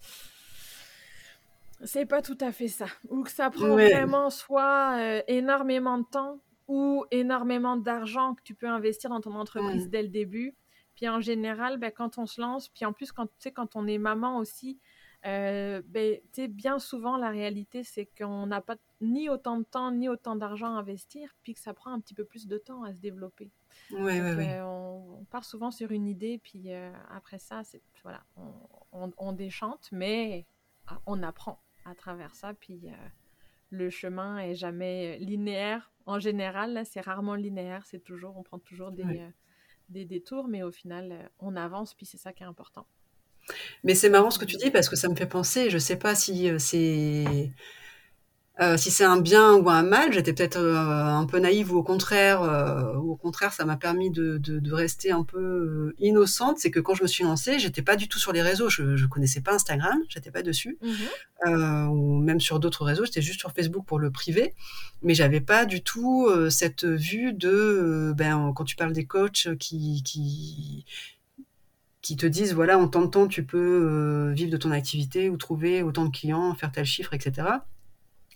c'est 1.84 2.06
pas 2.06 2.22
tout 2.22 2.38
à 2.40 2.52
fait 2.52 2.68
ça. 2.68 2.86
Ou 3.10 3.22
que 3.22 3.30
ça 3.30 3.50
prend 3.50 3.74
vraiment 3.74 4.30
soit 4.30 4.98
euh, 4.98 5.22
énormément 5.26 5.98
de 5.98 6.04
temps 6.04 6.40
ou 6.72 7.04
énormément 7.10 7.76
d'argent 7.76 8.34
que 8.34 8.42
tu 8.42 8.54
peux 8.54 8.66
investir 8.66 9.10
dans 9.10 9.20
ton 9.20 9.34
entreprise 9.34 9.90
dès 9.90 10.02
le 10.02 10.08
début. 10.08 10.56
Puis 10.94 11.06
en 11.06 11.20
général, 11.20 11.76
ben, 11.76 11.90
quand 11.90 12.16
on 12.16 12.24
se 12.24 12.40
lance, 12.40 12.70
puis 12.70 12.86
en 12.86 12.94
plus, 12.94 13.12
quand, 13.12 13.28
quand 13.54 13.76
on 13.76 13.86
est 13.86 13.98
maman 13.98 14.38
aussi, 14.38 14.80
euh, 15.26 15.82
ben, 15.84 16.18
bien 16.48 16.78
souvent, 16.78 17.18
la 17.18 17.28
réalité, 17.28 17.84
c'est 17.84 18.06
qu'on 18.06 18.46
n'a 18.46 18.62
pas 18.62 18.76
ni 19.02 19.28
autant 19.28 19.58
de 19.58 19.64
temps, 19.64 19.92
ni 19.92 20.08
autant 20.08 20.34
d'argent 20.34 20.74
à 20.74 20.78
investir, 20.78 21.36
puis 21.42 21.52
que 21.52 21.60
ça 21.60 21.74
prend 21.74 21.92
un 21.92 22.00
petit 22.00 22.14
peu 22.14 22.24
plus 22.24 22.46
de 22.46 22.56
temps 22.56 22.84
à 22.84 22.94
se 22.94 22.98
développer. 23.00 23.50
Ouais, 23.90 24.18
euh, 24.18 24.64
on, 24.64 25.26
part 25.30 25.44
souvent 25.44 25.70
sur 25.70 25.92
une 25.92 26.06
idée, 26.06 26.40
puis 26.42 26.72
euh, 26.72 26.90
après 27.10 27.38
ça, 27.38 27.64
c'est 27.64 27.82
voilà, 28.02 28.22
on, 28.92 29.12
on, 29.18 29.32
déchante, 29.32 29.90
mais 29.92 30.46
ah, 30.86 31.00
on 31.04 31.22
apprend 31.22 31.62
à 31.84 31.94
travers 31.94 32.34
ça, 32.34 32.54
puis 32.54 32.88
le 33.72 33.90
chemin 33.90 34.38
est 34.38 34.54
jamais 34.54 35.18
linéaire. 35.18 35.90
En 36.06 36.20
général, 36.20 36.82
c'est 36.84 37.00
rarement 37.00 37.34
linéaire, 37.34 37.84
c'est 37.86 38.04
toujours, 38.04 38.36
on 38.36 38.42
prend 38.42 38.58
toujours 38.58 38.92
des, 38.92 39.26
des 39.88 40.04
détours, 40.04 40.46
mais 40.46 40.62
au 40.62 40.70
final, 40.70 41.30
on 41.38 41.56
avance, 41.56 41.94
puis 41.94 42.06
c'est 42.06 42.18
ça 42.18 42.32
qui 42.32 42.42
est 42.42 42.46
important. 42.46 42.86
Mais 43.82 43.94
c'est 43.94 44.10
marrant 44.10 44.30
ce 44.30 44.38
que 44.38 44.44
tu 44.44 44.56
dis 44.56 44.70
parce 44.70 44.88
que 44.88 44.96
ça 44.96 45.08
me 45.08 45.16
fait 45.16 45.26
penser, 45.26 45.70
je 45.70 45.78
sais 45.78 45.96
pas 45.96 46.14
si 46.14 46.48
euh, 46.48 46.58
c'est 46.58 47.52
euh, 48.62 48.76
si 48.76 48.90
c'est 48.90 49.04
un 49.04 49.20
bien 49.20 49.54
ou 49.54 49.68
un 49.68 49.82
mal, 49.82 50.12
j'étais 50.12 50.32
peut-être 50.32 50.56
euh, 50.56 50.76
un 50.76 51.26
peu 51.26 51.38
naïve 51.38 51.72
ou 51.72 51.78
au 51.78 51.82
contraire, 51.82 52.42
ou 53.02 53.12
au 53.12 53.16
contraire, 53.16 53.52
ça 53.52 53.64
m'a 53.64 53.76
permis 53.76 54.10
de, 54.10 54.38
de, 54.38 54.72
rester 54.72 55.10
un 55.10 55.24
peu 55.24 55.94
innocente. 55.98 56.58
C'est 56.58 56.70
que 56.70 56.80
quand 56.80 56.94
je 56.94 57.02
me 57.02 57.08
suis 57.08 57.24
lancée, 57.24 57.58
j'étais 57.58 57.82
pas 57.82 57.96
du 57.96 58.08
tout 58.08 58.18
sur 58.18 58.32
les 58.32 58.42
réseaux. 58.42 58.68
Je, 58.68 58.96
je 58.96 59.06
connaissais 59.06 59.40
pas 59.40 59.52
Instagram, 59.52 59.98
j'étais 60.08 60.30
pas 60.30 60.42
dessus, 60.42 60.78
mmh 60.82 60.88
ou 61.44 62.18
même 62.20 62.38
sur 62.38 62.60
d'autres 62.60 62.84
réseaux. 62.84 63.04
J'étais 63.04 63.20
juste 63.20 63.40
sur 63.40 63.50
Facebook 63.50 63.84
pour 63.84 63.98
le 63.98 64.12
privé, 64.12 64.54
mais 65.02 65.12
j'avais 65.12 65.40
pas 65.40 65.64
du 65.64 65.82
tout 65.82 66.30
cette 66.50 66.84
vue 66.84 67.32
de, 67.32 68.14
ben, 68.16 68.52
quand 68.54 68.62
tu 68.62 68.76
parles 68.76 68.92
des 68.92 69.06
coachs 69.06 69.48
qui, 69.58 70.04
qui 70.04 70.86
qui 72.02 72.16
te 72.16 72.26
disent 72.26 72.52
voilà 72.52 72.78
en 72.78 72.88
tant 72.88 73.02
de 73.02 73.06
temps 73.06 73.28
tu 73.28 73.44
peux 73.44 73.58
euh, 73.58 74.32
vivre 74.32 74.50
de 74.50 74.56
ton 74.56 74.72
activité 74.72 75.30
ou 75.30 75.36
trouver 75.36 75.82
autant 75.82 76.04
de 76.04 76.10
clients, 76.10 76.54
faire 76.54 76.72
tel 76.72 76.84
chiffre, 76.84 77.14
etc. 77.14 77.48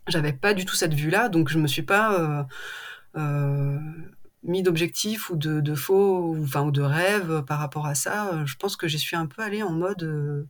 J'avais 0.08 0.32
pas 0.32 0.54
du 0.54 0.64
tout 0.64 0.74
cette 0.74 0.94
vue-là, 0.94 1.28
donc 1.28 1.48
je 1.48 1.58
me 1.58 1.66
suis 1.66 1.82
pas 1.82 2.20
euh, 2.20 2.44
euh, 3.16 3.78
mis 4.42 4.62
d'objectifs 4.62 5.30
ou 5.30 5.36
de, 5.36 5.74
faux, 5.74 6.34
ou, 6.34 6.44
enfin 6.44 6.62
ou 6.62 6.70
de 6.70 6.82
rêves 6.82 7.42
par 7.46 7.58
rapport 7.58 7.86
à 7.86 7.94
ça. 7.94 8.44
Je 8.46 8.56
pense 8.56 8.76
que 8.76 8.88
j'y 8.88 8.98
suis 8.98 9.16
un 9.16 9.26
peu 9.26 9.42
allée 9.42 9.62
en 9.62 9.72
mode 9.72 10.46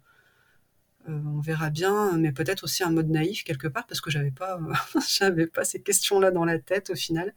on 1.08 1.40
verra 1.40 1.70
bien, 1.70 2.12
mais 2.18 2.32
peut-être 2.32 2.64
aussi 2.64 2.82
un 2.82 2.90
mode 2.90 3.08
naïf 3.08 3.44
quelque 3.44 3.68
part 3.68 3.86
parce 3.86 4.00
que 4.00 4.10
j'avais 4.10 4.30
pas, 4.30 4.58
j'avais 5.18 5.46
pas 5.46 5.64
ces 5.64 5.80
questions-là 5.80 6.30
dans 6.30 6.44
la 6.44 6.58
tête 6.58 6.90
au 6.90 6.94
final. 6.94 7.34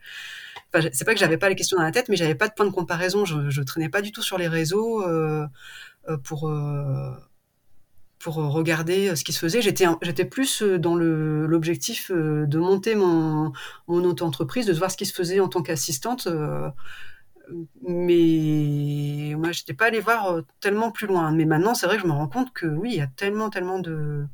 Enfin, 0.73 0.87
c'est 0.91 1.05
pas 1.05 1.13
que 1.13 1.19
j'avais 1.19 1.37
pas 1.37 1.49
les 1.49 1.55
questions 1.55 1.77
dans 1.77 1.83
la 1.83 1.91
tête, 1.91 2.09
mais 2.09 2.15
j'avais 2.15 2.35
pas 2.35 2.47
de 2.47 2.53
point 2.53 2.65
de 2.65 2.71
comparaison. 2.71 3.25
Je, 3.25 3.61
traînais 3.61 3.89
pas 3.89 4.01
du 4.01 4.11
tout 4.11 4.21
sur 4.21 4.37
les 4.37 4.47
réseaux 4.47 5.03
euh, 5.03 5.47
euh 6.09 6.17
pour 6.17 6.49
euh, 6.49 7.11
pour 8.19 8.35
regarder 8.35 9.15
ce 9.15 9.23
qui 9.23 9.33
se 9.33 9.39
faisait. 9.39 9.61
J'étais 9.61 9.85
j'étais 10.01 10.25
plus 10.25 10.61
dans 10.61 10.95
le 10.95 11.47
l'objectif 11.47 12.11
euh, 12.11 12.45
de 12.45 12.59
monter 12.59 12.95
mon 12.95 13.53
mon 13.87 14.03
auto-entreprise, 14.03 14.65
de 14.65 14.73
voir 14.73 14.91
ce 14.91 14.97
qui 14.97 15.05
se 15.05 15.13
faisait 15.13 15.39
en 15.39 15.47
tant 15.47 15.61
qu'assistante. 15.61 16.27
mais 17.87 19.33
moi, 19.37 19.51
j'étais 19.51 19.73
pas 19.73 19.85
allée 19.85 20.01
voir 20.01 20.41
tellement 20.59 20.91
plus 20.91 21.07
loin. 21.07 21.31
Mais 21.31 21.45
maintenant, 21.45 21.73
c'est 21.73 21.87
vrai 21.87 21.95
que 21.95 22.03
je 22.03 22.07
me 22.07 22.13
rends 22.13 22.27
compte 22.27 22.53
que 22.53 22.67
oui, 22.67 22.91
il 22.93 22.97
y 22.97 23.01
a 23.01 23.07
tellement 23.07 23.49
tellement 23.49 23.79
de 23.79 24.25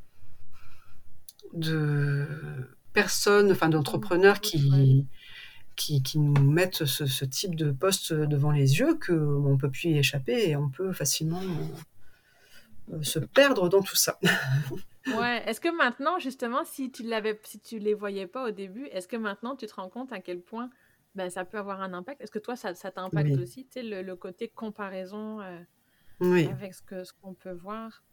de 1.54 2.26
personnes, 2.92 3.52
enfin 3.52 3.68
d'entrepreneurs 3.68 4.40
qui 4.40 5.06
qui, 5.76 6.18
nous 6.18 6.50
mettent 6.50 6.84
ce, 6.86 7.24
type 7.24 7.54
de 7.54 7.70
poste 7.70 8.12
devant 8.12 8.50
les 8.50 8.78
yeux 8.78 8.98
qu'on 8.98 9.52
ne 9.52 9.56
peut 9.56 9.70
plus 9.70 9.90
y 9.90 9.98
échapper 9.98 10.48
et 10.48 10.56
on 10.56 10.68
peut 10.70 10.92
facilement 10.92 11.40
euh, 11.42 11.80
se 13.02 13.18
perdre 13.18 13.68
dans 13.68 13.82
tout 13.82 13.96
ça. 13.96 14.18
ouais. 15.06 15.42
Est-ce 15.46 15.60
que 15.60 15.74
maintenant, 15.76 16.18
justement, 16.18 16.64
si 16.64 16.90
tu 16.90 17.02
l'avais, 17.02 17.38
si 17.44 17.60
tu 17.60 17.78
les 17.78 17.94
voyais 17.94 18.26
pas 18.26 18.48
au 18.48 18.50
début, 18.50 18.86
est-ce 18.86 19.08
que 19.08 19.16
maintenant 19.16 19.56
tu 19.56 19.66
te 19.66 19.74
rends 19.74 19.88
compte 19.88 20.12
à 20.12 20.20
quel 20.20 20.40
point 20.40 20.70
ben, 21.14 21.30
ça 21.30 21.44
peut 21.44 21.58
avoir 21.58 21.80
un 21.80 21.92
impact? 21.94 22.20
Est-ce 22.20 22.30
que 22.30 22.38
toi, 22.38 22.56
ça, 22.56 22.74
ça 22.74 22.90
t'impacte 22.90 23.36
aussi, 23.38 23.64
tu 23.66 23.80
sais, 23.80 23.82
le, 23.82 24.16
côté 24.16 24.48
comparaison 24.48 25.40
euh, 25.40 25.60
avec 26.20 26.74
ce 26.74 26.82
que 26.82 27.04
ce 27.04 27.12
qu'on 27.12 27.34
peut 27.34 27.52
voir? 27.52 28.04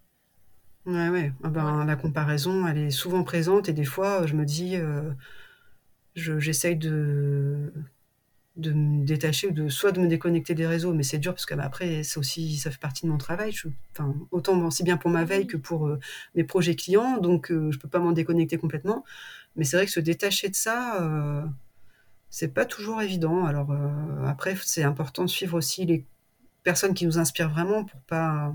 Ouais, 0.85 1.09
ouais. 1.09 1.31
Ah 1.43 1.49
ben, 1.49 1.85
la 1.85 1.95
comparaison, 1.95 2.67
elle 2.67 2.77
est 2.77 2.91
souvent 2.91 3.23
présente 3.23 3.69
et 3.69 3.73
des 3.73 3.85
fois, 3.85 4.25
je 4.25 4.35
me 4.35 4.45
dis, 4.45 4.77
j'essaye 6.15 6.75
de 6.75 7.71
de 8.55 8.71
me 8.71 9.03
détacher 9.03 9.47
ou 9.47 9.51
de 9.51 9.67
soit 9.67 9.91
de 9.91 9.99
me 9.99 10.07
déconnecter 10.07 10.53
des 10.53 10.67
réseaux, 10.67 10.93
mais 10.93 11.03
c'est 11.03 11.17
dur 11.17 11.33
parce 11.33 11.45
que 11.45 11.55
bah, 11.55 11.63
après 11.65 12.03
c'est 12.03 12.19
aussi 12.19 12.57
ça 12.57 12.69
fait 12.69 12.79
partie 12.79 13.05
de 13.05 13.11
mon 13.11 13.17
travail. 13.17 13.51
Je, 13.51 13.67
enfin, 13.91 14.13
autant 14.31 14.59
aussi 14.65 14.83
bien 14.83 14.97
pour 14.97 15.09
ma 15.09 15.25
veille 15.25 15.47
que 15.47 15.57
pour 15.57 15.87
euh, 15.87 15.99
mes 16.35 16.43
projets 16.43 16.75
clients, 16.75 17.17
donc 17.17 17.51
euh, 17.51 17.71
je 17.71 17.79
peux 17.79 17.87
pas 17.87 17.99
m'en 17.99 18.11
déconnecter 18.11 18.57
complètement. 18.57 19.03
Mais 19.55 19.65
c'est 19.65 19.77
vrai 19.77 19.85
que 19.85 19.91
se 19.91 19.99
détacher 19.99 20.49
de 20.49 20.55
ça, 20.55 21.01
euh, 21.01 21.43
c'est 22.29 22.53
pas 22.53 22.65
toujours 22.65 23.01
évident. 23.01 23.45
Alors 23.45 23.75
après 24.25 24.55
c'est 24.61 24.83
important 24.83 25.23
de 25.23 25.29
suivre 25.29 25.57
aussi 25.57 25.85
les 25.85 26.05
personnes 26.63 26.93
qui 26.93 27.05
nous 27.05 27.17
inspirent 27.17 27.49
vraiment 27.49 27.83
pour 27.85 27.99
pas 28.01 28.53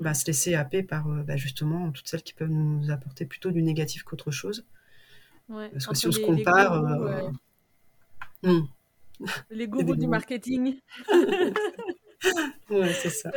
bah, 0.00 0.14
se 0.14 0.26
laisser 0.26 0.54
happer 0.54 0.82
par 0.82 1.06
bah, 1.06 1.36
justement 1.36 1.90
toutes 1.90 2.08
celles 2.08 2.22
qui 2.22 2.34
peuvent 2.34 2.50
nous 2.50 2.90
apporter 2.90 3.26
plutôt 3.26 3.50
du 3.50 3.62
négatif 3.62 4.04
qu'autre 4.04 4.30
chose. 4.30 4.64
parce 5.48 5.86
que 5.86 5.94
si 5.96 6.06
on 6.06 6.12
se 6.12 6.20
compare, 6.20 7.32
hmm. 8.42 8.66
Les 9.50 9.68
gourous 9.68 9.96
du 9.96 10.06
marketing. 10.06 10.78
ouais, 12.70 12.92
c'est 12.92 13.10
ça. 13.10 13.30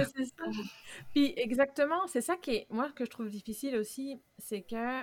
Puis 1.13 1.33
exactement, 1.37 2.07
c'est 2.07 2.21
ça 2.21 2.35
qui 2.35 2.51
est, 2.51 2.67
moi, 2.69 2.91
que 2.95 3.05
je 3.05 3.09
trouve 3.09 3.29
difficile 3.29 3.75
aussi, 3.75 4.19
c'est 4.37 4.61
que, 4.61 5.01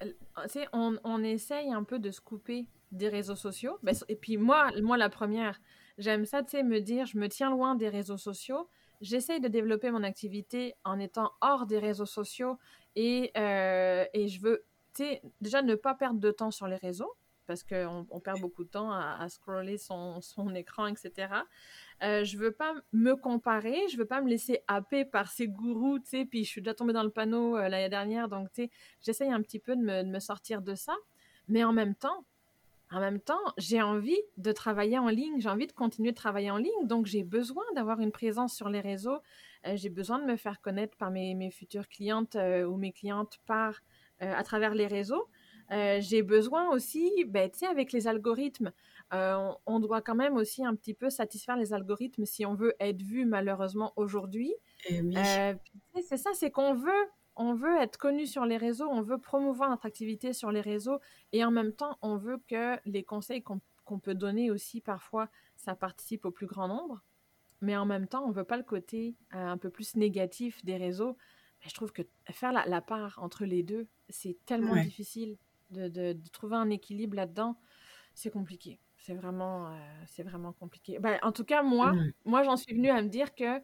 tu 0.00 0.58
on, 0.72 0.96
on, 1.04 1.22
essaye 1.22 1.72
un 1.72 1.84
peu 1.84 1.98
de 1.98 2.10
se 2.10 2.20
couper 2.20 2.66
des 2.92 3.08
réseaux 3.08 3.36
sociaux. 3.36 3.78
Ben, 3.82 3.94
et 4.08 4.16
puis 4.16 4.36
moi, 4.36 4.70
moi 4.82 4.96
la 4.96 5.08
première, 5.08 5.60
j'aime 5.98 6.24
ça, 6.24 6.42
tu 6.42 6.50
sais, 6.50 6.62
me 6.62 6.80
dire, 6.80 7.06
je 7.06 7.18
me 7.18 7.28
tiens 7.28 7.50
loin 7.50 7.74
des 7.74 7.88
réseaux 7.88 8.18
sociaux. 8.18 8.68
J'essaye 9.00 9.40
de 9.40 9.48
développer 9.48 9.90
mon 9.90 10.02
activité 10.02 10.74
en 10.84 10.98
étant 10.98 11.32
hors 11.42 11.66
des 11.66 11.78
réseaux 11.78 12.06
sociaux 12.06 12.58
et, 12.94 13.30
euh, 13.36 14.04
et 14.14 14.28
je 14.28 14.40
veux, 14.40 14.64
tu 14.94 15.04
sais, 15.04 15.22
déjà 15.42 15.60
ne 15.62 15.74
pas 15.74 15.94
perdre 15.94 16.18
de 16.18 16.30
temps 16.30 16.50
sur 16.50 16.66
les 16.66 16.76
réseaux 16.76 17.14
parce 17.46 17.62
qu'on 17.62 18.06
on 18.10 18.20
perd 18.20 18.40
beaucoup 18.40 18.64
de 18.64 18.68
temps 18.68 18.92
à, 18.92 19.28
scroller 19.28 19.78
son, 19.78 20.20
son, 20.20 20.54
écran, 20.54 20.86
etc. 20.86 21.28
Euh, 22.02 22.24
je 22.24 22.36
veux 22.36 22.52
pas 22.52 22.74
me 22.92 23.14
comparer, 23.14 23.76
je 23.90 23.96
veux 23.96 24.04
pas 24.04 24.20
me 24.20 24.28
laisser 24.28 24.60
happer 24.68 25.04
par 25.04 25.30
ces 25.30 25.48
gourous, 25.48 25.98
tu 25.98 26.08
sais, 26.08 26.24
puis 26.24 26.44
je 26.44 26.50
suis 26.50 26.60
déjà 26.60 26.74
tombée 26.74 26.92
dans 26.92 27.02
le 27.02 27.10
panneau 27.10 27.56
euh, 27.56 27.68
l'année 27.68 27.88
dernière, 27.88 28.28
donc 28.28 28.52
tu 28.52 28.64
sais, 28.64 28.70
j'essaye 29.00 29.30
un 29.30 29.40
petit 29.40 29.58
peu 29.58 29.76
de 29.76 29.80
me, 29.80 30.02
de 30.02 30.08
me, 30.08 30.18
sortir 30.18 30.60
de 30.60 30.74
ça, 30.74 30.94
mais 31.48 31.64
en 31.64 31.72
même 31.72 31.94
temps, 31.94 32.24
en 32.90 33.00
même 33.00 33.20
temps, 33.20 33.40
j'ai 33.56 33.82
envie 33.82 34.20
de 34.36 34.52
travailler 34.52 34.98
en 34.98 35.08
ligne, 35.08 35.40
j'ai 35.40 35.48
envie 35.48 35.66
de 35.66 35.72
continuer 35.72 36.10
de 36.10 36.16
travailler 36.16 36.50
en 36.50 36.58
ligne, 36.58 36.86
donc 36.86 37.06
j'ai 37.06 37.24
besoin 37.24 37.64
d'avoir 37.74 38.00
une 38.00 38.12
présence 38.12 38.54
sur 38.54 38.68
les 38.68 38.80
réseaux, 38.80 39.18
euh, 39.66 39.76
j'ai 39.76 39.88
besoin 39.88 40.18
de 40.18 40.24
me 40.24 40.36
faire 40.36 40.60
connaître 40.60 40.96
par 40.96 41.10
mes, 41.10 41.34
mes 41.34 41.50
futures 41.50 41.88
clientes 41.88 42.36
euh, 42.36 42.64
ou 42.64 42.76
mes 42.76 42.92
clientes 42.92 43.38
par 43.46 43.82
à 44.18 44.42
travers 44.44 44.74
les 44.74 44.86
réseaux. 44.86 45.28
Euh, 45.72 45.98
j'ai 46.00 46.22
besoin 46.22 46.70
aussi, 46.70 47.24
ben, 47.26 47.50
tu 47.50 47.58
sais, 47.58 47.66
avec 47.66 47.92
les 47.92 48.06
algorithmes, 48.06 48.72
euh, 49.12 49.52
on, 49.66 49.80
doit 49.80 50.00
quand 50.00 50.14
même 50.14 50.36
aussi 50.36 50.64
un 50.64 50.74
petit 50.74 50.94
peu 50.94 51.10
satisfaire 51.10 51.56
les 51.56 51.72
algorithmes 51.72 52.24
si 52.24 52.46
on 52.46 52.54
veut 52.54 52.74
être 52.80 53.02
vu 53.02 53.24
malheureusement 53.24 53.92
aujourd'hui. 53.96 54.54
Eh 54.88 55.00
euh, 55.00 55.54
c'est 56.02 56.16
ça, 56.16 56.30
c'est 56.34 56.50
qu'on 56.50 56.74
veut, 56.74 57.06
on 57.34 57.54
veut 57.54 57.76
être 57.78 57.98
connu 57.98 58.26
sur 58.26 58.46
les 58.46 58.56
réseaux, 58.56 58.88
on 58.88 59.02
veut 59.02 59.18
promouvoir 59.18 59.70
notre 59.70 59.86
activité 59.86 60.32
sur 60.32 60.52
les 60.52 60.60
réseaux 60.60 61.00
et 61.32 61.44
en 61.44 61.50
même 61.50 61.72
temps, 61.72 61.98
on 62.02 62.16
veut 62.16 62.40
que 62.48 62.78
les 62.84 63.02
conseils 63.02 63.42
qu'on 63.42 63.98
peut 63.98 64.14
donner 64.14 64.50
aussi 64.50 64.80
parfois, 64.80 65.28
ça 65.56 65.74
participe 65.74 66.24
au 66.24 66.30
plus 66.30 66.46
grand 66.46 66.68
nombre. 66.68 67.02
Mais 67.62 67.76
en 67.76 67.86
même 67.86 68.06
temps, 68.06 68.24
on 68.26 68.30
veut 68.30 68.44
pas 68.44 68.58
le 68.58 68.62
côté 68.62 69.16
un 69.30 69.56
peu 69.56 69.70
plus 69.70 69.96
négatif 69.96 70.62
des 70.64 70.76
réseaux. 70.76 71.16
je 71.60 71.72
trouve 71.72 71.90
que 71.90 72.02
faire 72.30 72.52
la, 72.52 72.80
part 72.82 73.18
entre 73.22 73.44
les 73.46 73.62
deux, 73.62 73.88
c'est 74.10 74.36
tellement 74.44 74.76
difficile 74.76 75.38
de, 75.70 76.16
trouver 76.32 76.56
un 76.56 76.70
équilibre 76.70 77.16
là-dedans, 77.16 77.58
c'est 78.14 78.30
compliqué. 78.30 78.78
C'est 78.98 79.14
vraiment, 79.14 79.68
euh, 79.68 79.70
c'est 80.06 80.22
vraiment 80.22 80.52
compliqué. 80.52 80.98
Ben, 80.98 81.18
en 81.22 81.32
tout 81.32 81.44
cas, 81.44 81.62
moi, 81.62 81.94
moi 82.24 82.42
j'en 82.42 82.56
suis 82.56 82.74
venue 82.74 82.90
à 82.90 83.02
me 83.02 83.08
dire 83.08 83.34
que, 83.34 83.60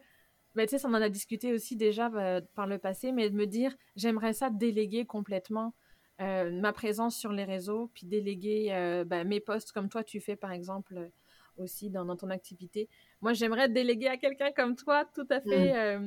ben, 0.55 0.67
tu 0.67 0.77
sais, 0.77 0.85
on 0.85 0.89
en 0.89 1.01
a 1.01 1.09
discuté 1.09 1.53
aussi 1.53 1.75
déjà 1.75 2.09
bah, 2.09 2.41
par 2.55 2.67
le 2.67 2.77
passé, 2.77 3.11
mais 3.11 3.29
de 3.29 3.35
me 3.35 3.45
dire, 3.45 3.75
j'aimerais 3.95 4.33
ça 4.33 4.49
déléguer 4.49 5.05
complètement 5.05 5.73
euh, 6.21 6.51
ma 6.51 6.71
présence 6.71 7.17
sur 7.17 7.31
les 7.31 7.43
réseaux, 7.43 7.89
puis 7.93 8.05
déléguer 8.05 8.67
euh, 8.71 9.03
ben, 9.03 9.27
mes 9.27 9.39
posts 9.39 9.71
comme 9.71 9.89
toi, 9.89 10.03
tu 10.03 10.21
fais 10.21 10.35
par 10.35 10.51
exemple 10.51 11.09
aussi 11.57 11.89
dans, 11.89 12.05
dans 12.05 12.15
ton 12.15 12.29
activité. 12.29 12.87
Moi, 13.21 13.33
j'aimerais 13.33 13.69
déléguer 13.69 14.07
à 14.07 14.17
quelqu'un 14.17 14.51
comme 14.51 14.75
toi 14.75 15.05
tout 15.13 15.27
à 15.29 15.41
fait 15.41 15.97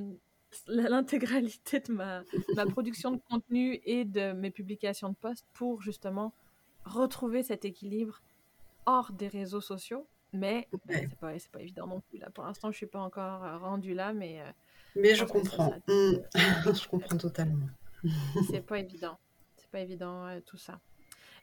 l'intégralité 0.66 1.80
de 1.80 1.92
ma, 1.92 2.22
ma, 2.54 2.66
production 2.66 3.12
de 3.12 3.20
contenu 3.28 3.80
et 3.84 4.04
de 4.04 4.32
mes 4.32 4.50
publications 4.50 5.10
de 5.10 5.14
posts 5.14 5.46
pour 5.52 5.82
justement 5.82 6.34
retrouver 6.84 7.42
cet 7.42 7.64
équilibre 7.64 8.22
hors 8.86 9.12
des 9.12 9.28
réseaux 9.28 9.60
sociaux. 9.60 10.06
Mais 10.32 10.68
ben, 10.86 11.08
c'est 11.10 11.16
pas, 11.18 11.32
pas 11.52 11.62
évident 11.62 11.86
non 11.86 12.00
plus. 12.00 12.18
Là. 12.18 12.30
Pour 12.30 12.44
l'instant, 12.44 12.70
je 12.70 12.76
suis 12.76 12.86
pas 12.86 13.00
encore 13.00 13.44
euh, 13.44 13.58
rendue 13.58 13.94
là, 13.94 14.12
mais... 14.12 14.40
Euh, 14.40 14.50
mais 14.96 15.14
je 15.14 15.24
comprends. 15.24 15.70
Mmh. 15.88 16.14
je 16.34 16.88
comprends 16.88 17.16
totalement. 17.16 17.66
c'est 18.50 18.60
pas 18.60 18.78
évident. 18.78 19.18
C'est 19.56 19.70
pas 19.70 19.80
évident 19.80 20.26
euh, 20.26 20.40
tout 20.44 20.56
ça. 20.56 20.80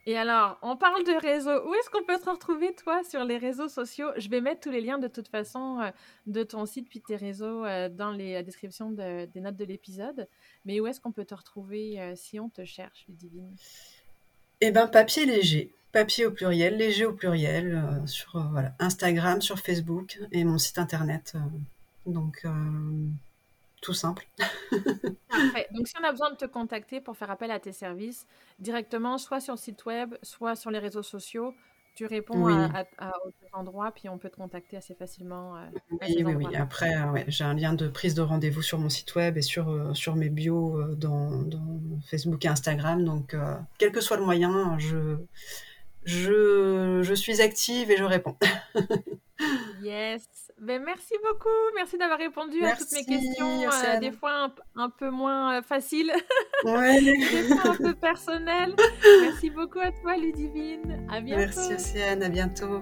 Et 0.06 0.18
alors, 0.18 0.58
on 0.60 0.76
parle 0.76 1.02
de 1.04 1.18
réseaux. 1.18 1.66
Où 1.66 1.74
est-ce 1.74 1.88
qu'on 1.88 2.04
peut 2.04 2.18
te 2.18 2.28
retrouver, 2.28 2.74
toi, 2.74 3.02
sur 3.04 3.24
les 3.24 3.38
réseaux 3.38 3.68
sociaux? 3.68 4.08
Je 4.16 4.28
vais 4.28 4.42
mettre 4.42 4.60
tous 4.60 4.70
les 4.70 4.82
liens 4.82 4.98
de 4.98 5.08
toute 5.08 5.28
façon 5.28 5.80
euh, 5.80 5.90
de 6.26 6.42
ton 6.42 6.66
site 6.66 6.88
puis 6.90 7.00
tes 7.00 7.16
réseaux 7.16 7.64
euh, 7.64 7.88
dans 7.88 8.10
les, 8.10 8.34
la 8.34 8.42
description 8.42 8.90
des 8.90 9.28
notes 9.36 9.56
de 9.56 9.64
l'épisode. 9.64 10.28
Mais 10.66 10.78
où 10.80 10.86
est-ce 10.86 11.00
qu'on 11.00 11.12
peut 11.12 11.24
te 11.24 11.34
retrouver 11.34 12.00
euh, 12.00 12.12
si 12.16 12.38
on 12.38 12.50
te 12.50 12.64
cherche, 12.66 13.06
Ludivine 13.08 13.56
Eh 14.60 14.70
bien, 14.70 14.86
papier 14.86 15.24
léger. 15.24 15.74
Papier 15.92 16.26
au 16.26 16.32
pluriel, 16.32 16.76
léger 16.76 17.06
au 17.06 17.12
pluriel, 17.12 18.02
sur 18.04 18.36
Instagram, 18.80 19.40
sur 19.40 19.60
Facebook 19.60 20.18
et 20.32 20.42
mon 20.42 20.58
site 20.58 20.78
internet. 20.78 21.34
donc, 22.04 22.44
tout 23.84 23.92
simple. 23.92 24.26
Parfait. 25.28 25.68
Donc, 25.72 25.86
si 25.86 25.94
on 26.00 26.04
a 26.04 26.10
besoin 26.10 26.30
de 26.30 26.36
te 26.36 26.46
contacter 26.46 27.00
pour 27.00 27.16
faire 27.16 27.30
appel 27.30 27.50
à 27.50 27.60
tes 27.60 27.72
services, 27.72 28.26
directement, 28.58 29.18
soit 29.18 29.40
sur 29.40 29.54
le 29.54 29.58
site 29.58 29.84
web, 29.84 30.14
soit 30.22 30.56
sur 30.56 30.70
les 30.70 30.78
réseaux 30.78 31.02
sociaux, 31.02 31.54
tu 31.94 32.06
réponds 32.06 32.46
à, 32.48 32.84
à, 32.98 33.12
aux 33.24 33.30
endroits, 33.58 33.92
puis 33.92 34.08
on 34.08 34.18
peut 34.18 34.30
te 34.30 34.36
contacter 34.36 34.76
assez 34.76 34.94
facilement. 34.94 35.56
Euh, 35.56 35.60
oui, 35.90 36.24
oui, 36.24 36.34
oui. 36.34 36.56
Après, 36.56 36.92
euh, 36.96 37.22
j'ai 37.28 37.44
un 37.44 37.54
lien 37.54 37.72
de 37.72 37.86
prise 37.86 38.14
de 38.14 38.22
rendez-vous 38.22 38.62
sur 38.62 38.78
mon 38.78 38.88
site 38.88 39.14
web 39.14 39.36
et 39.36 39.42
sur, 39.42 39.68
euh, 39.68 39.94
sur 39.94 40.16
mes 40.16 40.28
bios 40.28 40.82
dans, 40.96 41.42
dans, 41.42 42.00
Facebook 42.10 42.44
et 42.44 42.48
Instagram. 42.48 43.04
Donc, 43.04 43.36
quel 43.78 43.92
que 43.92 44.00
soit 44.00 44.16
le 44.16 44.24
moyen, 44.24 44.76
je, 44.78 45.18
je, 46.04 47.00
je 47.02 47.14
suis 47.14 47.40
active 47.40 47.90
et 47.90 47.96
je 47.96 48.04
réponds. 48.04 48.36
yes. 49.82 50.43
Ben, 50.60 50.82
merci 50.82 51.14
beaucoup. 51.22 51.48
Merci 51.74 51.98
d'avoir 51.98 52.18
répondu 52.18 52.64
à 52.64 52.76
toutes 52.76 52.92
mes 52.92 53.04
questions, 53.04 53.62
euh, 53.64 54.00
des 54.00 54.12
fois 54.12 54.52
un, 54.76 54.88
peu 54.88 55.10
moins 55.10 55.58
euh, 55.58 55.62
faciles, 55.62 56.12
ouais. 56.64 57.00
des 57.00 57.42
fois 57.42 57.72
un 57.72 57.76
peu 57.76 57.94
personnelles. 58.00 58.74
Merci 59.22 59.50
beaucoup 59.50 59.80
à 59.80 59.90
toi, 59.90 60.16
Ludivine. 60.16 61.06
À 61.10 61.20
bientôt. 61.20 61.40
Merci, 61.40 61.74
Océane. 61.74 62.22
À 62.22 62.28
bientôt. 62.28 62.80